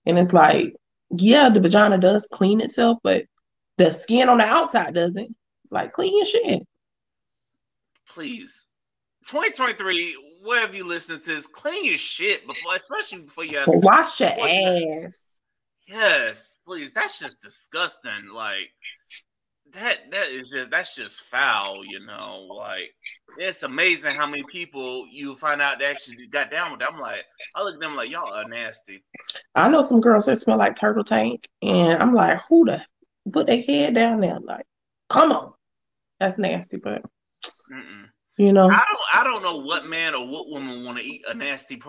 And 0.05 0.17
it's 0.17 0.33
like, 0.33 0.73
yeah, 1.09 1.49
the 1.49 1.59
vagina 1.59 1.97
does 1.97 2.27
clean 2.31 2.61
itself, 2.61 2.99
but 3.03 3.25
the 3.77 3.91
skin 3.91 4.29
on 4.29 4.37
the 4.37 4.45
outside 4.45 4.93
doesn't. 4.93 5.35
Like 5.71 5.93
clean 5.93 6.17
your 6.17 6.25
shit. 6.25 6.63
Please. 8.07 8.65
2023, 9.31 10.17
wherever 10.43 10.75
you 10.75 10.85
listen 10.85 11.17
to 11.17 11.25
this, 11.25 11.47
clean 11.47 11.85
your 11.85 11.97
shit 11.97 12.45
before, 12.45 12.75
especially 12.75 13.19
before 13.19 13.45
you 13.45 13.59
have 13.59 13.69
wash 13.69 14.19
your 14.19 14.27
ass. 14.27 15.39
Yes, 15.87 16.59
please. 16.67 16.91
That's 16.91 17.17
just 17.17 17.41
disgusting. 17.41 18.27
Like 18.33 18.67
that 19.71 19.99
that 20.11 20.27
is 20.31 20.49
just 20.49 20.69
that's 20.69 20.97
just 20.97 21.21
foul, 21.21 21.85
you 21.85 22.05
know. 22.05 22.45
Like 22.53 22.89
it's 23.37 23.63
amazing 23.63 24.15
how 24.15 24.27
many 24.27 24.43
people 24.43 25.07
you 25.09 25.37
find 25.37 25.61
out 25.61 25.79
that 25.79 25.89
actually 25.89 26.27
got 26.27 26.51
down 26.51 26.71
with 26.71 26.81
that. 26.81 26.91
I'm 26.91 26.99
like, 26.99 27.23
I 27.55 27.63
look 27.63 27.75
at 27.75 27.79
them 27.79 27.95
like 27.95 28.11
y'all 28.11 28.33
are 28.33 28.49
nasty. 28.49 29.01
I 29.55 29.69
know 29.69 29.81
some 29.81 30.01
girls 30.01 30.25
that 30.25 30.39
smell 30.39 30.57
like 30.57 30.75
turtle 30.75 31.05
tank, 31.05 31.47
and 31.61 32.03
I'm 32.03 32.13
like, 32.13 32.41
who 32.49 32.65
the 32.65 32.83
put 33.31 33.47
their 33.47 33.61
head 33.61 33.95
down 33.95 34.19
there? 34.19 34.41
Like, 34.41 34.65
come 35.09 35.31
on, 35.31 35.53
that's 36.19 36.37
nasty, 36.37 36.75
but 36.75 37.01
Mm-mm. 37.73 38.07
You 38.41 38.51
know, 38.51 38.69
I 38.71 38.83
don't 38.89 39.01
I 39.13 39.23
don't 39.23 39.43
know 39.43 39.57
what 39.57 39.85
man 39.85 40.15
or 40.15 40.27
what 40.27 40.49
woman 40.49 40.83
want 40.83 40.97
to 40.97 41.03
eat 41.03 41.23
a 41.29 41.33
nasty 41.35 41.79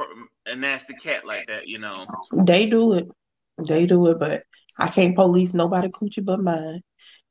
a 0.45 0.55
nasty 0.55 0.93
cat 0.93 1.27
like 1.27 1.47
that. 1.49 1.67
You 1.67 1.79
know, 1.79 2.07
they 2.45 2.69
do 2.69 2.93
it, 2.93 3.09
they 3.67 3.87
do 3.87 4.07
it, 4.09 4.19
but 4.19 4.43
I 4.77 4.89
can't 4.89 5.15
police 5.15 5.55
nobody 5.55 5.89
coochie 5.89 6.23
but 6.23 6.41
mine. 6.41 6.83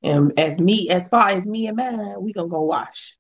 And 0.02 0.38
as 0.40 0.60
me, 0.60 0.90
as 0.90 1.08
far 1.08 1.30
as 1.30 1.46
me 1.46 1.68
and 1.68 1.78
mine, 1.78 2.16
we 2.20 2.34
gonna 2.34 2.48
go 2.48 2.64
wash. 2.64 3.16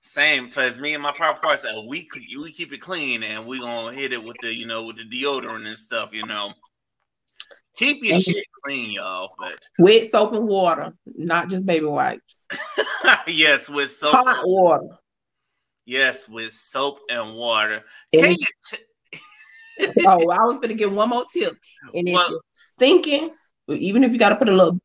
Same, 0.00 0.46
because 0.46 0.78
me 0.78 0.94
and 0.94 1.02
my 1.02 1.10
proper 1.10 1.40
parts, 1.40 1.64
uh, 1.64 1.82
we 1.88 2.08
we 2.38 2.52
keep 2.52 2.72
it 2.72 2.80
clean, 2.80 3.24
and 3.24 3.44
we 3.44 3.58
gonna 3.58 3.92
hit 3.96 4.12
it 4.12 4.22
with 4.22 4.36
the 4.42 4.54
you 4.54 4.66
know 4.66 4.84
with 4.84 4.96
the 4.96 5.04
deodorant 5.04 5.66
and 5.66 5.76
stuff. 5.76 6.12
You 6.12 6.24
know, 6.24 6.52
keep 7.76 8.04
your 8.04 8.20
shit 8.20 8.46
clean, 8.64 8.92
y'all. 8.92 9.34
But 9.36 9.56
with 9.80 10.10
soap 10.10 10.34
and 10.34 10.46
water, 10.46 10.94
not 11.04 11.50
just 11.50 11.66
baby 11.66 11.86
wipes. 11.86 12.46
yes, 13.26 13.68
with 13.68 13.90
soap, 13.90 14.14
hot 14.14 14.46
water. 14.46 14.98
Yes, 15.84 16.28
with 16.28 16.52
soap 16.52 17.00
and 17.10 17.34
water. 17.34 17.82
Can 18.14 18.32
you 18.32 18.46
t- 18.70 18.78
oh, 20.06 20.30
I 20.30 20.44
was 20.44 20.58
gonna 20.58 20.74
give 20.74 20.92
one 20.92 21.08
more 21.08 21.24
tip. 21.32 21.56
And 21.94 22.08
if 22.08 22.14
well, 22.14 22.30
you're 22.30 22.40
thinking, 22.78 23.30
even 23.68 24.04
if 24.04 24.12
you 24.12 24.18
got 24.18 24.30
to 24.30 24.36
put 24.36 24.48
a 24.48 24.52
little 24.52 24.78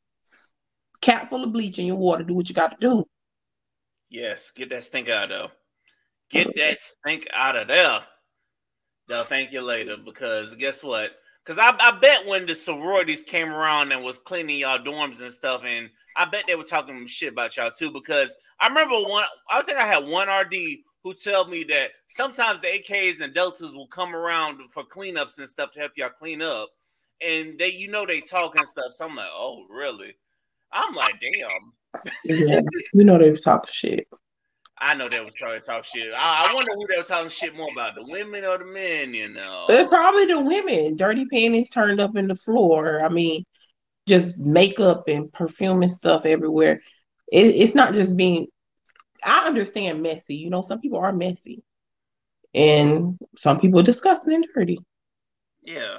cap 1.02 1.30
full 1.30 1.43
of 1.43 1.54
bleach 1.54 1.80
in 1.80 1.86
your 1.86 1.95
water. 1.95 2.24
Do 2.24 2.34
what 2.34 2.50
you 2.50 2.56
got 2.56 2.72
to 2.72 2.78
do. 2.80 3.06
Yes, 4.10 4.52
get 4.52 4.70
that 4.70 4.84
stink 4.84 5.10
out 5.10 5.32
of 5.32 5.52
Get 6.30 6.48
that 6.56 6.78
stink 6.78 7.28
out 7.34 7.56
of 7.56 7.68
there. 7.68 8.02
They'll 9.08 9.24
thank 9.24 9.54
you 9.54 9.62
later 9.62 9.95
because 9.98 10.56
guess 10.56 10.84
what? 10.84 11.12
Because 11.43 11.58
I, 11.58 11.74
I 11.80 11.98
bet 12.00 12.28
when 12.28 12.45
the 12.45 12.56
sororities 12.56 13.24
came 13.24 13.50
around 13.50 13.93
and 13.93 14.04
was 14.04 14.18
cleaning 14.18 14.60
y'all 14.60 14.80
dorms 14.80 15.22
and 15.22 15.32
stuff, 15.32 15.64
and 15.66 15.89
I 16.16 16.26
bet 16.26 16.43
they 16.45 16.56
were 16.56 16.64
talking 16.64 17.08
shit 17.08 17.32
about 17.32 17.56
y'all 17.56 17.72
too. 17.72 17.91
Because 17.91 18.36
I 18.60 18.68
remember 18.68 18.95
one, 18.95 19.26
I 19.50 19.62
think 19.62 19.78
I 19.78 19.88
had 19.88 20.06
one 20.06 20.28
RD 20.28 20.54
who 21.08 21.14
told 21.14 21.49
me 21.49 21.64
that 21.66 21.91
sometimes 22.08 22.60
the 22.62 22.68
AKs 22.68 23.22
and 23.22 23.34
Deltas 23.34 23.74
will 23.74 23.88
come 23.88 24.16
around 24.16 24.60
for 24.72 24.84
cleanups 24.84 25.38
and 25.38 25.47
stuff 25.47 25.72
to 25.74 25.80
help 25.80 25.93
y'all 25.95 26.10
clean 26.10 26.41
up, 26.41 26.70
and 27.26 27.58
they, 27.58 27.70
you 27.70 27.89
know, 27.89 28.05
they 28.05 28.22
talk 28.22 28.55
and 28.55 28.68
stuff. 28.68 28.91
So 28.91 29.05
I'm 29.05 29.16
like, 29.16 29.30
oh, 29.32 29.66
really? 29.70 30.16
I'm 30.72 30.93
like, 30.93 31.16
damn. 31.22 32.03
yeah, 32.26 32.62
you 32.93 33.03
know 33.05 33.18
they 33.18 33.32
were 33.32 33.38
talking 33.38 33.72
shit. 33.72 34.08
I 34.80 34.93
know 34.93 35.10
they 35.10 35.20
were 35.22 35.32
trying 35.36 35.60
to 35.60 35.66
talk 35.66 35.86
shit. 35.86 36.14
I, 36.14 36.49
I, 36.49 36.53
wonder 36.53 36.72
who 36.76 36.86
they 36.88 36.97
were 36.97 37.03
talking 37.03 37.30
shit 37.30 37.55
more 37.55 37.70
about, 37.72 37.95
the 37.95 38.03
women 38.03 38.45
or 38.45 38.60
the 38.60 38.66
men, 38.66 39.14
you 39.14 39.30
know. 39.34 39.66
But 39.68 39.89
probably 39.89 40.26
the 40.26 40.39
women. 40.39 40.95
Dirty 40.95 41.26
panties 41.26 41.72
turned 41.72 41.99
up 41.99 42.16
in 42.16 42.28
the 42.28 42.36
floor. 42.36 43.03
I 43.03 43.10
mean, 43.10 43.43
just 44.08 44.38
makeup 44.39 45.05
and 45.08 45.32
perfume 45.34 45.82
and 45.82 45.89
stuff 45.89 46.28
everywhere. 46.28 46.82
It, 47.32 47.55
it's 47.55 47.74
not 47.74 47.93
just 47.93 48.16
being 48.16 48.47
I 49.28 49.45
understand 49.45 50.01
messy. 50.01 50.36
You 50.36 50.49
know, 50.49 50.61
some 50.61 50.80
people 50.80 50.99
are 50.99 51.13
messy. 51.13 51.63
And 52.55 53.19
some 53.36 53.59
people 53.59 53.80
are 53.82 53.84
disgusting 53.84 54.34
and 54.34 54.45
dirty. 54.55 54.80
Yeah. 55.61 55.97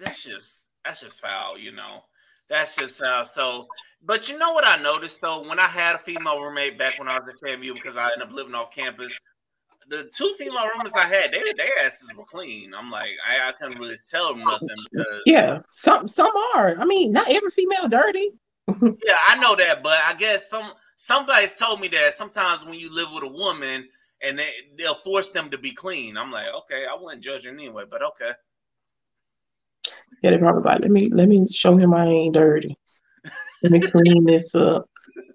That's 0.00 0.24
just 0.24 0.68
that's 0.84 1.00
just 1.00 1.20
foul, 1.20 1.58
you 1.58 1.72
know. 1.72 2.00
That's 2.48 2.76
just 2.76 3.00
uh, 3.00 3.24
so. 3.24 3.66
But 4.02 4.28
you 4.28 4.38
know 4.38 4.52
what 4.52 4.66
I 4.66 4.76
noticed 4.76 5.20
though, 5.20 5.48
when 5.48 5.58
I 5.58 5.66
had 5.66 5.96
a 5.96 5.98
female 5.98 6.40
roommate 6.40 6.78
back 6.78 6.98
when 6.98 7.08
I 7.08 7.14
was 7.14 7.28
at 7.28 7.36
FAMU 7.42 7.74
because 7.74 7.96
I 7.96 8.10
ended 8.12 8.28
up 8.28 8.34
living 8.34 8.54
off 8.54 8.74
campus, 8.74 9.18
the 9.88 10.10
two 10.14 10.34
female 10.38 10.68
roommates 10.68 10.96
I 10.96 11.06
had, 11.06 11.32
they 11.32 11.42
their 11.56 11.78
asses 11.84 12.12
were 12.14 12.24
clean. 12.24 12.74
I'm 12.74 12.90
like, 12.90 13.10
I, 13.26 13.48
I 13.48 13.52
couldn't 13.52 13.78
really 13.78 13.96
tell 14.10 14.34
them 14.34 14.44
nothing 14.44 14.68
because 14.90 15.22
yeah, 15.26 15.60
some 15.68 16.08
some 16.08 16.32
are. 16.54 16.76
I 16.78 16.84
mean, 16.84 17.12
not 17.12 17.30
every 17.30 17.50
female 17.50 17.88
dirty. 17.88 18.30
yeah, 18.68 19.16
I 19.28 19.36
know 19.36 19.56
that, 19.56 19.82
but 19.82 19.98
I 20.04 20.14
guess 20.14 20.48
some 20.48 20.72
somebody's 21.04 21.56
told 21.56 21.80
me 21.80 21.88
that 21.88 22.14
sometimes 22.14 22.64
when 22.64 22.78
you 22.78 22.92
live 22.92 23.08
with 23.14 23.24
a 23.24 23.28
woman 23.28 23.88
and 24.22 24.38
they 24.38 24.50
they'll 24.78 24.94
force 24.94 25.32
them 25.32 25.50
to 25.50 25.58
be 25.58 25.72
clean. 25.72 26.16
I'm 26.16 26.32
like, 26.32 26.46
okay, 26.46 26.86
I 26.90 26.96
wouldn't 26.98 27.22
judge 27.22 27.46
anyway, 27.46 27.84
but 27.88 28.02
okay. 28.02 28.30
Yeah, 30.22 30.30
they 30.30 30.38
probably 30.38 30.62
like, 30.62 30.80
let 30.80 30.90
me 30.90 31.10
let 31.10 31.28
me 31.28 31.46
show 31.48 31.76
him 31.76 31.92
I 31.92 32.06
ain't 32.06 32.34
dirty. 32.34 32.78
Let 33.62 33.72
me 33.72 33.80
clean 33.80 34.24
this 34.24 34.54
up. 34.54 34.88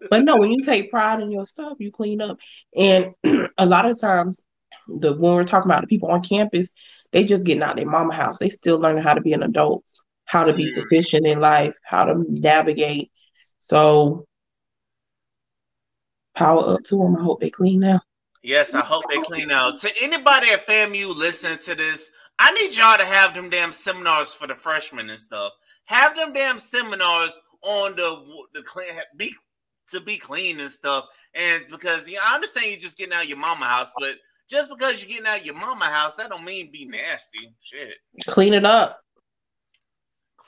But 0.09 0.23
no, 0.23 0.37
when 0.37 0.51
you 0.51 0.63
take 0.63 0.91
pride 0.91 1.21
in 1.21 1.31
your 1.31 1.45
stuff, 1.45 1.77
you 1.79 1.91
clean 1.91 2.21
up. 2.21 2.39
And 2.75 3.13
a 3.57 3.65
lot 3.65 3.85
of 3.85 3.99
times, 3.99 4.41
the 4.87 5.13
when 5.13 5.33
we're 5.33 5.43
talking 5.43 5.69
about 5.69 5.81
the 5.81 5.87
people 5.87 6.09
on 6.09 6.23
campus, 6.23 6.69
they 7.11 7.25
just 7.25 7.45
getting 7.45 7.63
out 7.63 7.75
their 7.75 7.85
mama 7.85 8.13
house. 8.13 8.39
They 8.39 8.49
still 8.49 8.79
learning 8.79 9.03
how 9.03 9.13
to 9.13 9.21
be 9.21 9.33
an 9.33 9.43
adult, 9.43 9.83
how 10.25 10.43
to 10.43 10.53
be 10.53 10.65
mm. 10.65 10.73
sufficient 10.73 11.27
in 11.27 11.39
life, 11.39 11.75
how 11.83 12.05
to 12.05 12.25
navigate. 12.27 13.11
So 13.59 14.27
power 16.35 16.73
up 16.73 16.83
to 16.85 16.97
them. 16.97 17.15
I 17.15 17.21
hope 17.21 17.39
they 17.41 17.49
clean 17.49 17.79
now. 17.79 18.01
Yes, 18.41 18.73
I 18.73 18.81
hope 18.81 19.03
they 19.09 19.19
clean 19.19 19.51
out. 19.51 19.79
To 19.81 19.91
anybody 20.01 20.49
at 20.49 20.65
FAMU 20.65 21.13
listening 21.15 21.57
to 21.65 21.75
this, 21.75 22.09
I 22.39 22.51
need 22.53 22.75
y'all 22.75 22.97
to 22.97 23.05
have 23.05 23.33
them 23.33 23.49
damn 23.49 23.73
seminars 23.73 24.33
for 24.33 24.47
the 24.47 24.55
freshmen 24.55 25.09
and 25.09 25.19
stuff. 25.19 25.51
Have 25.85 26.15
them 26.15 26.31
damn 26.31 26.57
seminars 26.57 27.37
on 27.63 27.95
the 27.95 28.23
the 28.53 28.61
clean 28.63 28.87
be 29.17 29.33
to 29.91 29.99
be 29.99 30.17
clean 30.17 30.59
and 30.61 30.71
stuff. 30.71 31.05
And 31.33 31.63
because 31.69 32.07
yeah, 32.07 32.19
I 32.25 32.35
understand 32.35 32.67
you're 32.67 32.79
just 32.79 32.97
getting 32.97 33.13
out 33.13 33.27
your 33.27 33.37
mama 33.37 33.65
house, 33.65 33.91
but 33.99 34.15
just 34.49 34.69
because 34.69 35.01
you're 35.01 35.09
getting 35.09 35.27
out 35.27 35.45
your 35.45 35.55
mama 35.55 35.85
house, 35.85 36.15
that 36.15 36.29
don't 36.29 36.45
mean 36.45 36.71
be 36.71 36.85
nasty. 36.85 37.53
Shit. 37.59 37.95
Clean 38.25 38.53
it 38.53 38.65
up. 38.65 39.01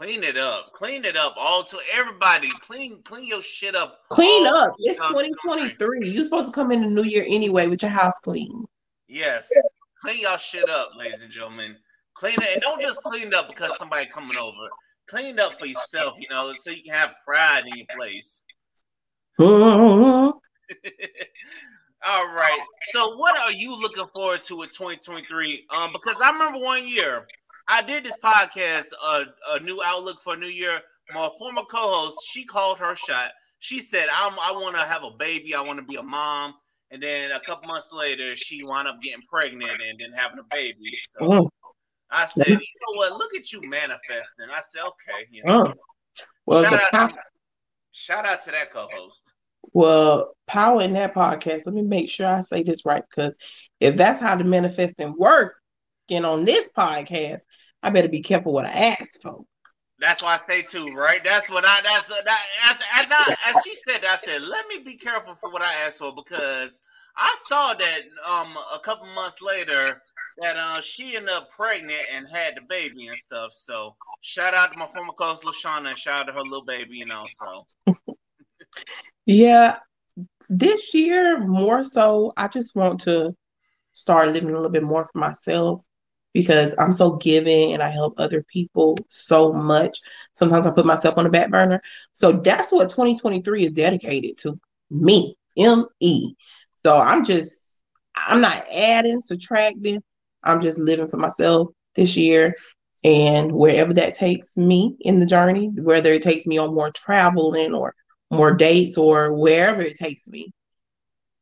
Clean 0.02 0.24
it 0.24 0.36
up. 0.36 0.74
Clean 0.74 1.06
it 1.06 1.16
up. 1.16 1.36
All 1.38 1.64
to 1.66 1.78
everybody. 1.94 2.50
Clean 2.62 3.04
clean 3.04 3.28
your 3.28 3.44
shit 3.44 3.76
up. 3.76 4.00
Clean 4.10 4.48
up. 4.48 4.74
It's 4.80 4.98
2023. 4.98 6.10
You're 6.10 6.24
supposed 6.24 6.48
to 6.48 6.56
come 6.56 6.72
in 6.72 6.82
the 6.82 6.90
new 6.90 7.04
year 7.04 7.24
anyway 7.28 7.68
with 7.68 7.84
your 7.84 7.92
house 7.92 8.16
clean. 8.24 8.66
Yes. 9.08 9.48
Clean 10.02 10.22
y'all 10.22 10.38
shit 10.38 10.72
up, 10.72 10.94
ladies 10.98 11.22
and 11.22 11.32
gentlemen. 11.32 11.76
Clean 12.16 12.34
it 12.34 12.50
and 12.52 12.62
don't 12.62 12.82
just 12.82 13.04
clean 13.04 13.28
it 13.28 13.36
up 13.36 13.48
because 13.48 13.78
somebody 13.78 14.08
coming 14.08 14.38
over. 14.38 14.70
Clean 15.06 15.36
it 15.36 15.40
up 15.40 15.60
for 15.60 15.68
yourself, 15.68 16.18
you 16.20 16.26
know, 16.32 16.52
so 16.56 16.72
you 16.72 16.82
can 16.82 16.96
have 16.96 17.14
pride 17.24 17.68
in 17.68 17.78
your 17.78 17.86
place. 17.96 18.42
All 19.40 20.42
right. 22.34 22.60
So 22.90 23.18
what 23.18 23.38
are 23.38 23.52
you 23.52 23.80
looking 23.80 24.08
forward 24.08 24.42
to 24.46 24.56
with 24.56 24.76
2023? 24.76 25.68
Um, 25.70 25.92
because 25.94 26.20
I 26.22 26.32
remember 26.32 26.58
one 26.58 26.88
year 26.88 27.28
I 27.72 27.82
did 27.82 28.04
this 28.04 28.18
podcast, 28.22 28.88
uh, 29.02 29.24
a 29.52 29.62
new 29.62 29.82
outlook 29.82 30.20
for 30.22 30.36
New 30.36 30.48
Year. 30.48 30.82
My 31.14 31.30
former 31.40 31.62
co-host, 31.62 32.18
she 32.26 32.44
called 32.44 32.80
her 32.80 32.98
shot. 32.98 33.32
She 33.60 33.80
said, 33.80 34.10
"I'm, 34.14 34.34
I 34.34 34.52
want 34.52 34.76
to 34.76 34.82
have 34.82 35.06
a 35.06 35.12
baby. 35.12 35.56
I 35.56 35.62
want 35.62 35.80
to 35.80 35.86
be 35.86 35.96
a 35.96 36.04
mom." 36.04 36.54
And 36.92 37.02
then 37.02 37.32
a 37.32 37.40
couple 37.40 37.70
months 37.70 37.94
later, 37.94 38.36
she 38.36 38.62
wound 38.62 38.90
up 38.90 39.02
getting 39.02 39.22
pregnant 39.22 39.72
and 39.72 39.98
then 39.98 40.12
having 40.12 40.40
a 40.40 40.44
baby. 40.54 40.98
So 41.02 41.20
oh. 41.22 41.50
I 42.12 42.26
said, 42.26 42.50
"You 42.50 42.56
know 42.56 42.98
what? 42.98 43.14
Look 43.14 43.34
at 43.36 43.54
you 43.54 43.62
manifesting." 43.62 44.48
I 44.54 44.60
said, 44.60 44.82
"Okay." 44.82 45.28
You 45.32 45.44
know. 45.46 45.68
Oh. 45.68 45.74
Well, 46.46 46.64
shout, 46.64 46.94
out 46.94 47.10
to, 47.12 47.16
shout 47.94 48.26
out 48.26 48.44
to 48.44 48.52
that 48.52 48.74
co-host. 48.74 49.32
Well, 49.72 50.36
power 50.46 50.82
in 50.82 50.92
that 50.94 51.16
podcast. 51.16 51.66
Let 51.66 51.74
me 51.74 51.84
make 51.84 52.10
sure 52.10 52.28
I 52.28 52.42
say 52.42 52.64
this 52.64 52.86
right 52.86 53.04
because 53.10 53.38
if 53.80 53.96
that's 53.96 54.20
how 54.20 54.36
the 54.36 54.44
manifesting 54.44 55.16
work, 55.18 55.56
and 56.10 56.26
on 56.26 56.44
this 56.44 56.70
podcast, 56.78 57.40
I 57.84 57.90
better 57.90 58.08
be 58.10 58.22
careful 58.22 58.54
what 58.54 58.66
I 58.66 58.98
ask 59.00 59.22
for. 59.22 59.44
That's 60.00 60.24
why 60.24 60.34
I 60.34 60.38
say 60.38 60.64
too, 60.64 60.94
right? 60.94 61.24
That's 61.24 61.50
what 61.50 61.64
I. 61.66 61.82
That's 61.84 62.08
that. 62.08 62.40
After, 62.64 62.86
after, 62.92 63.38
as 63.46 63.64
she 63.64 63.76
said, 63.76 64.04
I 64.04 64.16
said, 64.16 64.42
let 64.42 64.68
me 64.68 64.80
be 64.80 64.96
careful 64.96 65.36
for 65.36 65.52
what 65.52 65.62
I 65.62 65.74
ask 65.86 66.00
for 66.00 66.14
because 66.14 66.82
I 67.16 67.36
saw 67.48 67.74
that 67.76 68.02
um 68.28 68.58
a 68.74 68.80
couple 68.80 69.06
months 69.08 69.42
later 69.42 70.02
that 70.40 70.58
uh 70.58 70.82
she 70.82 71.16
ended 71.16 71.30
up 71.30 71.52
pregnant 71.52 72.02
and 72.12 72.28
had 72.28 72.56
the 72.56 72.62
baby 72.68 73.08
and 73.08 73.18
stuff. 73.18 73.54
So 73.54 73.96
shout 74.22 74.56
out 74.56 74.74
to 74.74 74.80
my 74.80 74.88
former 74.88 75.14
co-host 75.14 75.44
Lashana 75.44 75.90
and 75.90 75.98
shout 75.98 76.22
out 76.22 76.26
to 76.28 76.34
her 76.34 76.42
little 76.42 76.66
baby, 76.66 76.98
you 76.98 77.06
know. 77.06 77.26
So 77.30 78.16
yeah, 79.28 79.78
this 80.50 80.94
year 80.96 81.46
more 81.46 81.84
so, 81.84 82.34
I 82.38 82.48
just 82.48 82.76
want 82.76 83.02
to 83.02 83.36
start 83.94 84.30
living 84.30 84.50
a 84.50 84.54
little 84.54 84.70
bit 84.70 84.84
more 84.84 85.06
for 85.06 85.20
myself 85.20 85.86
because 86.34 86.76
I'm 86.78 86.94
so 86.94 87.18
giving 87.18 87.74
and 87.74 87.84
I 87.84 87.90
help 87.90 88.16
other 88.18 88.44
people 88.44 88.98
so 89.10 89.54
much. 89.54 90.00
Sometimes 90.34 90.66
I 90.68 90.72
put 90.72 90.86
myself 90.86 91.18
on 91.18 91.26
the 91.26 91.30
back 91.30 91.50
burner. 91.50 91.82
So 92.14 92.32
that's 92.32 92.72
what 92.72 92.90
2023 92.90 93.66
is 93.66 93.72
dedicated 93.74 94.38
to 94.40 94.60
me, 94.90 95.36
M 95.58 95.86
E. 96.00 96.34
So 96.76 96.98
I'm 96.98 97.24
just, 97.24 97.84
I'm 98.16 98.42
not 98.42 98.64
adding, 98.74 99.20
subtracting. 99.20 100.02
I'm 100.44 100.62
just 100.62 100.80
living 100.80 101.08
for 101.08 101.18
myself 101.18 101.70
this 101.96 102.18
year. 102.18 102.56
And 103.04 103.52
wherever 103.52 103.94
that 103.96 104.14
takes 104.14 104.56
me 104.56 104.96
in 105.00 105.20
the 105.20 105.26
journey, 105.26 105.72
whether 105.76 106.12
it 106.12 106.24
takes 106.24 106.46
me 106.46 106.58
on 106.58 106.74
more 106.74 106.92
traveling 106.92 107.74
or 107.74 107.96
more 108.30 108.56
dates 108.56 108.98
or 108.98 109.36
wherever 109.36 109.82
it 109.82 109.98
takes 109.98 110.28
me, 110.28 110.54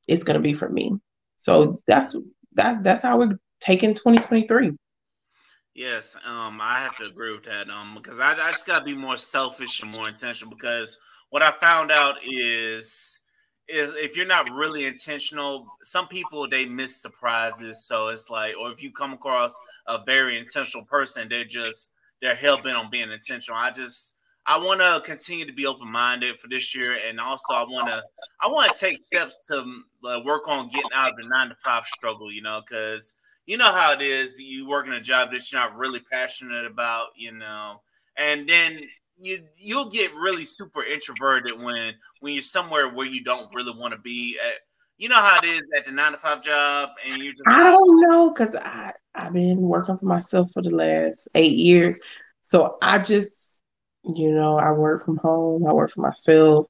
it's 0.07 0.23
going 0.23 0.37
to 0.37 0.43
be 0.43 0.53
for 0.53 0.69
me. 0.69 0.97
So 1.37 1.77
that's 1.85 2.15
that, 2.53 2.83
that's 2.83 3.01
how 3.01 3.19
we're 3.19 3.37
taking 3.60 3.93
2023. 3.93 4.72
Yes, 5.76 6.16
um, 6.26 6.60
I 6.62 6.80
have 6.80 6.97
to 6.97 7.05
agree 7.05 7.32
with 7.32 7.45
that. 7.45 7.70
Um, 7.70 7.95
because 7.95 8.20
I, 8.20 8.32
I 8.34 8.51
just 8.51 8.66
gotta 8.66 8.84
be 8.84 8.95
more 8.95 9.18
selfish 9.18 9.82
and 9.82 9.91
more 9.91 10.10
intentional. 10.10 10.53
Because 10.53 10.97
what 11.30 11.41
I 11.41 11.51
found 11.51 11.91
out 11.91 12.16
is 12.26 13.20
is 13.70 13.93
if 13.95 14.18
you're 14.18 14.26
not 14.26 14.49
really 14.49 14.86
intentional, 14.86 15.68
some 15.84 16.07
people 16.07 16.47
they 16.49 16.66
miss 16.66 17.01
surprises. 17.01 17.86
So 17.86 18.07
it's 18.07 18.30
like, 18.30 18.55
or 18.60 18.72
if 18.72 18.82
you 18.82 18.91
come 18.91 19.14
across 19.14 19.55
a 19.88 20.03
very 20.03 20.38
intentional 20.38 20.86
person, 20.86 21.30
they're 21.30 21.45
just 21.45 21.93
they're 22.22 22.36
hell 22.36 22.62
bent 22.62 22.78
on 22.78 22.89
being 22.89 23.12
intentional. 23.12 23.57
I 23.57 23.72
just 23.72 24.16
I 24.45 24.57
want 24.57 24.80
to 24.82 25.01
continue 25.05 25.45
to 25.45 25.53
be 25.53 25.68
open 25.68 25.91
minded 25.91 26.39
for 26.39 26.47
this 26.47 26.76
year, 26.76 26.97
and 27.07 27.20
also 27.20 27.53
I 27.53 27.62
want 27.62 27.88
to 27.88 28.03
I 28.41 28.47
want 28.47 28.74
to 28.74 28.80
take 28.80 28.97
steps 28.97 29.45
to 29.47 29.64
uh, 30.03 30.22
work 30.26 30.47
on 30.47 30.70
getting 30.70 30.89
out 30.93 31.12
of 31.12 31.18
the 31.18 31.28
nine 31.30 31.49
to 31.49 31.55
five 31.64 31.86
struggle. 31.86 32.32
You 32.32 32.41
know, 32.41 32.62
because 32.68 33.16
you 33.49 33.57
know 33.57 33.73
how 33.73 33.91
it 33.93 34.01
is. 34.03 34.39
You 34.39 34.67
work 34.67 34.85
in 34.85 34.93
a 34.93 35.01
job 35.01 35.31
that 35.31 35.51
you're 35.51 35.59
not 35.59 35.75
really 35.75 35.99
passionate 35.99 36.67
about, 36.67 37.07
you 37.15 37.31
know, 37.31 37.81
and 38.15 38.47
then 38.47 38.77
you 39.19 39.43
you'll 39.57 39.89
get 39.89 40.13
really 40.13 40.45
super 40.45 40.83
introverted 40.83 41.59
when 41.59 41.95
when 42.19 42.33
you're 42.33 42.43
somewhere 42.43 42.93
where 42.93 43.07
you 43.07 43.23
don't 43.23 43.51
really 43.55 43.73
want 43.75 43.93
to 43.93 43.99
be 43.99 44.37
at. 44.45 44.53
You 44.99 45.09
know 45.09 45.15
how 45.15 45.39
it 45.41 45.47
is 45.47 45.67
at 45.75 45.85
the 45.87 45.91
nine 45.91 46.11
to 46.11 46.19
five 46.19 46.43
job, 46.43 46.89
and 47.07 47.23
you 47.23 47.31
just 47.31 47.41
I 47.47 47.71
don't 47.71 48.01
know 48.01 48.29
because 48.29 48.55
I 48.55 48.93
I've 49.15 49.33
been 49.33 49.61
working 49.61 49.97
for 49.97 50.05
myself 50.05 50.51
for 50.51 50.61
the 50.61 50.69
last 50.69 51.27
eight 51.33 51.57
years, 51.57 51.99
so 52.43 52.77
I 52.83 52.99
just 52.99 53.61
you 54.03 54.31
know 54.31 54.57
I 54.57 54.73
work 54.73 55.03
from 55.03 55.17
home. 55.17 55.65
I 55.65 55.73
work 55.73 55.89
for 55.89 56.01
myself. 56.01 56.67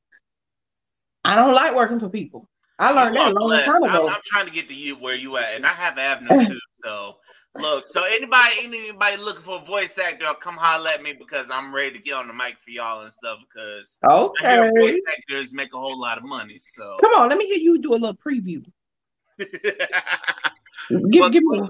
I 1.25 1.35
don't 1.35 1.55
like 1.55 1.75
working 1.75 1.99
for 1.99 2.09
people. 2.09 2.47
I 2.77 2.91
learned 2.93 3.17
that 3.17 3.27
a 3.27 3.31
long 3.31 3.49
time 3.63 3.83
ago. 3.83 4.07
I'm, 4.07 4.13
I'm, 4.13 4.21
trying 4.23 4.45
to 4.45 4.51
get 4.53 4.69
to 4.69 4.73
you 4.73 4.95
where 4.95 5.15
you 5.15 5.35
at, 5.35 5.55
and 5.55 5.65
I 5.65 5.73
have 5.73 5.97
Avenue 5.97 6.45
too. 6.47 6.59
So 6.83 7.17
look, 7.57 7.85
so 7.85 8.03
anybody 8.03 8.51
anybody 8.61 9.17
looking 9.17 9.41
for 9.41 9.57
a 9.61 9.65
voice 9.65 9.97
actor, 9.97 10.25
come 10.41 10.57
holler 10.57 10.89
at 10.91 11.03
me 11.03 11.13
because 11.13 11.49
I'm 11.51 11.73
ready 11.73 11.97
to 11.97 11.99
get 11.99 12.13
on 12.13 12.27
the 12.27 12.33
mic 12.33 12.57
for 12.63 12.71
y'all 12.71 13.01
and 13.01 13.11
stuff. 13.11 13.39
Because 13.47 13.99
okay, 14.03 14.69
voice 14.79 14.97
actors 15.17 15.53
make 15.53 15.73
a 15.73 15.79
whole 15.79 15.99
lot 15.99 16.17
of 16.17 16.23
money. 16.23 16.57
So 16.57 16.97
come 17.01 17.13
on, 17.13 17.29
let 17.29 17.37
me 17.37 17.45
hear 17.47 17.57
you 17.57 17.81
do 17.81 17.93
a 17.93 17.95
little 17.95 18.15
preview. 18.15 18.63
give, 19.39 21.31
give 21.31 21.43
me 21.43 21.61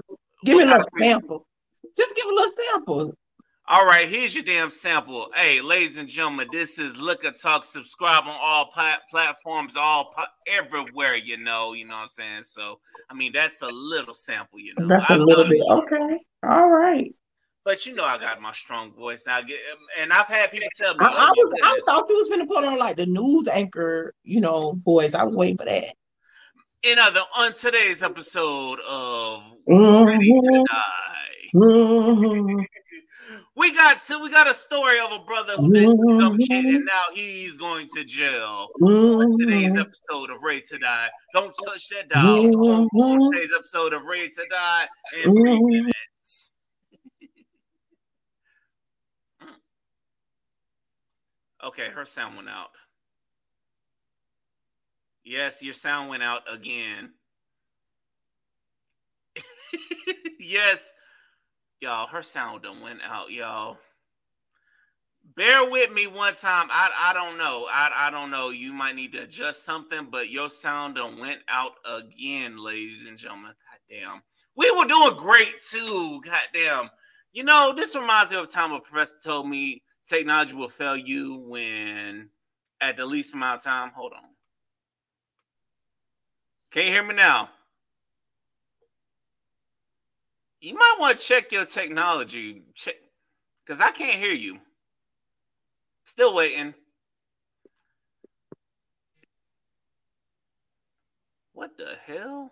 give 0.44 0.56
me 0.56 0.62
a 0.62 0.66
little 0.66 0.82
sample. 0.98 1.46
Just 1.96 2.16
give 2.16 2.26
a 2.26 2.34
little 2.34 2.50
sample. 2.50 3.14
All 3.72 3.86
right, 3.86 4.08
here's 4.08 4.34
your 4.34 4.42
damn 4.42 4.68
sample. 4.68 5.28
Hey, 5.32 5.60
ladies 5.60 5.96
and 5.96 6.08
gentlemen, 6.08 6.48
this 6.50 6.76
is 6.76 6.96
Look 6.96 7.22
Liquor 7.22 7.38
Talk. 7.40 7.64
Subscribe 7.64 8.24
on 8.24 8.36
all 8.36 8.66
plat- 8.66 9.02
platforms, 9.08 9.76
all 9.76 10.12
everywhere. 10.48 11.14
You 11.14 11.36
know, 11.36 11.74
you 11.74 11.84
know 11.84 11.94
what 11.94 12.00
I'm 12.00 12.08
saying. 12.08 12.42
So, 12.42 12.80
I 13.08 13.14
mean, 13.14 13.30
that's 13.30 13.62
a 13.62 13.68
little 13.68 14.12
sample. 14.12 14.58
You 14.58 14.74
know, 14.76 14.88
that's 14.88 15.08
a 15.08 15.16
little 15.16 15.46
bit 15.48 15.62
okay. 15.70 16.18
All 16.42 16.68
right. 16.68 17.14
But 17.64 17.86
you 17.86 17.94
know, 17.94 18.04
I 18.04 18.18
got 18.18 18.40
my 18.40 18.50
strong 18.50 18.92
voice 18.92 19.22
now, 19.24 19.38
and 20.00 20.12
I've 20.12 20.26
had 20.26 20.50
people 20.50 20.68
tell 20.76 20.94
me. 20.94 21.04
I, 21.04 21.08
I 21.08 21.30
was, 21.30 21.60
I 21.62 21.80
thought 21.86 22.06
you 22.08 22.16
was 22.16 22.28
gonna 22.28 22.46
put 22.46 22.64
on 22.64 22.76
like 22.76 22.96
the 22.96 23.06
news 23.06 23.46
anchor, 23.46 24.14
you 24.24 24.40
know, 24.40 24.80
voice. 24.84 25.14
I 25.14 25.22
was 25.22 25.36
waiting 25.36 25.58
for 25.58 25.66
that. 25.66 25.94
In 26.82 26.98
other, 26.98 27.20
on 27.38 27.52
today's 27.52 28.02
episode 28.02 28.80
of 28.80 29.42
mm-hmm. 29.68 30.06
Ready 30.06 30.24
to 30.24 30.64
Die. 30.68 31.50
Mm-hmm. 31.54 32.64
We 33.60 33.72
got 33.74 34.00
to, 34.04 34.18
we 34.20 34.30
got 34.30 34.48
a 34.48 34.54
story 34.54 34.98
of 35.00 35.12
a 35.12 35.18
brother 35.18 35.52
who 35.52 35.70
did 35.70 35.90
some 36.18 36.40
shit 36.40 36.64
and 36.64 36.86
now 36.86 37.02
he's 37.12 37.58
going 37.58 37.88
to 37.94 38.04
jail. 38.04 38.68
On 38.80 39.38
today's 39.38 39.76
episode 39.76 40.30
of 40.30 40.38
Ready 40.42 40.62
to 40.70 40.78
Die. 40.78 41.10
Don't 41.34 41.52
touch 41.66 41.90
that 41.90 42.08
dial. 42.08 42.56
On 42.56 43.30
today's 43.30 43.50
episode 43.54 43.92
of 43.92 44.02
Ready 44.04 44.28
to 44.28 44.46
Die 44.50 44.88
in 45.22 45.24
three 45.24 45.82
minutes. 45.82 46.52
okay, 51.66 51.90
her 51.90 52.06
sound 52.06 52.36
went 52.36 52.48
out. 52.48 52.70
Yes, 55.22 55.62
your 55.62 55.74
sound 55.74 56.08
went 56.08 56.22
out 56.22 56.44
again. 56.50 57.12
yes, 60.40 60.94
y'all, 61.80 62.06
her 62.06 62.22
sound 62.22 62.62
done 62.62 62.80
went 62.80 63.00
out, 63.02 63.30
y'all. 63.30 63.78
Bear 65.36 65.68
with 65.70 65.92
me 65.92 66.06
one 66.06 66.34
time. 66.34 66.68
I 66.70 66.90
I 66.98 67.12
don't 67.12 67.38
know. 67.38 67.66
I 67.70 67.90
I 67.94 68.10
don't 68.10 68.30
know. 68.30 68.50
You 68.50 68.72
might 68.72 68.96
need 68.96 69.12
to 69.12 69.22
adjust 69.22 69.64
something, 69.64 70.08
but 70.10 70.30
your 70.30 70.50
sound 70.50 70.96
done 70.96 71.18
went 71.18 71.40
out 71.48 71.72
again, 71.86 72.62
ladies 72.62 73.06
and 73.06 73.16
gentlemen. 73.16 73.52
God 73.52 73.80
damn. 73.88 74.22
We 74.56 74.70
were 74.72 74.86
doing 74.86 75.16
great 75.16 75.54
too. 75.70 76.20
God 76.24 76.40
damn. 76.52 76.90
You 77.32 77.44
know, 77.44 77.72
this 77.74 77.94
reminds 77.94 78.30
me 78.30 78.38
of 78.38 78.44
a 78.44 78.48
time 78.48 78.72
a 78.72 78.80
professor 78.80 79.18
told 79.22 79.48
me 79.48 79.82
technology 80.04 80.54
will 80.54 80.68
fail 80.68 80.96
you 80.96 81.36
when 81.46 82.30
at 82.80 82.96
the 82.96 83.06
least 83.06 83.34
amount 83.34 83.60
of 83.60 83.64
time. 83.64 83.92
Hold 83.94 84.12
on. 84.12 84.30
Can 86.72 86.86
you 86.86 86.92
hear 86.92 87.04
me 87.04 87.14
now? 87.14 87.50
You 90.60 90.74
might 90.74 90.96
want 90.98 91.18
to 91.18 91.24
check 91.24 91.52
your 91.52 91.64
technology, 91.64 92.62
check, 92.74 92.96
because 93.64 93.80
I 93.80 93.90
can't 93.90 94.20
hear 94.20 94.32
you. 94.32 94.58
Still 96.04 96.34
waiting. 96.34 96.74
What 101.54 101.76
the 101.78 101.96
hell? 102.06 102.50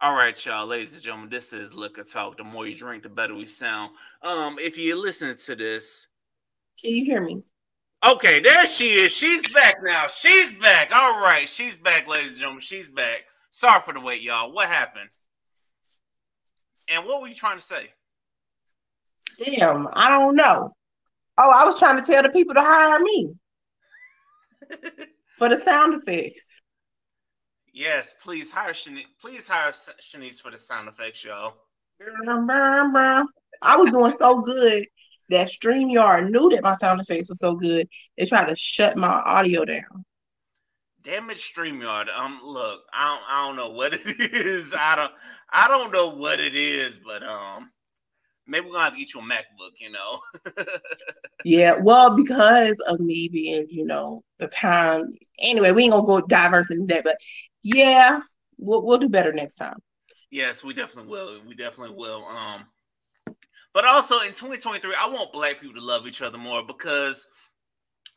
All 0.00 0.14
right, 0.14 0.44
y'all, 0.44 0.66
ladies 0.66 0.94
and 0.94 1.02
gentlemen, 1.02 1.30
this 1.30 1.52
is 1.52 1.74
Liquor 1.74 2.02
Talk. 2.02 2.38
The 2.38 2.44
more 2.44 2.66
you 2.66 2.74
drink, 2.74 3.02
the 3.02 3.08
better 3.08 3.34
we 3.34 3.46
sound. 3.46 3.92
Um, 4.22 4.58
if 4.58 4.78
you're 4.78 4.96
listening 4.96 5.36
to 5.44 5.54
this, 5.54 6.08
can 6.80 6.90
you 6.90 7.04
hear 7.04 7.22
me? 7.22 7.42
Okay, 8.04 8.40
there 8.40 8.66
she 8.66 8.90
is. 8.90 9.14
She's 9.14 9.52
back 9.52 9.76
now. 9.82 10.08
She's 10.08 10.52
back. 10.54 10.90
All 10.92 11.20
right, 11.20 11.48
she's 11.48 11.76
back, 11.76 12.08
ladies 12.08 12.30
and 12.30 12.38
gentlemen. 12.38 12.62
She's 12.62 12.90
back. 12.90 13.26
Sorry 13.50 13.80
for 13.82 13.94
the 13.94 14.00
wait, 14.00 14.22
y'all. 14.22 14.52
What 14.52 14.68
happened? 14.68 15.10
And 16.90 17.06
what 17.06 17.20
were 17.20 17.28
you 17.28 17.34
trying 17.34 17.58
to 17.58 17.64
say? 17.64 17.90
Damn, 19.44 19.88
I 19.92 20.10
don't 20.10 20.36
know. 20.36 20.70
Oh, 21.38 21.52
I 21.54 21.64
was 21.64 21.78
trying 21.78 21.98
to 21.98 22.04
tell 22.04 22.22
the 22.22 22.28
people 22.30 22.54
to 22.54 22.60
hire 22.60 23.00
me 23.00 23.34
for 25.38 25.48
the 25.48 25.56
sound 25.56 25.94
effects. 25.94 26.60
Yes, 27.72 28.14
please 28.22 28.52
hire 28.52 28.72
Shanise. 28.72 29.04
Please 29.20 29.48
hire 29.48 29.70
Shanise 29.70 30.40
for 30.40 30.50
the 30.50 30.58
sound 30.58 30.88
effects, 30.88 31.24
y'all. 31.24 31.54
I 33.62 33.76
was 33.76 33.90
doing 33.90 34.12
so 34.12 34.40
good 34.40 34.86
that 35.30 35.48
StreamYard 35.48 36.30
knew 36.30 36.50
that 36.50 36.62
my 36.62 36.74
sound 36.74 37.00
effects 37.00 37.28
were 37.28 37.34
so 37.34 37.56
good, 37.56 37.88
they 38.18 38.26
tried 38.26 38.46
to 38.46 38.56
shut 38.56 38.96
my 38.96 39.08
audio 39.08 39.64
down. 39.64 40.04
Damn 41.02 41.30
it, 41.30 41.36
StreamYard. 41.36 42.06
Um, 42.16 42.40
look, 42.44 42.82
I 42.92 43.08
don't, 43.08 43.22
I 43.30 43.46
don't 43.46 43.56
know 43.56 43.70
what 43.70 43.92
it 44.06 44.34
is. 44.34 44.74
I 44.78 44.94
don't, 44.94 45.12
I 45.50 45.66
don't 45.66 45.92
know 45.92 46.08
what 46.08 46.38
it 46.38 46.54
is, 46.54 47.00
but 47.04 47.22
um, 47.24 47.72
maybe 48.46 48.66
we're 48.66 48.72
gonna 48.72 48.84
have 48.84 48.92
to 48.92 48.98
get 48.98 49.14
you 49.14 49.20
a 49.20 49.24
MacBook. 49.24 49.72
You 49.80 49.90
know. 49.90 50.20
yeah, 51.44 51.74
well, 51.80 52.16
because 52.16 52.78
of 52.86 53.00
me 53.00 53.28
being, 53.32 53.66
you 53.68 53.84
know, 53.84 54.22
the 54.38 54.48
time. 54.48 55.12
Anyway, 55.42 55.72
we 55.72 55.84
ain't 55.84 55.92
gonna 55.92 56.06
go 56.06 56.20
diverse 56.26 56.70
into 56.70 56.86
that, 56.94 57.04
but 57.04 57.16
yeah, 57.64 58.20
we'll 58.58 58.84
we'll 58.84 58.98
do 58.98 59.08
better 59.08 59.32
next 59.32 59.56
time. 59.56 59.78
Yes, 60.30 60.62
we 60.62 60.72
definitely 60.72 61.10
will. 61.10 61.40
We 61.46 61.54
definitely 61.54 61.96
will. 61.96 62.24
Um, 62.24 62.64
but 63.74 63.84
also 63.84 64.20
in 64.20 64.28
2023, 64.28 64.94
I 64.98 65.08
want 65.08 65.32
black 65.32 65.60
people 65.60 65.80
to 65.80 65.86
love 65.86 66.06
each 66.06 66.22
other 66.22 66.38
more 66.38 66.64
because 66.64 67.26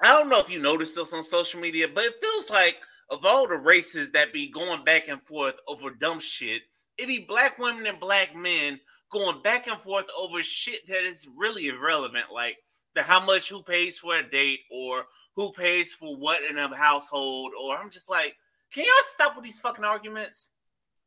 I 0.02 0.08
don't 0.08 0.30
know 0.30 0.40
if 0.40 0.50
you 0.50 0.60
noticed 0.60 0.96
this 0.96 1.14
on 1.14 1.24
social 1.24 1.60
media, 1.60 1.88
but 1.94 2.04
it 2.04 2.22
feels 2.22 2.50
like 2.50 2.78
of 3.10 3.26
all 3.26 3.48
the 3.48 3.58
races 3.58 4.12
that 4.12 4.34
be 4.34 4.50
going 4.50 4.84
back 4.84 5.08
and 5.08 5.22
forth 5.24 5.56
over 5.68 5.92
dumb 5.92 6.20
shit, 6.20 6.64
it 6.98 7.08
be 7.08 7.20
black 7.20 7.58
women 7.60 7.86
and 7.86 8.00
black 8.00 8.36
men 8.36 8.80
going 9.12 9.42
back 9.42 9.68
and 9.68 9.80
forth 9.82 10.06
over 10.18 10.42
shit 10.42 10.86
that 10.88 11.04
is 11.04 11.28
really 11.38 11.68
irrelevant, 11.68 12.26
like 12.34 12.58
the 12.96 13.04
how 13.04 13.24
much 13.24 13.50
who 13.50 13.62
pays 13.62 13.98
for 13.98 14.18
a 14.18 14.30
date 14.30 14.62
or 14.72 15.04
who 15.36 15.52
pays 15.52 15.94
for 15.94 16.16
what 16.16 16.44
in 16.50 16.58
a 16.58 16.76
household, 16.76 17.52
or 17.62 17.78
I'm 17.78 17.90
just 17.90 18.10
like, 18.10 18.36
can 18.74 18.84
y'all 18.84 18.94
stop 19.14 19.36
with 19.36 19.46
these 19.46 19.60
fucking 19.60 19.86
arguments? 19.86 20.52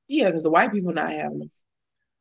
Yeah, 0.07 0.27
because 0.27 0.45
the 0.45 0.51
white 0.51 0.73
people 0.73 0.93
not 0.93 1.11
having 1.11 1.41
them. 1.41 1.49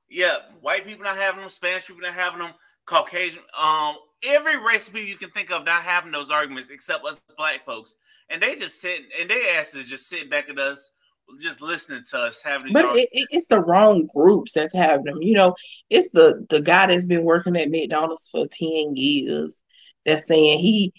Yeah, 0.10 0.38
white 0.62 0.86
people 0.86 1.04
not 1.04 1.18
having 1.18 1.42
them, 1.42 1.50
Spanish 1.50 1.88
people 1.88 2.02
not 2.02 2.14
having 2.14 2.40
them, 2.40 2.54
Caucasian, 2.86 3.44
um, 3.58 3.96
every 4.24 4.58
race 4.58 4.90
people 4.90 5.08
you 5.08 5.16
can 5.16 5.30
think 5.30 5.52
of 5.52 5.66
not 5.66 5.84
having 5.84 6.12
those 6.12 6.32
arguments 6.32 6.70
except 6.70 7.06
us 7.06 7.22
black 7.38 7.66
folks. 7.66 7.98
And 8.30 8.42
they 8.42 8.56
just 8.56 8.82
sit 8.82 9.04
and 9.20 9.30
their 9.30 9.60
asses 9.60 9.90
just 9.90 10.08
sitting 10.08 10.30
back 10.30 10.50
at 10.50 10.60
us, 10.60 10.92
just 11.40 11.62
listening 11.62 12.04
to 12.10 12.18
us 12.20 12.42
having 12.42 12.74
But 12.74 12.86
it, 12.86 13.10
it's 13.32 13.48
the 13.48 13.60
wrong 13.60 14.08
groups 14.14 14.54
that's 14.54 14.74
having 14.74 15.06
them. 15.06 15.22
You 15.22 15.36
know, 15.36 15.56
it's 15.90 16.10
the 16.12 16.46
the 16.50 16.62
guy 16.62 16.88
that's 16.88 17.06
been 17.06 17.24
working 17.24 17.56
at 17.56 17.70
McDonald's 17.70 18.30
for 18.30 18.46
10 18.48 18.96
years 18.96 19.64
that's 20.06 20.28
saying 20.28 20.60
he 20.60 20.94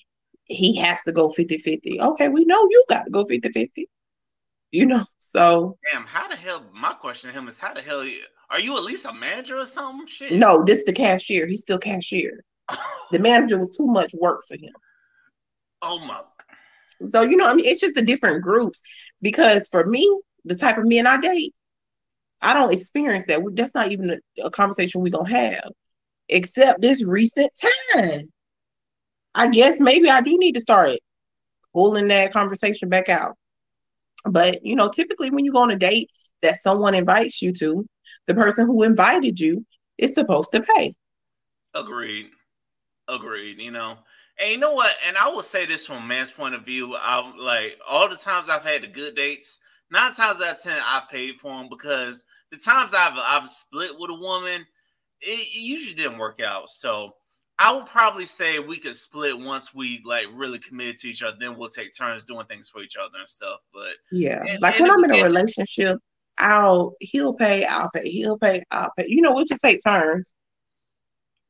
he 0.44 0.76
has 0.78 1.02
to 1.02 1.12
go 1.12 1.28
50-50. 1.28 2.00
Okay, 2.00 2.28
we 2.30 2.46
know 2.46 2.66
you 2.70 2.84
got 2.88 3.04
to 3.04 3.10
go 3.10 3.24
50-50. 3.24 3.84
You 4.70 4.86
know, 4.86 5.04
so 5.18 5.78
damn, 5.92 6.04
how 6.04 6.28
the 6.28 6.36
hell 6.36 6.64
my 6.74 6.92
question 6.92 7.30
to 7.30 7.38
him 7.38 7.48
is 7.48 7.58
how 7.58 7.74
the 7.74 7.82
hell 7.82 8.06
are 8.50 8.60
you 8.60 8.76
at 8.76 8.84
least 8.84 9.06
a 9.06 9.12
manager 9.12 9.58
or 9.58 9.66
something? 9.66 10.06
Shit. 10.06 10.32
No, 10.32 10.62
this 10.64 10.84
the 10.84 10.92
cashier. 10.92 11.46
He's 11.46 11.62
still 11.62 11.78
cashier. 11.78 12.44
the 13.10 13.18
manager 13.18 13.58
was 13.58 13.70
too 13.70 13.86
much 13.86 14.12
work 14.20 14.40
for 14.46 14.54
him. 14.54 14.72
Oh 15.82 15.98
my. 16.00 16.18
So 17.08 17.22
you 17.22 17.36
know, 17.36 17.48
I 17.48 17.54
mean, 17.54 17.66
it's 17.66 17.80
just 17.80 17.94
the 17.94 18.02
different 18.02 18.42
groups 18.42 18.82
because 19.22 19.68
for 19.68 19.86
me, 19.86 20.20
the 20.44 20.56
type 20.56 20.78
of 20.78 20.86
men 20.86 21.06
I 21.06 21.20
date, 21.20 21.54
I 22.42 22.54
don't 22.54 22.72
experience 22.72 23.26
that. 23.26 23.40
That's 23.54 23.74
not 23.74 23.90
even 23.90 24.10
a, 24.10 24.46
a 24.46 24.50
conversation 24.50 25.02
we 25.02 25.10
gonna 25.10 25.30
have, 25.30 25.70
except 26.28 26.80
this 26.80 27.04
recent 27.04 27.52
time. 27.94 28.32
I 29.34 29.48
guess 29.48 29.78
maybe 29.78 30.08
I 30.08 30.20
do 30.20 30.36
need 30.38 30.54
to 30.54 30.60
start 30.60 30.98
pulling 31.72 32.08
that 32.08 32.32
conversation 32.32 32.88
back 32.88 33.08
out. 33.08 33.36
But 34.24 34.64
you 34.64 34.74
know, 34.74 34.88
typically 34.88 35.30
when 35.30 35.44
you 35.44 35.52
go 35.52 35.62
on 35.62 35.70
a 35.70 35.76
date 35.76 36.10
that 36.42 36.56
someone 36.56 36.94
invites 36.94 37.42
you 37.42 37.52
to, 37.54 37.86
the 38.26 38.34
person 38.34 38.66
who 38.66 38.82
invited 38.82 39.38
you 39.38 39.64
is 39.96 40.14
supposed 40.14 40.52
to 40.52 40.62
pay. 40.62 40.94
Agreed. 41.74 42.30
Agreed. 43.09 43.59
You 43.59 43.70
know, 43.70 43.98
and 44.38 44.50
you 44.50 44.59
know 44.59 44.74
what? 44.74 44.96
And 45.06 45.16
I 45.16 45.28
will 45.28 45.42
say 45.42 45.66
this 45.66 45.86
from 45.86 46.02
a 46.02 46.06
man's 46.06 46.30
point 46.30 46.54
of 46.54 46.64
view. 46.64 46.96
I'm 46.96 47.36
like 47.38 47.78
all 47.88 48.09
the 48.09 48.16
times 48.16 48.48
I've 48.48 48.64
had 48.64 48.82
the 48.82 48.88
good 48.88 49.14
dates, 49.14 49.59
nine 49.90 50.12
times 50.12 50.40
out 50.40 50.56
of 50.56 50.62
ten 50.62 50.80
I've 50.86 51.09
paid 51.09 51.40
for 51.40 51.56
them 51.56 51.68
because 51.68 52.24
the 52.50 52.59
times 52.59 52.94
I've 52.94 53.16
I've 53.16 53.48
split 53.48 53.92
with 53.98 54.11
a 54.11 54.14
woman, 54.14 54.66
it, 55.20 55.40
it 55.40 55.61
usually 55.61 55.94
didn't 55.94 56.18
work 56.18 56.40
out. 56.42 56.70
So 56.70 57.14
I 57.59 57.72
would 57.74 57.86
probably 57.86 58.26
say 58.26 58.61
we 58.61 58.78
could 58.78 58.94
split 58.94 59.38
once 59.38 59.74
we 59.74 60.00
like 60.04 60.26
really 60.32 60.59
committed 60.59 60.98
to 60.98 61.09
each 61.09 61.22
other. 61.22 61.36
Then 61.38 61.56
we'll 61.56 61.68
take 61.68 61.96
turns 61.96 62.24
doing 62.24 62.46
things 62.46 62.68
for 62.68 62.80
each 62.80 62.96
other 62.96 63.18
and 63.18 63.28
stuff. 63.28 63.59
But 63.74 63.94
yeah, 64.12 64.42
and, 64.46 64.62
like 64.62 64.78
and 64.78 64.82
when 64.82 64.92
I'm 64.92 65.04
in 65.04 65.20
a 65.20 65.22
relationship, 65.24 65.98
I'll 66.38 66.94
he'll 67.00 67.34
pay, 67.34 67.64
I'll 67.64 67.90
pay, 67.90 68.09
he'll 68.09 68.38
pay, 68.38 68.62
I'll 68.70 68.92
pay. 68.96 69.06
You 69.09 69.22
know, 69.22 69.34
we 69.34 69.44
just 69.44 69.62
take 69.62 69.80
turns. 69.84 70.34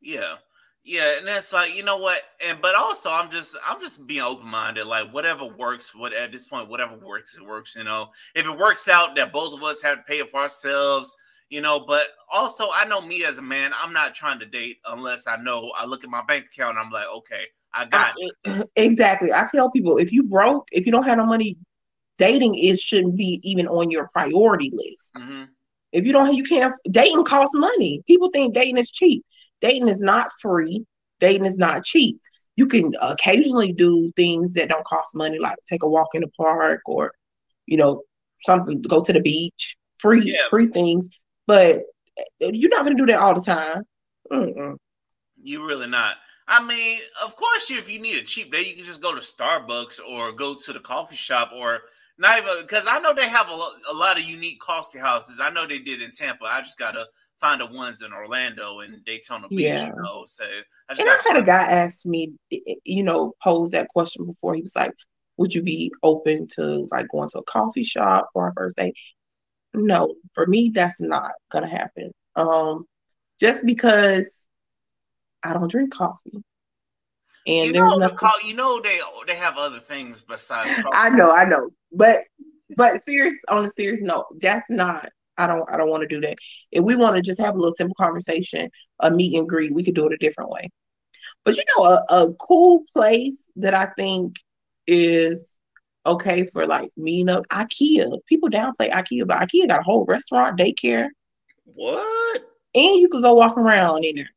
Yeah. 0.01 0.37
Yeah, 0.89 1.19
and 1.19 1.29
that's 1.29 1.53
like 1.53 1.77
you 1.77 1.83
know 1.83 1.99
what, 1.99 2.23
and 2.43 2.63
but 2.63 2.75
also 2.75 3.11
I'm 3.11 3.31
just 3.31 3.55
I'm 3.63 3.79
just 3.79 4.07
being 4.07 4.23
open 4.23 4.49
minded. 4.49 4.87
Like 4.87 5.13
whatever 5.13 5.45
works, 5.45 5.95
what 5.95 6.15
at 6.15 6.33
this 6.33 6.47
point, 6.47 6.71
whatever 6.71 6.97
works, 6.97 7.37
it 7.37 7.45
works. 7.45 7.77
You 7.77 7.85
know, 7.85 8.09
if 8.35 8.47
it 8.47 8.59
works 8.59 8.89
out 8.89 9.15
that 9.17 9.31
both 9.31 9.53
of 9.53 9.63
us 9.63 9.83
have 9.83 9.99
to 9.99 10.03
pay 10.05 10.21
it 10.21 10.31
for 10.31 10.41
ourselves, 10.41 11.15
you 11.51 11.61
know. 11.61 11.79
But 11.79 12.07
also, 12.33 12.71
I 12.75 12.87
know 12.87 13.03
me 13.03 13.23
as 13.27 13.37
a 13.37 13.43
man, 13.43 13.73
I'm 13.79 13.93
not 13.93 14.15
trying 14.15 14.39
to 14.39 14.47
date 14.47 14.79
unless 14.87 15.27
I 15.27 15.37
know 15.37 15.71
I 15.77 15.85
look 15.85 16.05
at 16.05 16.11
my 16.11 16.23
bank 16.25 16.47
account. 16.47 16.79
I'm 16.79 16.91
like, 16.91 17.07
okay, 17.17 17.43
I 17.75 17.85
got 17.85 18.15
I, 18.17 18.31
it. 18.47 18.71
Exactly. 18.77 19.31
I 19.31 19.45
tell 19.53 19.71
people 19.71 19.99
if 19.99 20.11
you 20.11 20.23
broke, 20.23 20.69
if 20.73 20.87
you 20.87 20.93
don't 20.93 21.05
have 21.05 21.19
no 21.19 21.27
money, 21.27 21.59
dating 22.17 22.55
is 22.55 22.81
shouldn't 22.81 23.19
be 23.19 23.43
even 23.43 23.69
on 23.69 23.91
your 23.91 24.09
priority 24.09 24.71
list. 24.73 25.17
Mm-hmm. 25.17 25.43
If 25.93 26.07
you 26.07 26.15
don't, 26.15 26.35
you 26.35 26.45
can't. 26.45 26.73
Dating 26.91 27.25
costs 27.25 27.55
money. 27.59 28.03
People 28.07 28.31
think 28.31 28.55
dating 28.55 28.79
is 28.79 28.91
cheap 28.91 29.23
dating 29.61 29.89
is 29.89 30.03
not 30.03 30.31
free. 30.41 30.85
Dating 31.21 31.47
is 31.47 31.59
not 31.59 31.85
cheap. 31.85 32.19
You 32.57 32.67
can 32.67 32.93
occasionally 33.03 33.73
do 33.73 34.11
things 34.17 34.55
that 34.55 34.69
don't 34.69 34.85
cost 34.85 35.17
money, 35.17 35.39
like 35.39 35.57
take 35.67 35.83
a 35.83 35.89
walk 35.89 36.09
in 36.15 36.23
the 36.23 36.29
park 36.37 36.83
or, 36.87 37.13
you 37.67 37.77
know, 37.77 38.03
something 38.41 38.83
go 38.83 39.03
to 39.03 39.13
the 39.13 39.21
beach, 39.21 39.77
free 39.99 40.23
yeah. 40.25 40.43
free 40.51 40.67
things. 40.67 41.09
But 41.47 41.83
eh, 42.19 42.51
you're 42.53 42.71
not 42.71 42.85
gonna 42.85 42.97
do 42.97 43.07
that 43.07 43.21
all 43.21 43.35
the 43.35 43.41
time. 43.41 43.83
Mm-mm. 44.31 44.77
You 45.41 45.67
really 45.67 45.87
not. 45.87 46.17
I 46.47 46.65
mean, 46.65 47.01
of 47.23 47.37
course, 47.37 47.71
if 47.71 47.91
you 47.91 48.01
need 48.01 48.17
a 48.17 48.25
cheap 48.25 48.51
day, 48.51 48.65
you 48.65 48.75
can 48.75 48.85
just 48.85 49.03
go 49.03 49.15
to 49.15 49.21
Starbucks 49.21 50.01
or 50.09 50.33
go 50.33 50.55
to 50.55 50.73
the 50.73 50.81
coffee 50.81 51.17
shop 51.17 51.53
or 51.55 51.81
not 52.19 52.39
even 52.39 52.55
because 52.63 52.87
I 52.89 52.99
know 52.99 53.15
they 53.15 53.29
have 53.29 53.49
a, 53.49 53.69
a 53.93 53.95
lot 53.95 54.19
of 54.19 54.25
unique 54.25 54.61
coffee 54.61 54.99
houses. 54.99 55.41
I 55.41 55.51
know 55.51 55.67
they 55.67 55.79
did 55.79 56.03
in 56.03 56.11
Tampa. 56.11 56.47
I 56.47 56.61
just 56.61 56.79
gotta 56.79 57.07
find 57.41 57.61
the 57.61 57.67
ones 57.67 58.03
in 58.03 58.13
Orlando 58.13 58.81
and 58.81 59.05
Daytona 59.05 59.49
Beach. 59.49 59.61
Yeah. 59.61 59.87
You 59.87 60.03
know, 60.03 60.25
so 60.27 60.45
I 60.45 60.95
and 60.99 61.09
I 61.09 61.19
had 61.27 61.43
a 61.43 61.45
guy 61.45 61.63
ask 61.63 62.07
me, 62.07 62.33
you 62.51 63.03
know, 63.03 63.35
pose 63.43 63.71
that 63.71 63.89
question 63.89 64.27
before. 64.27 64.55
He 64.55 64.63
was 64.63 64.77
like, 64.77 64.93
"Would 65.37 65.55
you 65.55 65.63
be 65.63 65.93
open 66.03 66.47
to 66.57 66.89
like 66.91 67.09
going 67.09 67.29
to 67.31 67.39
a 67.39 67.45
coffee 67.45 67.85
shop 67.85 68.29
for 68.33 68.45
our 68.45 68.53
first 68.53 68.77
date?" 68.77 68.95
No, 69.75 70.15
for 70.35 70.47
me, 70.47 70.71
that's 70.75 71.01
not 71.01 71.33
gonna 71.51 71.69
happen. 71.69 72.13
Um, 72.37 72.85
just 73.39 73.67
because 73.67 74.49
I 75.43 75.53
don't 75.53 75.71
drink 75.71 75.93
coffee. 75.93 76.43
And 77.47 77.69
you 77.69 77.73
there's 77.73 77.93
know, 77.93 77.99
nothing. 77.99 78.29
You 78.45 78.55
know 78.55 78.81
they 78.81 79.01
they 79.27 79.37
have 79.37 79.57
other 79.57 79.79
things 79.79 80.21
besides. 80.21 80.75
Coffee. 80.75 80.89
I 80.93 81.11
know, 81.11 81.31
I 81.31 81.45
know, 81.45 81.71
but 81.93 82.19
but 82.77 83.03
serious 83.03 83.43
on 83.49 83.65
a 83.65 83.71
serious 83.71 84.03
note, 84.03 84.27
that's 84.41 84.69
not 84.69 85.09
I 85.39 85.47
don't 85.47 85.69
I 85.71 85.77
don't 85.77 85.91
want 85.91 86.03
to 86.03 86.09
do 86.09 86.21
that. 86.21 86.37
If 86.73 86.85
we 86.85 86.97
want 86.97 87.17
to 87.17 87.23
just 87.23 87.41
have 87.41 87.55
a 87.55 87.59
little 87.59 87.73
simple 87.73 87.97
conversation, 87.99 88.69
a 89.01 89.11
meet 89.11 89.39
and 89.39 89.49
greet, 89.49 89.75
we 89.75 89.85
could 89.85 89.95
do 89.95 90.07
it 90.07 90.13
a 90.13 90.19
different 90.19 90.51
way. 90.51 90.69
But 91.45 91.57
you 91.57 91.65
know, 91.77 91.85
a, 91.85 92.25
a 92.25 92.35
cool 92.35 92.83
place 92.93 93.53
that 93.57 93.75
I 93.75 93.87
think 93.97 94.37
is 94.87 95.61
okay 96.07 96.45
for 96.45 96.67
like 96.67 96.91
meeting 96.97 97.29
up. 97.29 97.47
IKEA, 97.49 98.19
people 98.29 98.49
downplay 98.49 98.91
IKEA, 98.91 99.27
but 99.27 99.39
IKEA 99.39 99.69
got 99.69 99.81
a 99.81 99.85
whole 99.85 100.05
restaurant, 100.07 100.59
daycare. 100.59 101.09
What? 101.65 102.43
And 102.75 102.97
you 103.01 103.09
could 103.09 103.23
go 103.23 103.35
walk 103.35 103.57
around 103.57 104.05
in 104.05 104.17
there. 104.17 104.31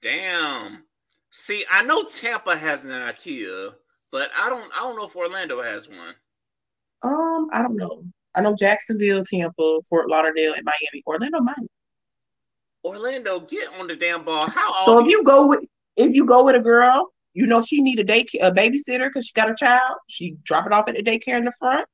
Damn. 0.00 0.84
See, 1.30 1.64
I 1.70 1.82
know 1.82 2.04
Tampa 2.04 2.56
has 2.56 2.84
an 2.84 2.90
IKEA, 2.90 3.74
but 4.10 4.30
I 4.36 4.48
don't. 4.48 4.70
I 4.74 4.80
don't 4.80 4.96
know 4.96 5.06
if 5.06 5.16
Orlando 5.16 5.62
has 5.62 5.88
one. 5.88 6.14
Um, 7.02 7.48
I 7.52 7.62
don't 7.62 7.76
know. 7.76 8.04
I 8.34 8.42
know 8.42 8.54
Jacksonville, 8.56 9.24
Tampa, 9.24 9.80
Fort 9.88 10.08
Lauderdale, 10.08 10.54
and 10.54 10.64
Miami. 10.64 11.02
Orlando 11.06 11.40
might. 11.40 11.66
Orlando, 12.84 13.40
get 13.40 13.68
on 13.78 13.86
the 13.86 13.96
damn 13.96 14.24
ball. 14.24 14.48
How? 14.48 14.84
So 14.84 15.00
if 15.00 15.08
you 15.08 15.22
go 15.24 15.46
with 15.46 15.60
if 15.96 16.14
you 16.14 16.24
go 16.24 16.44
with 16.44 16.56
a 16.56 16.60
girl, 16.60 17.12
you 17.34 17.46
know 17.46 17.60
she 17.60 17.82
need 17.82 17.98
a 17.98 18.04
day 18.04 18.24
a 18.40 18.50
babysitter 18.50 19.08
because 19.08 19.26
she 19.26 19.34
got 19.34 19.50
a 19.50 19.54
child. 19.54 19.96
She 20.08 20.36
drop 20.44 20.66
it 20.66 20.72
off 20.72 20.88
at 20.88 20.94
the 20.96 21.02
daycare 21.02 21.38
in 21.38 21.44
the 21.44 21.52
front. 21.58 21.86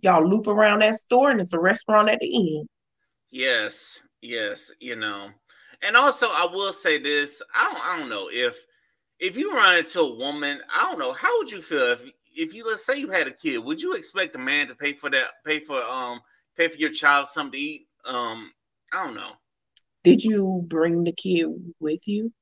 Y'all 0.00 0.26
loop 0.26 0.46
around 0.46 0.80
that 0.80 0.96
store, 0.96 1.30
and 1.30 1.40
it's 1.40 1.52
a 1.52 1.60
restaurant 1.60 2.08
at 2.08 2.18
the 2.20 2.58
end. 2.58 2.68
Yes, 3.30 4.00
yes, 4.22 4.72
you 4.80 4.96
know. 4.96 5.28
And 5.82 5.96
also, 5.96 6.28
I 6.30 6.46
will 6.50 6.72
say 6.72 6.98
this: 6.98 7.42
I 7.54 7.72
don't, 7.72 7.84
I 7.84 7.98
don't 7.98 8.08
know 8.08 8.28
if 8.32 8.64
if 9.20 9.36
you 9.36 9.54
run 9.54 9.78
into 9.78 10.00
a 10.00 10.14
woman, 10.14 10.60
I 10.74 10.82
don't 10.82 10.98
know 10.98 11.12
how 11.12 11.38
would 11.38 11.50
you 11.50 11.60
feel 11.60 11.92
if 11.92 12.10
if 12.34 12.54
you 12.54 12.66
let's 12.66 12.84
say 12.84 12.98
you 12.98 13.10
had 13.10 13.26
a 13.26 13.32
kid, 13.32 13.58
would 13.58 13.80
you 13.80 13.94
expect 13.94 14.36
a 14.36 14.38
man 14.38 14.66
to 14.68 14.74
pay 14.74 14.92
for 14.92 15.10
that, 15.10 15.44
pay 15.44 15.60
for 15.60 15.82
um, 15.82 16.20
pay 16.56 16.68
for 16.68 16.78
your 16.78 16.90
child 16.90 17.26
something 17.26 17.52
to 17.52 17.58
eat? 17.58 17.86
Um, 18.04 18.52
I 18.92 19.04
don't 19.04 19.14
know. 19.14 19.32
Did 20.04 20.24
you 20.24 20.64
bring 20.66 21.04
the 21.04 21.12
kid 21.12 21.48
with 21.78 22.06
you? 22.06 22.32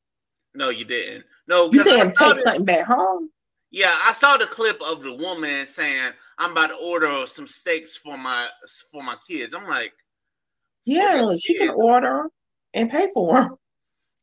No, 0.54 0.70
you 0.70 0.84
didn't. 0.84 1.24
No, 1.46 1.70
you 1.72 1.82
saying 1.82 2.12
take 2.18 2.36
the, 2.36 2.40
something 2.40 2.64
back 2.64 2.86
home? 2.86 3.30
Yeah, 3.70 3.96
I 4.02 4.12
saw 4.12 4.36
the 4.36 4.46
clip 4.46 4.80
of 4.80 5.02
the 5.02 5.14
woman 5.14 5.66
saying, 5.66 6.12
"I'm 6.38 6.52
about 6.52 6.68
to 6.68 6.76
order 6.76 7.26
some 7.26 7.46
steaks 7.46 7.96
for 7.96 8.16
my 8.16 8.46
for 8.90 9.02
my 9.02 9.16
kids." 9.28 9.54
I'm 9.54 9.66
like, 9.66 9.92
yeah, 10.84 11.34
she 11.36 11.56
can 11.56 11.70
order 11.70 12.28
and 12.74 12.90
pay 12.90 13.08
for 13.12 13.34
them. 13.34 13.56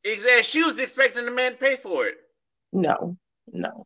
Exactly. 0.04 0.44
She 0.44 0.64
was 0.64 0.80
expecting 0.80 1.26
the 1.26 1.32
man 1.32 1.52
to 1.54 1.58
pay 1.58 1.76
for 1.76 2.06
it. 2.08 2.16
No, 2.74 3.16
no. 3.52 3.86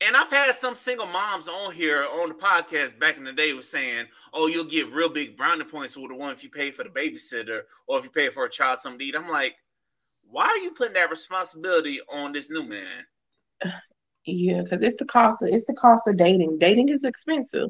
And 0.00 0.16
I've 0.16 0.30
had 0.30 0.52
some 0.54 0.74
single 0.74 1.06
moms 1.06 1.48
on 1.48 1.72
here 1.72 2.04
on 2.04 2.28
the 2.28 2.34
podcast 2.34 2.98
back 2.98 3.16
in 3.16 3.24
the 3.24 3.32
day 3.32 3.52
was 3.52 3.70
saying, 3.70 4.06
"Oh, 4.32 4.48
you'll 4.48 4.64
get 4.64 4.92
real 4.92 5.08
big 5.08 5.36
brownie 5.36 5.64
points 5.64 5.96
with 5.96 6.10
the 6.10 6.16
one 6.16 6.32
if 6.32 6.42
you 6.42 6.50
pay 6.50 6.70
for 6.70 6.84
the 6.84 6.90
babysitter 6.90 7.62
or 7.86 7.98
if 7.98 8.04
you 8.04 8.10
pay 8.10 8.28
for 8.28 8.44
a 8.44 8.50
child 8.50 8.78
something 8.78 8.98
to 8.98 9.04
eat." 9.04 9.16
I'm 9.16 9.28
like, 9.28 9.56
why 10.34 10.46
are 10.46 10.58
you 10.58 10.72
putting 10.72 10.94
that 10.94 11.10
responsibility 11.10 12.00
on 12.12 12.32
this 12.32 12.50
new 12.50 12.64
man? 12.64 13.06
Yeah, 14.26 14.62
because 14.62 14.80
it's 14.80 14.96
the 14.96 15.04
cost 15.04 15.42
of 15.42 15.50
it's 15.50 15.66
the 15.66 15.74
cost 15.74 16.08
of 16.08 16.16
dating. 16.16 16.56
Dating 16.58 16.88
is 16.88 17.04
expensive. 17.04 17.68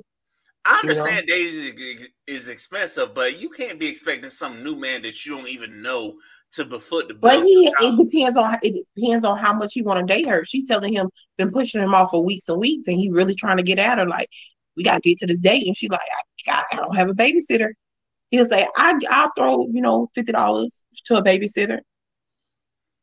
I 0.65 0.79
understand 0.79 1.27
you 1.27 1.35
know? 1.35 1.73
dating 1.75 1.99
is, 1.99 2.09
is 2.29 2.49
expensive, 2.49 3.13
but 3.13 3.41
you 3.41 3.51
can't 3.51 3.81
be 3.81 3.89
expecting 3.89 4.31
some 4.31 4.63
new 4.63 4.77
man 4.77 5.03
that 5.03 5.27
you 5.27 5.37
don't 5.37 5.49
even 5.49 5.83
know 5.83 6.15
to 6.55 6.65
the. 6.65 7.17
But 7.21 7.43
he, 7.43 7.73
it 7.81 7.99
depends 7.99 8.37
on 8.37 8.57
it 8.63 8.87
depends 8.95 9.25
on 9.25 9.39
how 9.39 9.53
much 9.55 9.75
he 9.75 9.83
want 9.83 10.07
to 10.07 10.15
date 10.15 10.29
her. 10.29 10.45
She's 10.45 10.67
telling 10.67 10.93
him 10.93 11.11
been 11.39 11.51
pushing 11.51 11.83
him 11.83 11.95
off 11.95 12.11
for 12.11 12.25
weeks 12.25 12.49
and 12.49 12.61
weeks, 12.61 12.89
and 12.89 12.99
he 12.99 13.11
really 13.11 13.35
trying 13.35 13.57
to 13.59 13.63
get 13.63 13.79
at 13.79 13.99
her. 13.99 14.07
Like, 14.07 14.29
we 14.77 14.83
gotta 14.83 15.01
get 15.01 15.19
to 15.19 15.27
this 15.27 15.41
date, 15.41 15.67
and 15.67 15.77
she's 15.77 15.91
like, 15.91 16.01
I, 16.49 16.63
I 16.73 16.77
don't 16.77 16.97
have 16.97 17.09
a 17.09 17.15
babysitter. 17.15 17.71
He'll 18.31 18.45
say, 18.45 18.67
I 18.77 18.99
I'll 19.11 19.31
throw 19.37 19.67
you 19.69 19.83
know 19.83 20.07
fifty 20.15 20.33
dollars 20.33 20.87
to 21.07 21.17
a 21.17 21.23
babysitter. 21.23 21.81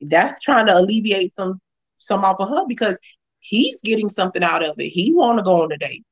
That's 0.02 0.40
trying 0.44 0.66
to 0.66 0.78
alleviate 0.78 1.32
some 1.34 1.60
some 1.98 2.26
off 2.26 2.40
of 2.40 2.50
her 2.50 2.66
because 2.68 3.00
he's 3.40 3.80
getting 3.82 4.10
something 4.10 4.44
out 4.44 4.64
of 4.64 4.76
it. 4.78 4.90
He 4.90 5.14
want 5.14 5.40
to 5.40 5.44
go 5.44 5.64
on 5.64 5.72
a 5.72 5.78
date. 5.78 6.04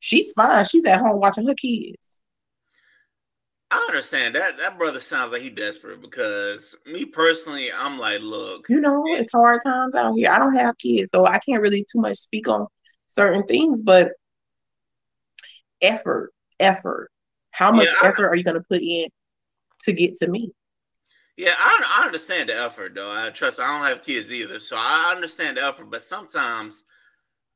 She's 0.00 0.32
fine. 0.32 0.64
She's 0.64 0.84
at 0.86 1.00
home 1.00 1.20
watching 1.20 1.46
her 1.46 1.54
kids. 1.54 2.23
I 3.74 3.86
understand 3.88 4.36
that 4.36 4.56
that 4.58 4.78
brother 4.78 5.00
sounds 5.00 5.32
like 5.32 5.42
he 5.42 5.50
desperate 5.50 6.00
because 6.00 6.76
me 6.86 7.04
personally, 7.04 7.72
I'm 7.76 7.98
like, 7.98 8.20
look, 8.20 8.66
you 8.68 8.80
know, 8.80 9.02
it's 9.08 9.32
hard 9.32 9.62
times 9.64 9.96
out 9.96 10.12
here. 10.12 10.30
I 10.30 10.38
don't 10.38 10.54
have 10.54 10.78
kids, 10.78 11.10
so 11.10 11.26
I 11.26 11.38
can't 11.38 11.60
really 11.60 11.84
too 11.90 12.00
much 12.00 12.16
speak 12.16 12.46
on 12.46 12.68
certain 13.08 13.42
things, 13.42 13.82
but 13.82 14.12
effort, 15.82 16.32
effort. 16.60 17.10
How 17.50 17.72
much 17.72 17.88
yeah, 17.88 18.08
effort 18.08 18.28
are 18.28 18.36
you 18.36 18.44
going 18.44 18.60
to 18.60 18.68
put 18.68 18.80
in 18.80 19.08
to 19.80 19.92
get 19.92 20.14
to 20.16 20.30
me? 20.30 20.52
Yeah, 21.36 21.54
I, 21.58 21.98
I 21.98 22.06
understand 22.06 22.50
the 22.50 22.56
effort 22.56 22.94
though. 22.94 23.10
I 23.10 23.30
trust. 23.30 23.58
I 23.58 23.66
don't 23.66 23.88
have 23.88 24.04
kids 24.04 24.32
either, 24.32 24.60
so 24.60 24.76
I 24.78 25.10
understand 25.12 25.56
the 25.56 25.64
effort. 25.64 25.90
But 25.90 26.02
sometimes, 26.02 26.84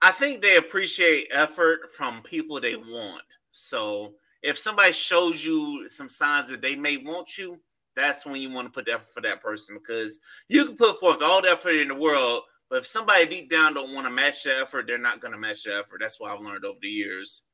I 0.02 0.10
think 0.10 0.42
they 0.42 0.56
appreciate 0.56 1.28
effort 1.30 1.92
from 1.92 2.22
people 2.22 2.60
they 2.60 2.74
want. 2.74 3.22
So 3.52 4.14
if 4.42 4.58
somebody 4.58 4.92
shows 4.92 5.44
you 5.44 5.88
some 5.88 6.08
signs 6.08 6.48
that 6.48 6.62
they 6.62 6.76
may 6.76 6.96
want 6.98 7.36
you, 7.38 7.58
that's 7.96 8.24
when 8.24 8.40
you 8.40 8.50
want 8.50 8.66
to 8.66 8.72
put 8.72 8.86
the 8.86 8.92
effort 8.92 9.12
for 9.12 9.20
that 9.22 9.42
person 9.42 9.76
because 9.76 10.18
you 10.48 10.64
can 10.64 10.76
put 10.76 11.00
forth 11.00 11.22
all 11.22 11.42
the 11.42 11.48
effort 11.48 11.74
in 11.74 11.88
the 11.88 11.94
world, 11.94 12.42
but 12.70 12.78
if 12.78 12.86
somebody 12.86 13.26
deep 13.26 13.50
down 13.50 13.74
don't 13.74 13.92
want 13.94 14.06
to 14.06 14.12
match 14.12 14.44
the 14.44 14.50
effort, 14.50 14.86
they're 14.86 14.98
not 14.98 15.20
going 15.20 15.32
to 15.32 15.38
match 15.38 15.64
the 15.64 15.76
effort. 15.76 15.98
That's 16.00 16.20
what 16.20 16.30
I've 16.30 16.40
learned 16.40 16.64
over 16.64 16.78
the 16.80 16.88
years. 16.88 17.46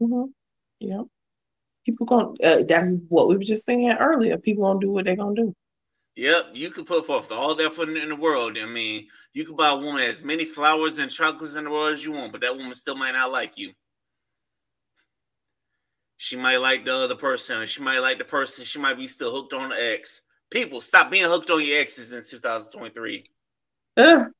Mm-hmm. 0.00 0.30
Yeah. 0.80 1.02
People 1.84 2.06
going 2.06 2.36
uh, 2.42 2.64
that's 2.66 2.96
what 3.08 3.28
we 3.28 3.36
were 3.36 3.42
just 3.42 3.66
saying 3.66 3.94
earlier. 4.00 4.38
People 4.38 4.64
gonna 4.64 4.80
do 4.80 4.90
what 4.90 5.04
they're 5.04 5.16
gonna 5.16 5.34
do. 5.34 5.54
Yep, 6.16 6.50
you 6.54 6.70
can 6.70 6.84
put 6.84 7.06
forth 7.06 7.30
all 7.30 7.54
the 7.54 7.64
effort 7.64 7.90
in 7.90 8.08
the 8.08 8.16
world. 8.16 8.56
I 8.56 8.64
mean, 8.64 9.06
you 9.34 9.44
can 9.44 9.56
buy 9.56 9.70
a 9.70 9.76
woman 9.76 10.02
as 10.02 10.24
many 10.24 10.44
flowers 10.46 10.98
and 10.98 11.10
chocolates 11.10 11.56
in 11.56 11.64
the 11.64 11.70
world 11.70 11.92
as 11.92 12.04
you 12.04 12.12
want, 12.12 12.32
but 12.32 12.40
that 12.40 12.56
woman 12.56 12.72
still 12.72 12.96
might 12.96 13.12
not 13.12 13.32
like 13.32 13.58
you. 13.58 13.72
She 16.24 16.36
might 16.36 16.56
like 16.56 16.86
the 16.86 16.94
other 16.94 17.16
person. 17.16 17.66
She 17.66 17.82
might 17.82 17.98
like 17.98 18.16
the 18.16 18.24
person. 18.24 18.64
She 18.64 18.78
might 18.78 18.96
be 18.96 19.06
still 19.06 19.30
hooked 19.30 19.52
on 19.52 19.68
the 19.68 19.92
ex. 19.92 20.22
People, 20.48 20.80
stop 20.80 21.10
being 21.10 21.28
hooked 21.28 21.50
on 21.50 21.62
your 21.62 21.78
exes 21.78 22.12
in 22.14 22.22
2023. 22.26 23.22
Ugh. 23.98 24.30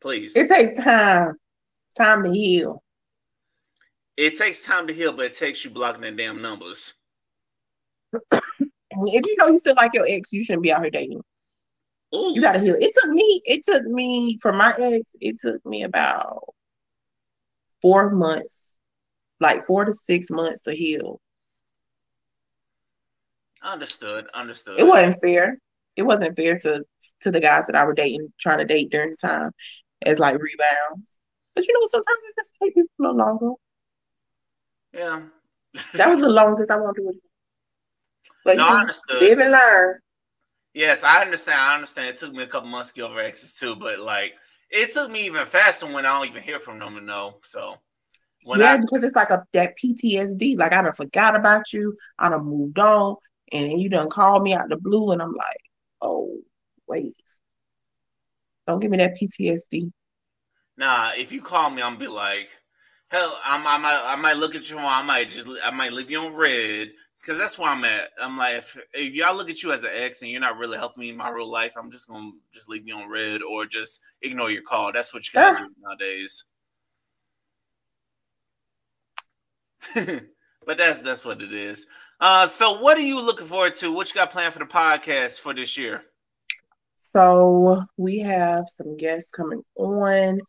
Please. 0.00 0.34
It 0.34 0.48
takes 0.48 0.80
time. 0.80 1.34
Time 1.96 2.24
to 2.24 2.32
heal. 2.32 2.82
It 4.16 4.36
takes 4.36 4.64
time 4.64 4.88
to 4.88 4.92
heal, 4.92 5.12
but 5.12 5.26
it 5.26 5.34
takes 5.34 5.64
you 5.64 5.70
blocking 5.70 6.00
the 6.00 6.10
damn 6.10 6.42
numbers. 6.42 6.94
if 8.12 9.26
you 9.26 9.36
know 9.38 9.46
you 9.46 9.60
still 9.60 9.76
like 9.76 9.94
your 9.94 10.06
ex, 10.08 10.32
you 10.32 10.42
shouldn't 10.42 10.64
be 10.64 10.72
out 10.72 10.82
here 10.82 10.90
dating. 10.90 11.22
Ooh. 12.12 12.32
You 12.34 12.40
gotta 12.42 12.58
heal. 12.58 12.74
It 12.80 12.90
took 13.00 13.10
me, 13.12 13.42
it 13.44 13.62
took 13.62 13.84
me 13.84 14.36
for 14.42 14.52
my 14.52 14.74
ex, 14.76 15.14
it 15.20 15.38
took 15.38 15.64
me 15.64 15.84
about 15.84 16.42
four 17.80 18.10
months 18.10 18.77
like 19.40 19.62
four 19.62 19.84
to 19.84 19.92
six 19.92 20.30
months 20.30 20.62
to 20.62 20.74
heal. 20.74 21.20
Understood. 23.62 24.26
Understood. 24.34 24.78
It 24.80 24.86
wasn't 24.86 25.20
fair. 25.20 25.58
It 25.96 26.02
wasn't 26.02 26.36
fair 26.36 26.58
to 26.60 26.84
to 27.20 27.30
the 27.30 27.40
guys 27.40 27.66
that 27.66 27.76
I 27.76 27.84
were 27.84 27.94
dating, 27.94 28.28
trying 28.40 28.58
to 28.58 28.64
date 28.64 28.90
during 28.90 29.10
the 29.10 29.16
time 29.16 29.50
as 30.06 30.18
like 30.18 30.34
rebounds. 30.34 31.18
But 31.54 31.66
you 31.66 31.74
know, 31.74 31.86
sometimes 31.86 32.18
it 32.28 32.34
just 32.36 32.50
takes 32.62 32.74
people 32.74 32.88
a 33.00 33.02
little 33.02 33.16
longer. 33.16 33.54
Yeah. 34.92 35.22
that 35.94 36.08
was 36.08 36.20
the 36.20 36.28
longest 36.28 36.70
I 36.70 36.76
want 36.76 36.96
to 36.96 37.02
do. 37.02 37.20
But 38.44 38.56
no, 38.56 38.66
you 38.66 38.74
I 38.74 38.80
understood. 38.80 39.20
live 39.20 39.38
and 39.38 39.52
learn. 39.52 39.98
Yes, 40.72 41.02
I 41.02 41.20
understand. 41.22 41.60
I 41.60 41.74
understand. 41.74 42.08
It 42.08 42.16
took 42.16 42.32
me 42.32 42.44
a 42.44 42.46
couple 42.46 42.68
months 42.68 42.92
to 42.92 43.00
get 43.00 43.10
over 43.10 43.20
exes 43.20 43.54
too, 43.54 43.74
but 43.74 43.98
like 43.98 44.34
it 44.70 44.92
took 44.92 45.10
me 45.10 45.26
even 45.26 45.44
faster 45.46 45.86
when 45.86 46.06
I 46.06 46.10
don't 46.16 46.28
even 46.28 46.42
hear 46.42 46.60
from 46.60 46.78
them 46.78 46.94
to 46.94 47.00
know. 47.00 47.38
So 47.42 47.76
when 48.44 48.60
yeah, 48.60 48.74
I, 48.74 48.76
because 48.76 49.04
it's 49.04 49.16
like 49.16 49.30
a 49.30 49.44
that 49.52 49.74
PTSD. 49.82 50.56
Like 50.56 50.74
I 50.74 50.82
done 50.82 50.92
forgot 50.92 51.38
about 51.38 51.72
you. 51.72 51.94
I 52.18 52.28
done 52.28 52.44
moved 52.44 52.78
on, 52.78 53.16
and 53.52 53.80
you 53.80 53.90
done 53.90 54.10
called 54.10 54.42
me 54.42 54.54
out 54.54 54.68
the 54.68 54.78
blue, 54.78 55.12
and 55.12 55.22
I'm 55.22 55.32
like, 55.32 55.58
oh 56.00 56.36
wait, 56.88 57.14
don't 58.66 58.80
give 58.80 58.90
me 58.90 58.98
that 58.98 59.16
PTSD. 59.20 59.90
Nah, 60.76 61.10
if 61.16 61.32
you 61.32 61.40
call 61.40 61.70
me, 61.70 61.82
I'm 61.82 61.98
be 61.98 62.06
like, 62.06 62.56
hell, 63.10 63.36
I'm, 63.44 63.66
I 63.66 63.78
might, 63.78 64.02
I 64.04 64.16
might 64.16 64.36
look 64.36 64.54
at 64.54 64.70
you, 64.70 64.78
I 64.78 65.02
might 65.02 65.28
just, 65.28 65.48
I 65.64 65.70
might 65.70 65.92
leave 65.92 66.10
you 66.10 66.20
on 66.20 66.34
red, 66.34 66.92
because 67.20 67.36
that's 67.36 67.58
where 67.58 67.70
I'm 67.70 67.84
at. 67.84 68.10
I'm 68.20 68.38
like, 68.38 68.58
if, 68.58 68.78
if 68.94 69.14
y'all 69.14 69.34
look 69.34 69.50
at 69.50 69.62
you 69.62 69.72
as 69.72 69.82
an 69.82 69.90
ex 69.92 70.22
and 70.22 70.30
you're 70.30 70.40
not 70.40 70.56
really 70.56 70.78
helping 70.78 71.00
me 71.00 71.10
in 71.10 71.16
my 71.16 71.30
real 71.30 71.50
life, 71.50 71.74
I'm 71.76 71.90
just 71.90 72.08
gonna 72.08 72.30
just 72.52 72.68
leave 72.68 72.86
you 72.86 72.94
on 72.94 73.08
red 73.08 73.42
or 73.42 73.66
just 73.66 74.00
ignore 74.22 74.50
your 74.50 74.62
call. 74.62 74.92
That's 74.92 75.12
what 75.12 75.26
you 75.26 75.32
gotta 75.34 75.64
do 75.64 75.74
nowadays. 75.80 76.44
but 80.66 80.78
that's 80.78 81.02
that's 81.02 81.24
what 81.24 81.42
it 81.42 81.52
is. 81.52 81.86
Uh, 82.20 82.46
so 82.46 82.80
what 82.80 82.98
are 82.98 83.02
you 83.02 83.20
looking 83.20 83.46
forward 83.46 83.74
to? 83.74 83.92
What 83.92 84.08
you 84.08 84.14
got 84.14 84.30
planned 84.30 84.52
for 84.52 84.58
the 84.58 84.64
podcast 84.64 85.40
for 85.40 85.54
this 85.54 85.76
year? 85.76 86.02
So 86.96 87.82
we 87.96 88.18
have 88.18 88.64
some 88.68 88.96
guests 88.96 89.30
coming 89.30 89.62
on 89.76 90.40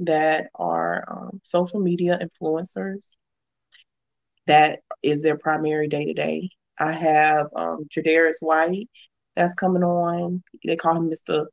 that 0.00 0.48
are 0.56 1.04
um, 1.08 1.40
social 1.42 1.80
media 1.80 2.18
influencers. 2.20 3.16
That 4.46 4.80
is 5.02 5.22
their 5.22 5.38
primary 5.38 5.88
day 5.88 6.04
to 6.04 6.12
day. 6.12 6.50
I 6.78 6.92
have 6.92 7.46
um, 7.56 7.86
White 8.40 8.88
that's 9.34 9.54
coming 9.54 9.82
on. 9.82 10.42
They 10.64 10.76
call 10.76 10.96
him 10.96 11.10
Mr. 11.10 11.46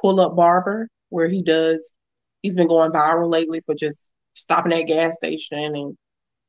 Pull 0.00 0.20
Up 0.20 0.36
Barber, 0.36 0.88
where 1.08 1.28
he 1.28 1.42
does. 1.42 1.96
He's 2.42 2.56
been 2.56 2.68
going 2.68 2.92
viral 2.92 3.30
lately 3.30 3.60
for 3.60 3.74
just 3.74 4.12
stopping 4.34 4.72
at 4.72 4.86
gas 4.86 5.16
station 5.16 5.74
and 5.74 5.96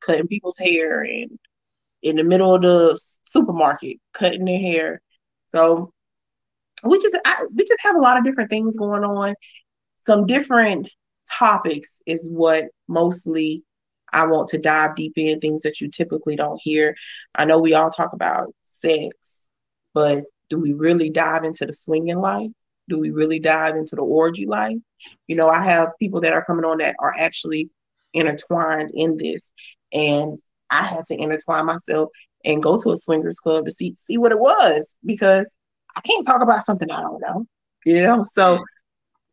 cutting 0.01 0.27
people's 0.27 0.57
hair 0.57 1.01
and 1.01 1.37
in 2.03 2.15
the 2.15 2.23
middle 2.23 2.55
of 2.55 2.61
the 2.61 2.99
supermarket 3.21 3.97
cutting 4.13 4.45
their 4.45 4.59
hair. 4.59 5.01
So 5.47 5.93
we 6.83 6.99
just 6.99 7.17
I, 7.25 7.45
we 7.55 7.65
just 7.65 7.81
have 7.81 7.95
a 7.95 8.01
lot 8.01 8.17
of 8.17 8.23
different 8.23 8.49
things 8.49 8.77
going 8.77 9.03
on. 9.03 9.35
Some 10.05 10.25
different 10.25 10.89
topics 11.37 12.01
is 12.05 12.27
what 12.29 12.65
mostly 12.87 13.63
I 14.13 14.25
want 14.27 14.49
to 14.49 14.57
dive 14.57 14.95
deep 14.95 15.13
in 15.15 15.39
things 15.39 15.61
that 15.61 15.79
you 15.79 15.89
typically 15.89 16.35
don't 16.35 16.59
hear. 16.61 16.95
I 17.35 17.45
know 17.45 17.59
we 17.59 17.73
all 17.73 17.89
talk 17.89 18.13
about 18.13 18.49
sex, 18.63 19.49
but 19.93 20.23
do 20.49 20.59
we 20.59 20.73
really 20.73 21.09
dive 21.09 21.43
into 21.43 21.65
the 21.65 21.73
swinging 21.73 22.19
life? 22.19 22.49
Do 22.89 22.99
we 22.99 23.11
really 23.11 23.39
dive 23.39 23.75
into 23.75 23.95
the 23.95 24.01
orgy 24.01 24.45
life? 24.45 24.77
You 25.27 25.35
know, 25.37 25.49
I 25.49 25.63
have 25.63 25.89
people 25.97 26.21
that 26.21 26.33
are 26.33 26.43
coming 26.43 26.65
on 26.65 26.79
that 26.79 26.95
are 26.99 27.13
actually 27.17 27.69
intertwined 28.13 28.91
in 28.93 29.17
this, 29.17 29.53
and 29.93 30.37
I 30.69 30.83
had 30.83 31.05
to 31.05 31.15
intertwine 31.17 31.65
myself 31.65 32.09
and 32.43 32.63
go 32.63 32.79
to 32.79 32.91
a 32.91 32.97
swingers 32.97 33.39
club 33.39 33.65
to 33.65 33.71
see 33.71 33.93
see 33.95 34.17
what 34.17 34.31
it 34.31 34.39
was 34.39 34.97
because 35.05 35.55
I 35.95 36.01
can't 36.01 36.25
talk 36.25 36.41
about 36.41 36.63
something 36.63 36.89
I 36.89 37.01
don't 37.01 37.21
know. 37.21 37.45
You 37.85 38.01
know, 38.01 38.25
so 38.25 38.63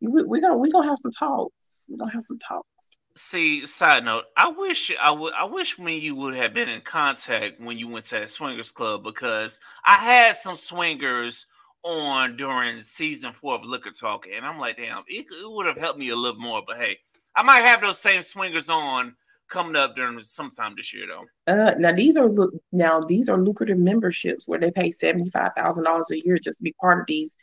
we, 0.01 0.23
we're 0.23 0.41
gonna 0.41 0.57
we're 0.57 0.71
gonna 0.71 0.87
have 0.87 0.99
some 0.99 1.11
talks. 1.11 1.87
We're 1.89 1.97
gonna 1.97 2.13
have 2.13 2.23
some 2.23 2.39
talks. 2.39 2.97
See, 3.15 3.65
side 3.65 4.05
note, 4.05 4.25
I 4.37 4.49
wish 4.49 4.91
I 4.99 5.11
would 5.11 5.33
I 5.33 5.45
wish 5.45 5.77
me 5.77 5.99
you 5.99 6.15
would 6.15 6.35
have 6.35 6.53
been 6.53 6.69
in 6.69 6.81
contact 6.81 7.59
when 7.59 7.77
you 7.77 7.87
went 7.87 8.05
to 8.05 8.15
that 8.15 8.29
swingers 8.29 8.71
club 8.71 9.03
because 9.03 9.59
I 9.85 9.95
had 9.95 10.35
some 10.35 10.55
swingers 10.55 11.45
on 11.83 12.37
during 12.37 12.79
season 12.81 13.33
four 13.33 13.55
of 13.55 13.63
Liquor 13.63 13.91
Talk, 13.91 14.27
and 14.33 14.45
I'm 14.45 14.59
like, 14.59 14.77
damn, 14.77 15.03
it, 15.07 15.25
it 15.31 15.51
would 15.51 15.65
have 15.65 15.77
helped 15.77 15.99
me 15.99 16.09
a 16.09 16.15
little 16.15 16.39
more. 16.39 16.61
But 16.65 16.77
hey, 16.77 16.97
I 17.35 17.43
might 17.43 17.61
have 17.61 17.81
those 17.81 17.99
same 17.99 18.21
swingers 18.21 18.69
on 18.69 19.15
coming 19.49 19.75
up 19.75 19.95
during 19.95 20.21
sometime 20.21 20.75
this 20.75 20.93
year 20.93 21.05
though. 21.07 21.25
Uh, 21.51 21.75
now 21.77 21.91
these 21.91 22.15
are 22.15 22.29
now 22.71 22.99
these 23.07 23.29
are 23.29 23.37
lucrative 23.37 23.77
memberships 23.77 24.47
where 24.47 24.59
they 24.59 24.71
pay 24.71 24.91
seventy 24.91 25.29
five 25.29 25.53
thousand 25.55 25.83
dollars 25.83 26.09
a 26.11 26.25
year 26.25 26.37
just 26.37 26.59
to 26.59 26.63
be 26.63 26.75
part 26.79 27.01
of 27.01 27.05
these. 27.07 27.35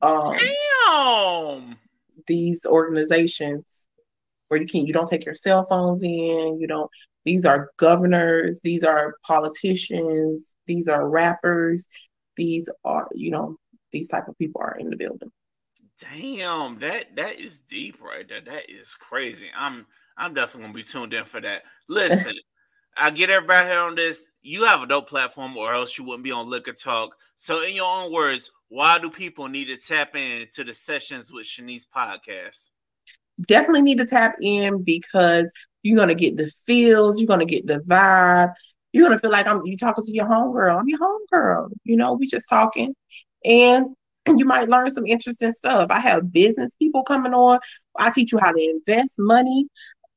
Um, 0.00 0.36
Damn. 0.86 1.76
These 2.26 2.64
organizations 2.66 3.88
where 4.48 4.60
you 4.60 4.66
can 4.66 4.86
you 4.86 4.92
don't 4.92 5.08
take 5.08 5.24
your 5.24 5.34
cell 5.34 5.64
phones 5.64 6.02
in. 6.02 6.58
You 6.60 6.66
don't. 6.66 6.90
These 7.24 7.44
are 7.44 7.70
governors. 7.76 8.60
These 8.62 8.84
are 8.84 9.16
politicians. 9.26 10.56
These 10.66 10.88
are 10.88 11.08
rappers. 11.08 11.86
These 12.36 12.70
are 12.84 13.08
you 13.12 13.30
know 13.30 13.56
these 13.92 14.08
type 14.08 14.28
of 14.28 14.38
people 14.38 14.60
are 14.60 14.76
in 14.78 14.90
the 14.90 14.96
building. 14.96 15.30
Damn, 16.00 16.78
that 16.78 17.16
that 17.16 17.40
is 17.40 17.58
deep 17.58 18.00
right 18.02 18.28
there. 18.28 18.40
That 18.40 18.70
is 18.70 18.94
crazy. 18.94 19.48
I'm 19.56 19.86
I'm 20.16 20.32
definitely 20.34 20.62
gonna 20.62 20.74
be 20.74 20.82
tuned 20.84 21.12
in 21.12 21.24
for 21.24 21.40
that. 21.40 21.62
Listen, 21.88 22.34
I 22.96 23.10
get 23.10 23.30
everybody 23.30 23.68
here 23.68 23.80
on 23.80 23.94
this. 23.94 24.30
You 24.42 24.64
have 24.64 24.82
a 24.82 24.86
dope 24.86 25.08
platform, 25.08 25.56
or 25.56 25.74
else 25.74 25.98
you 25.98 26.04
wouldn't 26.04 26.24
be 26.24 26.32
on 26.32 26.48
Liquor 26.48 26.72
Talk. 26.72 27.16
So, 27.34 27.62
in 27.62 27.74
your 27.74 27.86
own 27.86 28.12
words, 28.12 28.50
why 28.68 28.98
do 28.98 29.10
people 29.10 29.48
need 29.48 29.66
to 29.66 29.76
tap 29.76 30.14
into 30.14 30.62
the 30.62 30.74
sessions 30.74 31.32
with 31.32 31.46
Shanise 31.46 31.86
podcast? 31.94 32.70
Definitely 33.46 33.82
need 33.82 33.98
to 33.98 34.04
tap 34.04 34.34
in 34.40 34.82
because 34.82 35.52
you're 35.82 35.98
gonna 35.98 36.14
get 36.14 36.36
the 36.36 36.50
feels, 36.66 37.20
you're 37.20 37.28
gonna 37.28 37.44
get 37.44 37.66
the 37.66 37.80
vibe, 37.90 38.52
you're 38.92 39.04
gonna 39.04 39.18
feel 39.18 39.30
like 39.30 39.48
I'm 39.48 39.62
you 39.64 39.76
talking 39.76 40.04
to 40.04 40.14
your 40.14 40.28
homegirl. 40.28 40.78
I'm 40.78 40.88
your 40.88 41.00
homegirl. 41.00 41.70
You 41.84 41.96
know, 41.96 42.14
we 42.14 42.26
just 42.26 42.48
talking, 42.48 42.94
and 43.44 43.96
you 44.26 44.44
might 44.44 44.68
learn 44.68 44.90
some 44.90 45.06
interesting 45.06 45.52
stuff. 45.52 45.90
I 45.90 46.00
have 46.00 46.32
business 46.32 46.74
people 46.76 47.02
coming 47.02 47.32
on. 47.32 47.58
I 47.96 48.10
teach 48.10 48.32
you 48.32 48.38
how 48.38 48.52
to 48.52 48.60
invest 48.60 49.16
money. 49.18 49.66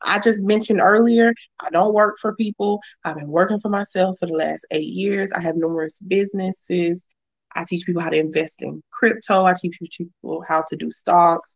I 0.03 0.19
just 0.19 0.43
mentioned 0.43 0.81
earlier, 0.81 1.33
I 1.59 1.69
don't 1.69 1.93
work 1.93 2.15
for 2.19 2.35
people. 2.35 2.79
I've 3.05 3.17
been 3.17 3.27
working 3.27 3.59
for 3.59 3.69
myself 3.69 4.17
for 4.19 4.25
the 4.25 4.33
last 4.33 4.65
eight 4.71 4.91
years. 4.93 5.31
I 5.31 5.41
have 5.41 5.55
numerous 5.55 5.99
businesses. 6.01 7.05
I 7.55 7.65
teach 7.67 7.85
people 7.85 8.01
how 8.01 8.09
to 8.09 8.17
invest 8.17 8.63
in 8.63 8.81
crypto. 8.91 9.45
I 9.45 9.53
teach 9.53 9.77
people 9.79 10.43
how 10.47 10.63
to 10.67 10.75
do 10.75 10.89
stocks. 10.89 11.55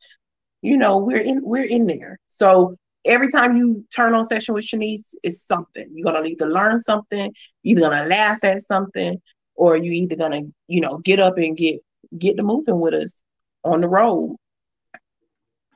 You 0.61 0.77
know, 0.77 0.99
we're 0.99 1.21
in 1.21 1.41
we're 1.43 1.65
in 1.65 1.87
there. 1.87 2.19
So 2.27 2.75
every 3.05 3.29
time 3.29 3.55
you 3.55 3.85
turn 3.95 4.13
on 4.13 4.25
session 4.27 4.53
with 4.53 4.65
Shanise, 4.65 5.15
it's 5.23 5.45
something. 5.45 5.87
You're 5.93 6.11
gonna 6.11 6.27
either 6.27 6.47
learn 6.47 6.79
something, 6.79 7.33
either 7.63 7.81
gonna 7.81 8.07
laugh 8.07 8.43
at 8.43 8.59
something, 8.59 9.19
or 9.55 9.77
you're 9.77 9.93
either 9.93 10.15
gonna, 10.15 10.41
you 10.67 10.81
know, 10.81 10.99
get 10.99 11.19
up 11.19 11.37
and 11.37 11.55
get 11.55 11.79
get 12.19 12.37
the 12.37 12.43
moving 12.43 12.79
with 12.79 12.93
us 12.93 13.23
on 13.63 13.81
the 13.81 13.89
road. 13.89 14.35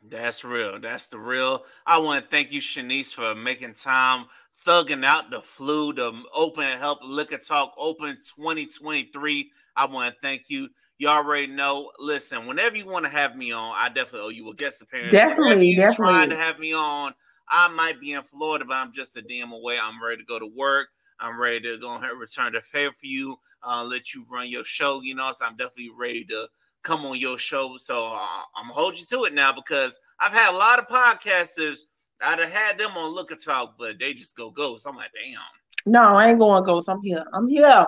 That's 0.09 0.43
real. 0.43 0.79
That's 0.79 1.07
the 1.07 1.19
real. 1.19 1.65
I 1.85 1.97
want 1.99 2.23
to 2.23 2.29
thank 2.29 2.51
you, 2.51 2.61
Shanise, 2.61 3.13
for 3.13 3.35
making 3.35 3.73
time, 3.73 4.25
thugging 4.65 5.05
out 5.05 5.29
the 5.29 5.41
flu, 5.41 5.93
the 5.93 6.11
open 6.33 6.79
help 6.79 6.99
liquor 7.03 7.37
talk 7.37 7.73
open 7.77 8.15
2023. 8.15 9.51
I 9.75 9.85
want 9.85 10.13
to 10.13 10.19
thank 10.21 10.43
you. 10.47 10.69
You 10.97 11.09
already 11.09 11.47
know. 11.47 11.91
Listen, 11.99 12.47
whenever 12.47 12.75
you 12.75 12.87
want 12.87 13.05
to 13.05 13.11
have 13.11 13.35
me 13.35 13.51
on, 13.51 13.73
I 13.77 13.89
definitely 13.89 14.27
owe 14.27 14.29
you 14.29 14.49
a 14.49 14.55
guest 14.55 14.81
appearance. 14.81 15.11
Definitely, 15.11 15.75
definitely. 15.75 16.13
Trying 16.13 16.29
to 16.29 16.37
have 16.37 16.59
me 16.59 16.73
on, 16.73 17.13
I 17.47 17.67
might 17.69 18.01
be 18.01 18.13
in 18.13 18.23
Florida, 18.23 18.65
but 18.65 18.75
I'm 18.75 18.91
just 18.91 19.15
a 19.15 19.21
damn 19.21 19.51
away. 19.51 19.77
I'm 19.81 20.03
ready 20.03 20.17
to 20.17 20.25
go 20.25 20.39
to 20.39 20.47
work. 20.47 20.89
I'm 21.20 21.39
ready 21.39 21.61
to 21.61 21.78
go 21.78 21.95
ahead 21.95 22.11
and 22.11 22.20
return 22.20 22.53
the 22.53 22.61
favor 22.61 22.93
for 22.99 23.05
you. 23.05 23.38
Uh, 23.65 23.84
let 23.84 24.13
you 24.13 24.26
run 24.30 24.49
your 24.49 24.63
show. 24.63 25.01
You 25.01 25.15
know, 25.15 25.32
so 25.32 25.45
I'm 25.45 25.57
definitely 25.57 25.91
ready 25.97 26.24
to 26.26 26.47
come 26.84 27.05
on 27.05 27.17
your 27.17 27.38
show. 27.38 27.78
So 27.78 28.07
uh, 28.07 28.20
I'm 28.55 28.65
gonna 28.65 28.74
hold 28.74 28.99
you 28.99 29.05
to 29.07 29.26
it 29.26 29.34
now 29.34 29.53
because 29.53 29.99
I've 30.20 30.34
had 30.34 30.53
a 30.53 30.57
lot 30.57 30.80
of 30.80 30.88
podcasters. 30.88 31.82
I'd 32.22 32.39
have 32.39 32.51
had 32.51 32.78
them 32.78 32.97
on 32.97 33.15
Liquor 33.15 33.36
Talk, 33.36 33.76
but 33.78 33.99
they 33.99 34.13
just 34.13 34.36
go 34.36 34.49
ghost. 34.49 34.86
I'm 34.88 34.95
like, 34.95 35.11
damn. 35.13 35.39
No, 35.86 36.15
I 36.15 36.30
ain't 36.30 36.39
going 36.39 36.63
ghost. 36.63 36.89
I'm 36.89 37.01
here. 37.01 37.24
I'm 37.34 37.47
here. 37.47 37.86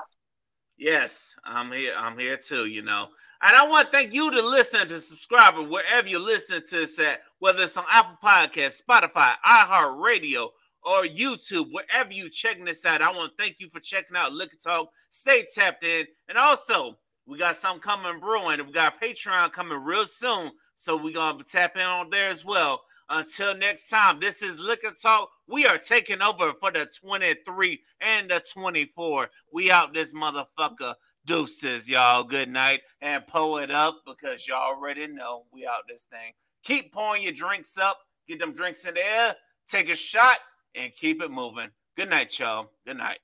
Yes, 0.78 1.36
I'm 1.44 1.72
here. 1.72 1.94
I'm 1.98 2.18
here 2.18 2.38
too. 2.38 2.66
You 2.66 2.82
know, 2.82 3.10
and 3.42 3.56
I 3.56 3.68
want 3.68 3.88
to 3.88 3.92
thank 3.92 4.14
you 4.14 4.32
to 4.32 4.42
listen 4.42 4.88
to 4.88 4.98
subscriber 4.98 5.64
wherever 5.64 6.08
you're 6.08 6.20
listening 6.20 6.62
to 6.70 6.84
us 6.84 7.00
at, 7.00 7.22
whether 7.40 7.62
it's 7.62 7.78
on 7.78 7.86
Apple 7.90 8.18
Podcasts, 8.24 8.82
Spotify, 8.84 9.34
iHeartRadio, 9.46 10.50
or 10.84 11.04
YouTube, 11.04 11.68
wherever 11.72 12.12
you 12.12 12.30
checking 12.30 12.66
this 12.66 12.86
out. 12.86 13.02
I 13.02 13.12
want 13.12 13.32
to 13.32 13.44
thank 13.44 13.60
you 13.60 13.70
for 13.70 13.80
checking 13.80 14.18
out 14.18 14.34
Liquor 14.34 14.58
Talk. 14.64 14.90
Stay 15.10 15.46
tapped 15.54 15.84
in, 15.84 16.06
and 16.28 16.38
also 16.38 16.98
we 17.26 17.38
got 17.38 17.56
something 17.56 17.82
coming 17.82 18.20
brewing. 18.20 18.66
We 18.66 18.72
got 18.72 19.00
Patreon 19.02 19.52
coming 19.52 19.82
real 19.82 20.06
soon. 20.06 20.52
So 20.76 20.98
we're 20.98 21.14
going 21.14 21.38
to 21.38 21.44
tap 21.44 21.76
in 21.76 21.84
on 21.84 22.10
there 22.10 22.30
as 22.30 22.44
well. 22.44 22.82
Until 23.10 23.56
next 23.56 23.90
time, 23.90 24.20
this 24.20 24.42
is 24.42 24.58
Liquor 24.58 24.92
Talk. 25.00 25.30
We 25.48 25.66
are 25.66 25.78
taking 25.78 26.22
over 26.22 26.54
for 26.60 26.72
the 26.72 26.90
23 27.02 27.80
and 28.00 28.32
the 28.32 28.42
24. 28.54 29.30
We 29.52 29.70
out 29.70 29.94
this 29.94 30.14
motherfucker. 30.14 30.96
Deuces, 31.26 31.90
y'all. 31.90 32.24
Good 32.24 32.50
night. 32.50 32.82
And 33.02 33.28
pull 33.28 33.58
it 33.60 33.70
up 33.70 34.02
because 34.08 34.48
y'all 34.48 34.76
already 34.76 35.08
know 35.08 35.44
we 35.54 35.68
out 35.68 35.84
this 35.88 36.06
thing. 36.06 36.34
Keep 36.64 36.94
pouring 36.94 37.24
your 37.24 37.34
drinks 37.34 37.78
up. 37.78 38.00
Get 38.28 38.40
them 38.40 38.54
drinks 38.54 38.86
in 38.86 38.96
the 38.96 39.06
air. 39.06 39.36
Take 39.68 39.90
a 39.90 39.96
shot 39.96 40.40
and 40.76 40.94
keep 40.94 41.22
it 41.22 41.32
moving. 41.32 41.70
Good 41.98 42.10
night, 42.10 42.38
y'all. 42.40 42.72
Good 42.86 42.98
night. 42.98 43.20